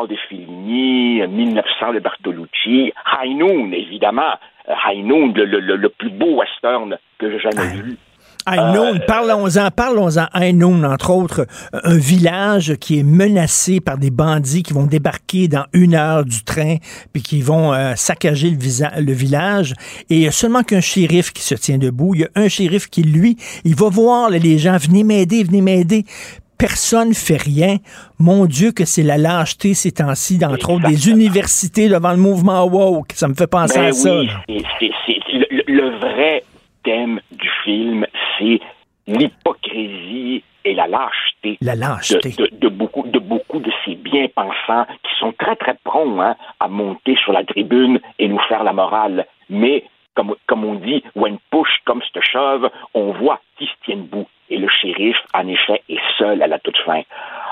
[0.07, 4.35] de Fellini, 1900 de Bertolucci, High Noon, évidemment.
[4.69, 7.97] Euh, High Noon, le, le- le- plus beau western que j'ai jamais vu.
[8.47, 10.27] Aynoun, parlons-en, parlons-en.
[10.33, 15.67] Aynoun, entre autres, un village qui est menacé par des bandits qui vont débarquer dans
[15.75, 16.77] une heure du train,
[17.13, 19.75] puis qui vont euh, saccager le, visa- le village.
[20.09, 22.15] Et il y a seulement qu'un shérif qui se tient debout.
[22.15, 25.45] Il y a un shérif qui, lui, il va voir là, les gens, venez m'aider,
[25.45, 26.05] venez m'aider.
[26.59, 27.77] Personne fait rien.
[28.19, 32.65] Mon Dieu, que c'est la lâcheté ces temps-ci, entre autres, des universités devant le mouvement
[32.67, 33.13] woke.
[33.13, 34.19] Ça me fait penser Ben à ça.
[34.19, 36.43] oui, le, le- le vrai
[36.83, 38.05] thème du film,
[38.39, 38.61] c'est
[39.07, 41.59] l'hypocrisie et la lâcheté.
[41.61, 42.31] La lâcheté.
[42.37, 46.37] De, de- de beaucoup, de beaucoup de ces bien-pensants qui sont très, très prompts hein,
[46.61, 49.27] à monter sur la tribune et nous faire la morale.
[49.49, 53.97] Mais, comme, comme on dit, when push comes to shove, on voit qui se tient
[53.97, 54.27] debout.
[54.51, 57.03] Et le shérif, en effet, est seul à la toute fin.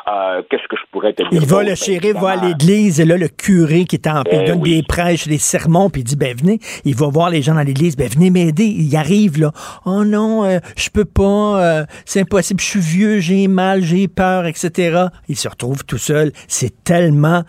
[0.09, 1.28] Euh, qu'est-ce que je pourrais te dire?
[1.32, 4.36] Il va, le shérif va à l'église, et là, le curé qui est en paix,
[4.36, 7.28] il eh donne des prêches, des sermons, puis il dit, ben venez, il va voir
[7.28, 8.64] les gens dans l'église, ben venez m'aider.
[8.64, 9.52] Il arrive, là.
[9.85, 14.09] Oh non, euh, je peux pas, euh, c'est impossible, je suis vieux, j'ai mal, j'ai
[14.09, 15.06] peur, etc.
[15.28, 16.32] Il se retrouve tout seul.
[16.48, 17.43] C'est tellement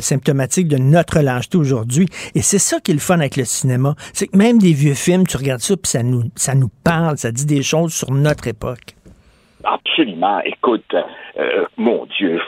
[0.00, 2.06] symptomatique de notre lâcheté aujourd'hui.
[2.34, 3.94] Et c'est ça qui est le fun avec le cinéma.
[4.12, 7.18] C'est que même des vieux films, tu regardes ça, puis ça nous, ça nous parle,
[7.18, 8.89] ça dit des choses sur notre époque.
[9.64, 10.40] Absolument.
[10.44, 10.94] Écoute,
[11.38, 12.40] euh, mon Dieu,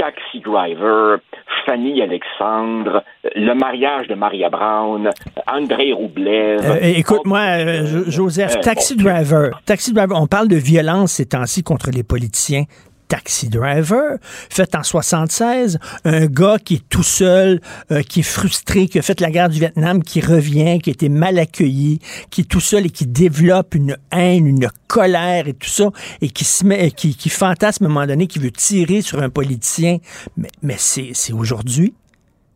[0.00, 1.18] Taxi Driver,
[1.66, 3.04] Fanny Alexandre,
[3.34, 5.10] le mariage de Maria Brown,
[5.46, 6.64] André Roublev.
[6.64, 11.90] Euh, écoute-moi, euh, Joseph, Taxi Driver, Taxi Driver, on parle de violence ces temps-ci contre
[11.90, 12.64] les politiciens.
[13.10, 17.60] Taxi Driver, fait en 76, un gars qui est tout seul,
[17.90, 20.92] euh, qui est frustré, qui a fait la guerre du Vietnam, qui revient, qui a
[20.92, 21.98] été mal accueilli,
[22.30, 25.90] qui est tout seul et qui développe une haine, une colère et tout ça,
[26.22, 29.20] et qui se met, qui, qui fantasme à un moment donné, qui veut tirer sur
[29.20, 29.98] un politicien.
[30.36, 31.94] Mais, mais c'est aujourd'hui?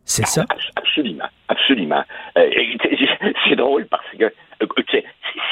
[0.04, 0.44] C'est ça?
[0.76, 2.04] Absolument, absolument.
[2.38, 2.48] Euh,
[3.48, 4.32] c'est drôle parce que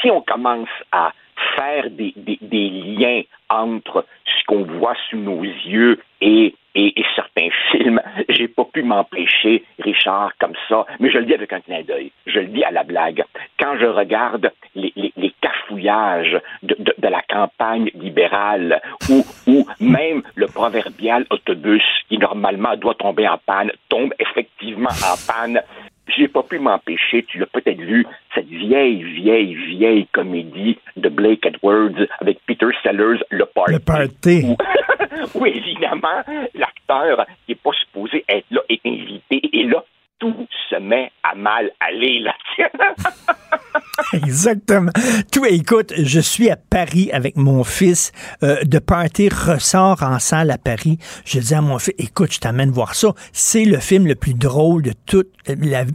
[0.01, 1.11] si on commence à
[1.57, 3.21] faire des, des, des liens
[3.53, 8.01] entre ce qu'on voit sous nos yeux et, et, certains films.
[8.29, 12.11] J'ai pas pu m'empêcher, Richard, comme ça, mais je le dis avec un clin d'œil.
[12.25, 13.23] Je le dis à la blague.
[13.59, 20.23] Quand je regarde les, les, cafouillages de, de, de, la campagne libérale ou, ou même
[20.35, 25.61] le proverbial autobus qui normalement doit tomber en panne tombe effectivement en panne,
[26.15, 31.45] j'ai pas pu m'empêcher, tu as peut-être vu cette vieille, vieille, vieille comédie de Blake
[31.45, 33.73] Edwards avec Peter Sellers, Le Party.
[33.73, 34.55] Le Party.
[35.35, 36.23] Où, évidemment,
[36.53, 39.41] l'acteur qui n'est pas supposé être là est invité.
[39.53, 39.83] Et là,
[40.23, 42.33] tout se met à mal aller là.
[44.13, 44.91] Exactement.
[45.31, 48.11] Tout, écoute, je suis à Paris avec mon fils.
[48.41, 50.97] Euh, de party ressort en salle à Paris.
[51.25, 53.09] Je dis à mon fils, écoute, je t'amène voir ça.
[53.33, 55.29] C'est le film le plus drôle de toute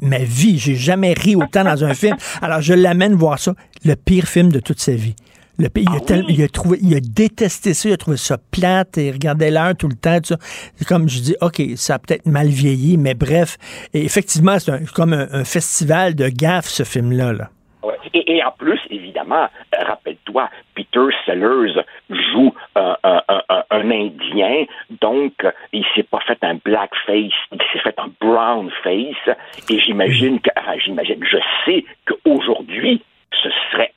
[0.02, 0.58] ma vie.
[0.58, 2.16] J'ai jamais ri autant dans un film.
[2.42, 3.54] Alors, je l'amène voir ça.
[3.84, 5.16] Le pire film de toute sa vie.
[5.60, 8.16] Le pays, il, a ah il, a trouvé, il a détesté ça, il a trouvé
[8.16, 10.18] ça plate, et il regardait l'heure tout le temps.
[10.20, 10.84] Tout ça.
[10.86, 13.56] Comme je dis, OK, ça a peut-être mal vieilli, mais bref,
[13.92, 17.32] et effectivement, c'est comme un, festival de gaffe, ce film-là.
[17.32, 17.48] Là.
[18.14, 22.94] Et, en plus, évidemment, rappelle-toi, Peter Sellers joue un,
[23.70, 24.64] Indien,
[25.00, 25.32] donc
[25.72, 29.36] il s'est pas fait un blackface, il s'est fait un brownface,
[29.70, 30.50] et j'imagine que,
[30.84, 33.02] j'imagine, je sais qu'aujourd'hui,
[33.42, 33.92] ce serait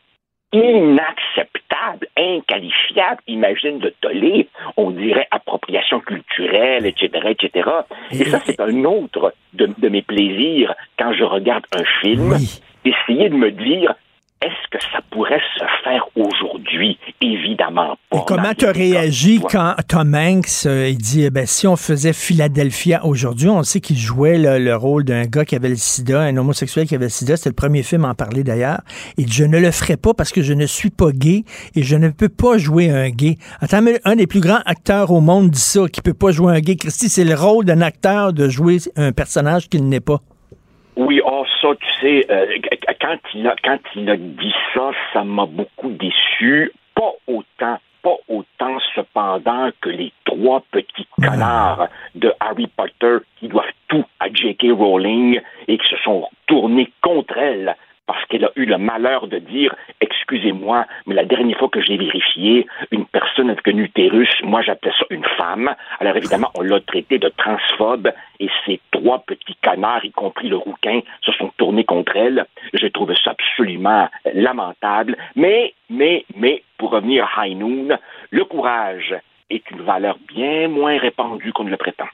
[0.54, 4.48] inacceptable, inqualifiable, imagine de toller,
[4.78, 7.70] on dirait appropriation culturelle, etc., etc.
[8.12, 12.38] Et ça, c'est un autre de, mes plaisirs quand je regarde un film,
[12.86, 13.96] essayer de me dire,
[14.42, 16.98] est-ce que ça pourrait se faire aujourd'hui?
[17.22, 18.18] Évidemment pas.
[18.18, 21.76] Et comment tu as réagi quand Tom Hanks euh, il dit eh ben, si on
[21.76, 26.22] faisait Philadelphia aujourd'hui, on sait qu'il jouait le rôle d'un gars qui avait le sida,
[26.22, 28.82] un homosexuel qui avait le sida, c'était le premier film à en parler d'ailleurs.
[29.18, 31.44] Et je ne le ferai pas parce que je ne suis pas gay
[31.76, 33.38] et je ne peux pas jouer un gay.
[33.60, 36.54] Attends, mais un des plus grands acteurs au monde dit ça, qui peut pas jouer
[36.54, 36.76] un gay.
[36.76, 40.22] Christy, c'est le rôle d'un acteur de jouer un personnage qu'il n'est pas.
[41.02, 42.46] Oui, oh, ça, tu sais, euh,
[43.02, 46.72] quand, il a, quand il a dit ça, ça m'a beaucoup déçu.
[46.94, 53.66] Pas autant, pas autant cependant que les trois petits canards de Harry Potter qui doivent
[53.88, 54.68] tout à J.K.
[54.78, 57.76] Rowling et qui se sont tournés contre elle
[58.06, 61.98] parce qu'elle a eu le malheur de dire excusez-moi, mais la dernière fois que j'ai
[61.98, 65.70] vérifié, une personne avec un utérus, moi j'appelais ça une femme.
[66.00, 70.58] Alors évidemment, on l'a traité de transphobe et ces trois petits canards, y compris le
[70.58, 72.46] rouquin, se sont tournés contre elle.
[72.74, 75.18] J'ai trouvé ça absolument lamentable.
[75.36, 77.58] Mais, mais, mais, pour revenir à High
[78.32, 79.16] le courage
[79.50, 82.08] est une valeur bien moins répandue qu'on ne le prétend.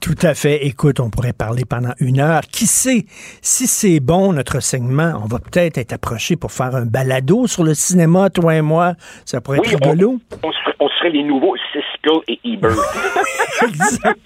[0.00, 0.66] Tout à fait.
[0.66, 2.42] Écoute, on pourrait parler pendant une heure.
[2.42, 3.06] Qui sait,
[3.40, 7.64] si c'est bon, notre segment, on va peut-être être approché pour faire un balado sur
[7.64, 8.94] le cinéma, toi et moi.
[9.24, 10.20] Ça pourrait être rigolo.
[10.42, 12.72] On, serait, les nouveaux Cisco et Ebert.
[13.62, 14.20] exact.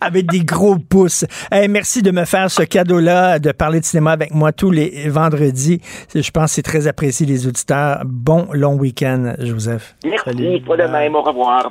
[0.00, 1.26] Avec des gros pouces.
[1.68, 5.80] merci de me faire ce cadeau-là, de parler de cinéma avec moi tous les vendredis.
[6.14, 8.00] Je pense que c'est très apprécié, les auditeurs.
[8.06, 9.94] Bon long week-end, Joseph.
[10.04, 10.24] Merci.
[10.24, 10.62] Salut.
[10.62, 11.14] Toi de même.
[11.14, 11.70] Au revoir.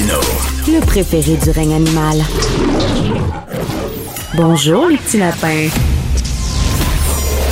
[0.00, 2.24] Le préféré du règne animal.
[4.36, 5.66] Bonjour, les petits lapins.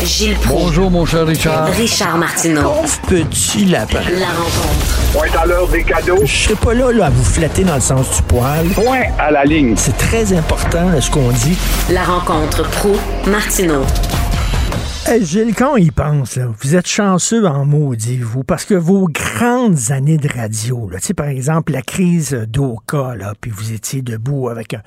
[0.05, 0.63] Gilles Proulx.
[0.63, 1.67] Bonjour, mon cher Richard.
[1.73, 2.63] Richard Martineau.
[2.63, 3.99] Pauvre petit lapin.
[4.17, 5.13] La rencontre.
[5.13, 6.21] Point à l'heure des cadeaux.
[6.25, 8.69] Je serai pas là, là à vous flatter dans le sens du poil.
[8.69, 9.75] Point à la ligne.
[9.77, 11.57] C'est très important ce qu'on dit?
[11.91, 12.95] La rencontre pro
[13.27, 13.83] martineau
[15.09, 18.75] Hey, Gilles, quand on y pense, là, vous êtes chanceux en maudit, vous, parce que
[18.75, 24.03] vos grandes années de radio, là, par exemple, la crise d'Oka, là, puis vous étiez
[24.03, 24.83] debout avec un,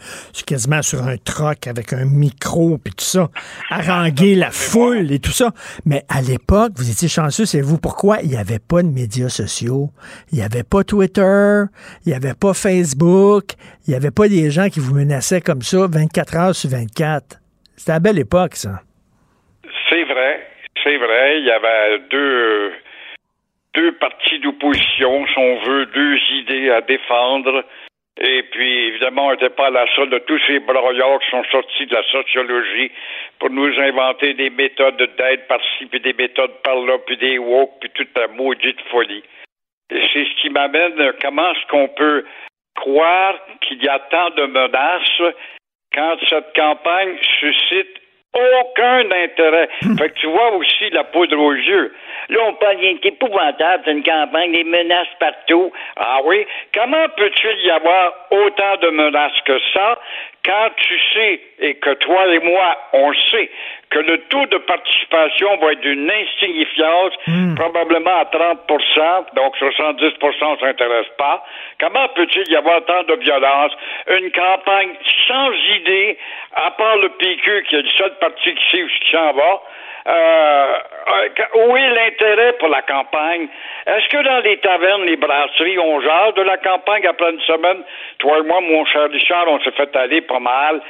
[0.45, 3.29] quasiment sur un troc avec un micro, puis tout ça,
[3.69, 5.53] haranguer la foule et tout ça.
[5.85, 7.77] Mais à l'époque, vous étiez chanceux, c'est vous.
[7.77, 8.19] Pourquoi?
[8.21, 9.89] Il n'y avait pas de médias sociaux,
[10.33, 11.63] il n'y avait pas Twitter,
[12.05, 13.53] il n'y avait pas Facebook,
[13.87, 17.39] il n'y avait pas des gens qui vous menaçaient comme ça 24 heures sur 24.
[17.77, 18.81] C'était la belle époque, ça.
[20.83, 21.39] C'est vrai.
[21.39, 22.73] Il y avait deux,
[23.75, 27.63] deux partis d'opposition, si on veut, deux idées à défendre.
[28.21, 31.43] Et puis, évidemment, on n'était pas à la solde de tous ces broyards qui sont
[31.45, 32.91] sortis de la sociologie
[33.39, 37.89] pour nous inventer des méthodes d'aide par-ci, puis des méthodes par-là, puis des woke, puis
[37.91, 39.23] toute la maudite folie.
[39.89, 42.25] Et c'est ce qui m'amène, comment est-ce qu'on peut
[42.75, 45.33] croire qu'il y a tant de menaces
[45.93, 48.01] quand cette campagne suscite
[48.33, 49.69] aucun intérêt.
[49.97, 51.93] fait que tu vois aussi la poudre aux yeux.
[52.29, 55.71] Là, on parle d'un épouvantable, c'est une campagne, des menaces partout.
[55.95, 56.45] Ah oui?
[56.73, 59.99] Comment peut-il y avoir autant de menaces que ça
[60.49, 63.51] quand tu sais, et que toi et moi, on sait,
[63.91, 67.13] que le taux de participation va être d'une insignifiance,
[67.55, 71.45] probablement à 30% donc 70% on s'intéresse pas.
[71.79, 73.73] Comment peut-il y avoir tant de violence?
[74.09, 74.93] Une campagne
[75.27, 76.17] sans idée,
[76.55, 79.61] à part le PQ, qui est le seul parti qui sait où s'en va.
[80.07, 80.73] Euh,
[81.55, 83.47] où est l'intérêt pour la campagne?
[83.85, 87.83] Est-ce que dans les tavernes, les brasseries, on jase de la campagne après une semaine?
[88.19, 90.81] Toi et moi, mon cher Richard, on s'est fait aller pas mal.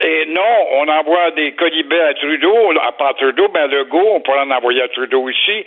[0.00, 4.40] Et non, on envoie des colibets à Trudeau, à pas Trudeau, ben Legault, on pourrait
[4.40, 5.66] en envoyer à Trudeau aussi.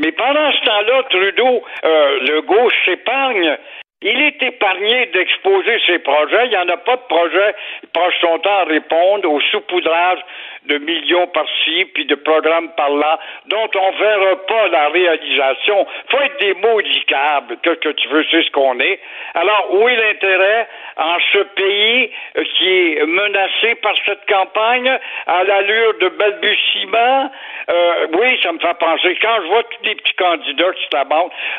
[0.00, 3.56] Mais pendant ce temps-là, Trudeau, euh, Legault s'épargne.
[4.02, 6.44] Il est épargné d'exposer ses projets.
[6.44, 7.54] Il n'y en a pas de projet.
[7.82, 10.18] Il passe son temps à répondre au saupoudrage
[10.66, 15.86] de millions par-ci, puis de programmes par-là, dont on ne verra pas la réalisation.
[16.10, 19.00] faut être des maudicables, que, que tu veux, c'est ce qu'on est.
[19.34, 25.44] Alors, où est l'intérêt en ce pays euh, qui est menacé par cette campagne à
[25.44, 27.30] l'allure de balbutiement?
[27.70, 29.16] Euh, oui, ça me fait penser.
[29.20, 31.04] Quand je vois tous les petits candidats qui la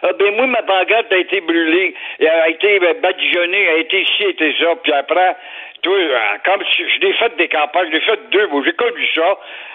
[0.03, 4.30] euh, ben moi, ma baguette a été brûlée, a été badigeonnée, a été ci, a
[4.30, 5.36] été ça, puis après,
[5.88, 8.73] euh, comme si je l'ai fait des campagnes, je l'ai fait deux, j'ai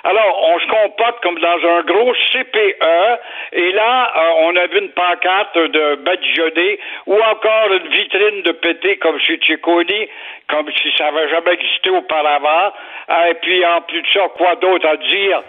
[0.04, 3.18] Alors, on se comporte comme dans un gros CPE,
[3.52, 8.52] et là, euh, on a vu une pancarte de badigeonné, ou encore une vitrine de
[8.52, 10.06] pété comme chez Ciccone,
[10.48, 12.72] comme si ça n'avait jamais existé auparavant.
[13.10, 15.42] Euh, et puis, en plus de ça, quoi d'autre à dire?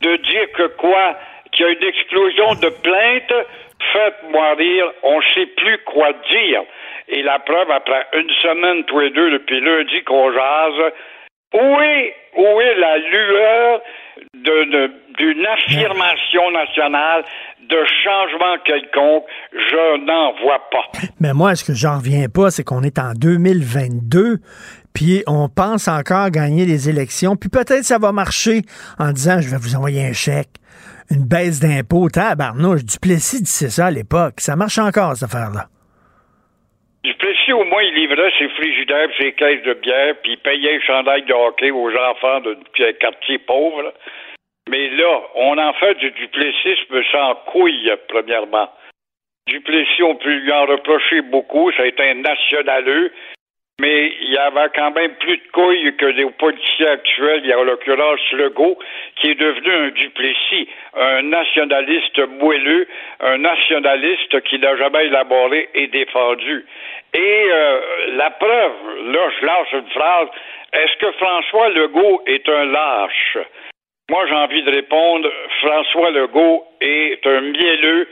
[0.00, 1.16] De dire que quoi?
[1.52, 3.46] Qu'il y a une explosion de plaintes,
[3.92, 6.62] faites-moi rire, on ne sait plus quoi dire.
[7.08, 10.92] Et la preuve, après une semaine, tous les deux, depuis lundi qu'on jase,
[11.54, 13.80] où est, où est la lueur
[14.34, 17.24] d'une affirmation nationale
[17.68, 19.24] de changement quelconque?
[19.52, 20.98] Je n'en vois pas.
[21.20, 24.38] Mais moi, ce que j'en reviens pas, c'est qu'on est en 2022
[24.94, 28.62] puis on pense encore gagner les élections, puis peut-être ça va marcher
[28.98, 30.50] en disant je vais vous envoyer un chèque,
[31.10, 34.34] une baisse d'impôts, tabarnouche, Duplessis disait ça à l'époque.
[34.40, 35.68] Ça marche encore, cette affaire-là.
[37.04, 40.82] Duplessis, au moins, il livrait ses frigidaires, ses caisses de bière, puis il payait les
[40.82, 43.92] chandails de hockey aux enfants de quartier pauvre.
[44.68, 48.70] Mais là, on en fait du duplessisme sans couille, premièrement.
[49.48, 53.12] Duplessis, on peut lui en reprocher beaucoup, ça a été un nationaleux,
[53.80, 57.52] mais il y avait quand même plus de couilles que les politiciens actuels, il y
[57.52, 58.78] a en l'occurrence Legault,
[59.16, 62.86] qui est devenu un duplessis, un nationaliste moelleux,
[63.20, 66.64] un nationaliste qui n'a jamais élaboré et défendu.
[67.14, 67.80] Et euh,
[68.16, 68.72] la preuve,
[69.12, 70.28] là, je lance une phrase,
[70.72, 73.38] est-ce que François Legault est un lâche?
[74.10, 75.30] Moi, j'ai envie de répondre,
[75.60, 78.08] François Legault est un mielleux,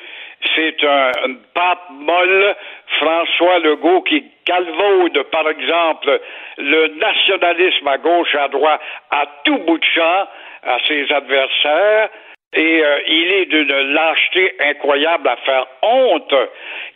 [0.54, 2.56] c'est un, une pâte molle.
[2.98, 6.20] François Legault qui calvaude, par exemple,
[6.58, 8.80] le nationalisme à gauche à droite
[9.10, 10.26] à tout bout de champ
[10.62, 12.10] à ses adversaires.
[12.52, 16.34] Et euh, il est d'une lâcheté incroyable à faire honte.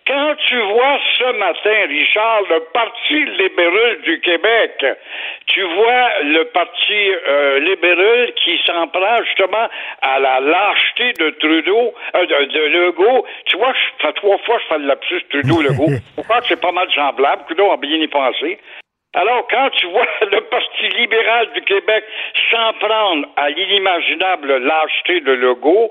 [0.05, 4.85] Quand tu vois ce matin, Richard, le Parti libéral du Québec,
[5.47, 9.69] tu vois le Parti euh, libéral qui s'en prend justement
[10.03, 13.25] à la lâcheté de Trudeau, euh, de, de, Legault.
[13.47, 16.01] Tu vois, fait trois fois je fais le lapsus Trudeau-Legault.
[16.17, 16.41] Pourquoi?
[16.41, 17.45] Que c'est pas mal semblable?
[17.47, 18.59] Trudeau a bien y pensé.
[19.15, 22.05] Alors, quand tu vois le Parti libéral du Québec
[22.51, 25.91] s'en prendre à l'inimaginable lâcheté de Legault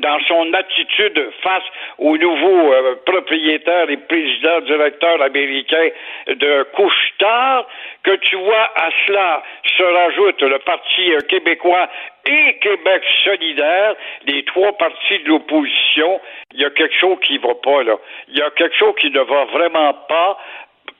[0.00, 1.62] dans son attitude face
[1.98, 5.88] aux nouveaux euh, propriétaires et présidents directeurs américains
[6.26, 7.66] de Couche-Tard,
[8.02, 9.42] que tu vois à cela
[9.76, 11.88] se rajoute le Parti euh, québécois
[12.26, 13.94] et Québec solidaire,
[14.26, 16.20] les trois partis de l'opposition,
[16.52, 17.96] il y a quelque chose qui va pas là.
[18.28, 20.36] Il y a quelque chose qui ne va vraiment pas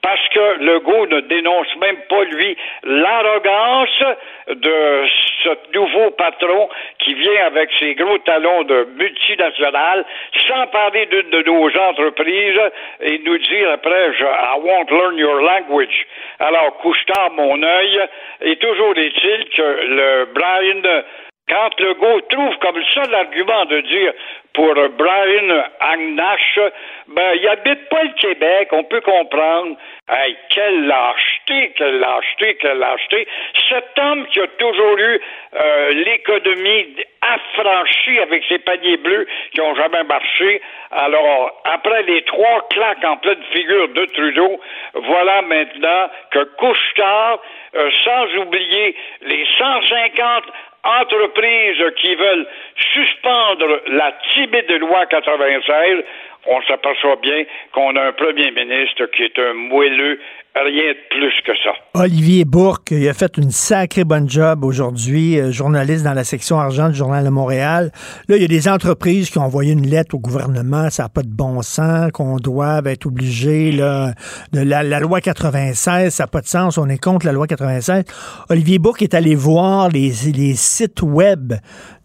[0.07, 4.03] parce que Legault ne dénonce même pas, lui, l'arrogance
[4.47, 5.05] de
[5.43, 6.69] ce nouveau patron
[6.99, 10.05] qui vient avec ses gros talons de multinationales,
[10.47, 12.61] sans parler d'une de nos entreprises
[13.01, 16.07] et nous dire après, je, I won't learn your language.
[16.39, 17.03] Alors, couche
[17.33, 17.99] mon œil,
[18.43, 21.03] et toujours est-il que le Brian
[21.49, 24.13] quand Legault trouve comme seul argument de dire
[24.53, 26.59] pour Brian Agnash,
[27.07, 29.77] ben, il habite pas le Québec, on peut comprendre.
[30.09, 33.27] Hey, quelle lâcheté, quelle lâcheté, quelle lâcheté.
[33.69, 35.21] Cet homme qui a toujours eu
[35.53, 40.61] euh, l'économie affranchie avec ses paniers bleus qui ont jamais marché.
[40.91, 44.59] Alors, après les trois claques en pleine figure de Trudeau,
[44.95, 47.39] voilà maintenant que Couchetard,
[47.75, 50.43] euh, sans oublier les 150
[50.83, 52.47] entreprises qui veulent
[52.93, 56.03] suspendre la timide loi 96,
[56.45, 57.43] on s'aperçoit bien
[57.73, 60.19] qu'on a un premier ministre qui est un moelleux,
[60.55, 61.71] rien de plus que ça.
[61.93, 66.59] Olivier Bourque, il a fait une sacrée bonne job aujourd'hui, euh, journaliste dans la section
[66.59, 67.91] argent du Journal de Montréal.
[68.27, 71.09] Là, il y a des entreprises qui ont envoyé une lettre au gouvernement, ça n'a
[71.09, 74.13] pas de bon sens, qu'on doit être obligé, là,
[74.53, 78.03] de la, loi 96, ça n'a pas de sens, on est contre la loi 96.
[78.49, 81.53] Olivier Bourque est allé voir les, les sites web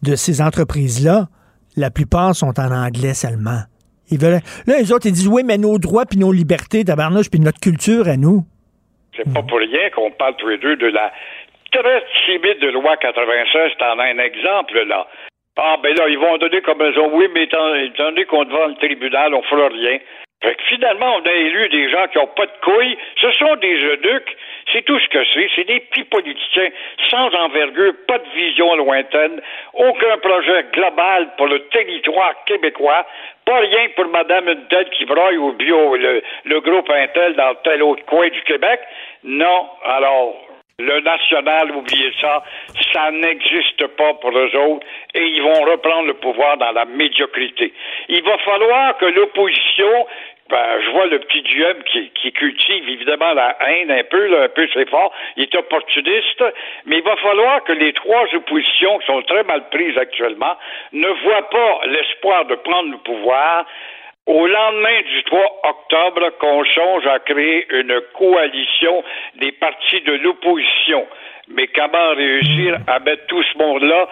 [0.02, 1.28] de ces entreprises-là.
[1.76, 3.62] La plupart sont en anglais seulement.
[4.18, 7.60] Là, les autres, ils disent oui, mais nos droits puis nos libertés, tabarnouche, puis notre
[7.60, 8.42] culture à nous.
[9.16, 11.12] C'est pas pour rien qu'on parle tous les deux de la
[11.70, 13.72] très timide de loi 96.
[13.78, 15.06] T'en as un exemple, là.
[15.56, 18.66] Ah, ben là, ils vont donner comme raison, oui, mais étant, étant donné qu'on devant
[18.68, 19.98] le tribunal, on fera rien.
[20.42, 22.96] Fait que finalement, on a élu des gens qui n'ont pas de couilles.
[23.20, 24.36] Ce sont des eunuques.
[24.70, 25.48] C'est tout ce que c'est.
[25.56, 26.70] C'est des petits politiciens
[27.10, 29.40] sans envergure, pas de vision lointaine,
[29.74, 33.06] aucun projet global pour le territoire québécois,
[33.44, 37.82] pas rien pour Madame une qui broye au bio, le, le groupe Intel dans tel
[37.82, 38.80] autre coin du Québec.
[39.24, 39.68] Non.
[39.84, 40.36] Alors,
[40.78, 42.42] le national, oubliez ça,
[42.92, 47.72] ça n'existe pas pour eux autres et ils vont reprendre le pouvoir dans la médiocrité.
[48.08, 50.06] Il va falloir que l'opposition
[50.52, 54.42] ben, je vois le petit Duhem qui, qui, cultive évidemment la haine un peu, là,
[54.42, 55.10] un peu c'est fort.
[55.36, 56.44] Il est opportuniste,
[56.84, 60.54] mais il va falloir que les trois oppositions qui sont très mal prises actuellement
[60.92, 63.64] ne voient pas l'espoir de prendre le pouvoir
[64.26, 69.02] au lendemain du 3 octobre qu'on songe à créer une coalition
[69.36, 71.06] des partis de l'opposition
[71.48, 74.06] mais comment réussir à mettre tout ce monde-là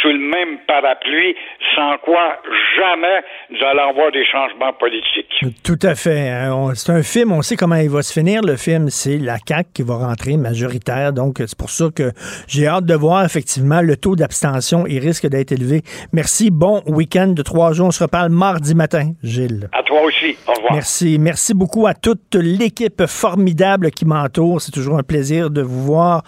[0.00, 1.34] sous le même parapluie,
[1.74, 2.38] sans quoi
[2.78, 5.44] jamais nous allons avoir des changements politiques?
[5.64, 6.30] Tout à fait.
[6.30, 6.72] Hein.
[6.74, 8.42] C'est un film, on sait comment il va se finir.
[8.42, 11.12] Le film, c'est la CAQ qui va rentrer majoritaire.
[11.12, 12.12] Donc, c'est pour ça que
[12.48, 14.86] j'ai hâte de voir, effectivement, le taux d'abstention.
[14.86, 15.82] Il risque d'être élevé.
[16.12, 16.50] Merci.
[16.50, 17.88] Bon week-end de trois jours.
[17.88, 19.68] On se reparle mardi matin, Gilles.
[19.72, 20.36] À toi aussi.
[20.46, 20.72] Au revoir.
[20.74, 21.18] Merci.
[21.18, 24.60] Merci beaucoup à toute l'équipe formidable qui m'entoure.
[24.60, 26.22] C'est toujours un plaisir de vous voir.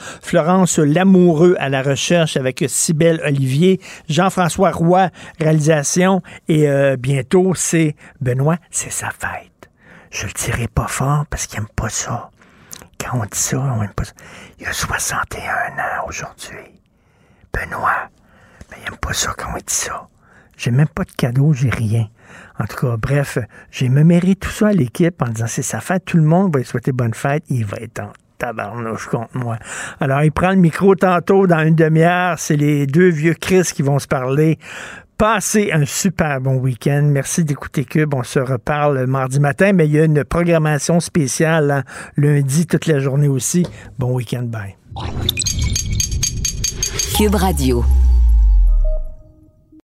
[0.79, 8.57] Lamoureux à la recherche avec Cybelle Olivier, Jean-François Roy, réalisation, et euh, bientôt, c'est Benoît,
[8.71, 9.69] c'est sa fête.
[10.11, 12.31] Je le dirai pas fort parce qu'il aime pas ça.
[12.99, 14.15] Quand on dit ça, on aime pas ça.
[14.59, 16.81] Il a 61 ans aujourd'hui.
[17.53, 18.09] Benoît,
[18.71, 20.07] mais il aime pas ça quand on dit ça.
[20.57, 22.09] J'ai même pas de cadeau, j'ai rien.
[22.59, 23.39] En tout cas, bref,
[23.71, 26.61] j'ai mérité tout ça à l'équipe en disant c'est sa fête, tout le monde va
[26.61, 29.59] lui souhaiter bonne fête, il va être en tabarnouche contre moi.
[30.01, 32.39] Alors, il prend le micro tantôt dans une demi-heure.
[32.39, 34.59] C'est les deux vieux Chris qui vont se parler.
[35.19, 37.03] Passez un super bon week-end.
[37.11, 38.15] Merci d'écouter Cube.
[38.15, 41.83] On se reparle mardi matin, mais il y a une programmation spéciale hein,
[42.17, 43.67] lundi toute la journée aussi.
[43.99, 44.45] Bon week-end.
[44.45, 44.77] Bye.
[47.17, 47.85] Cube Radio.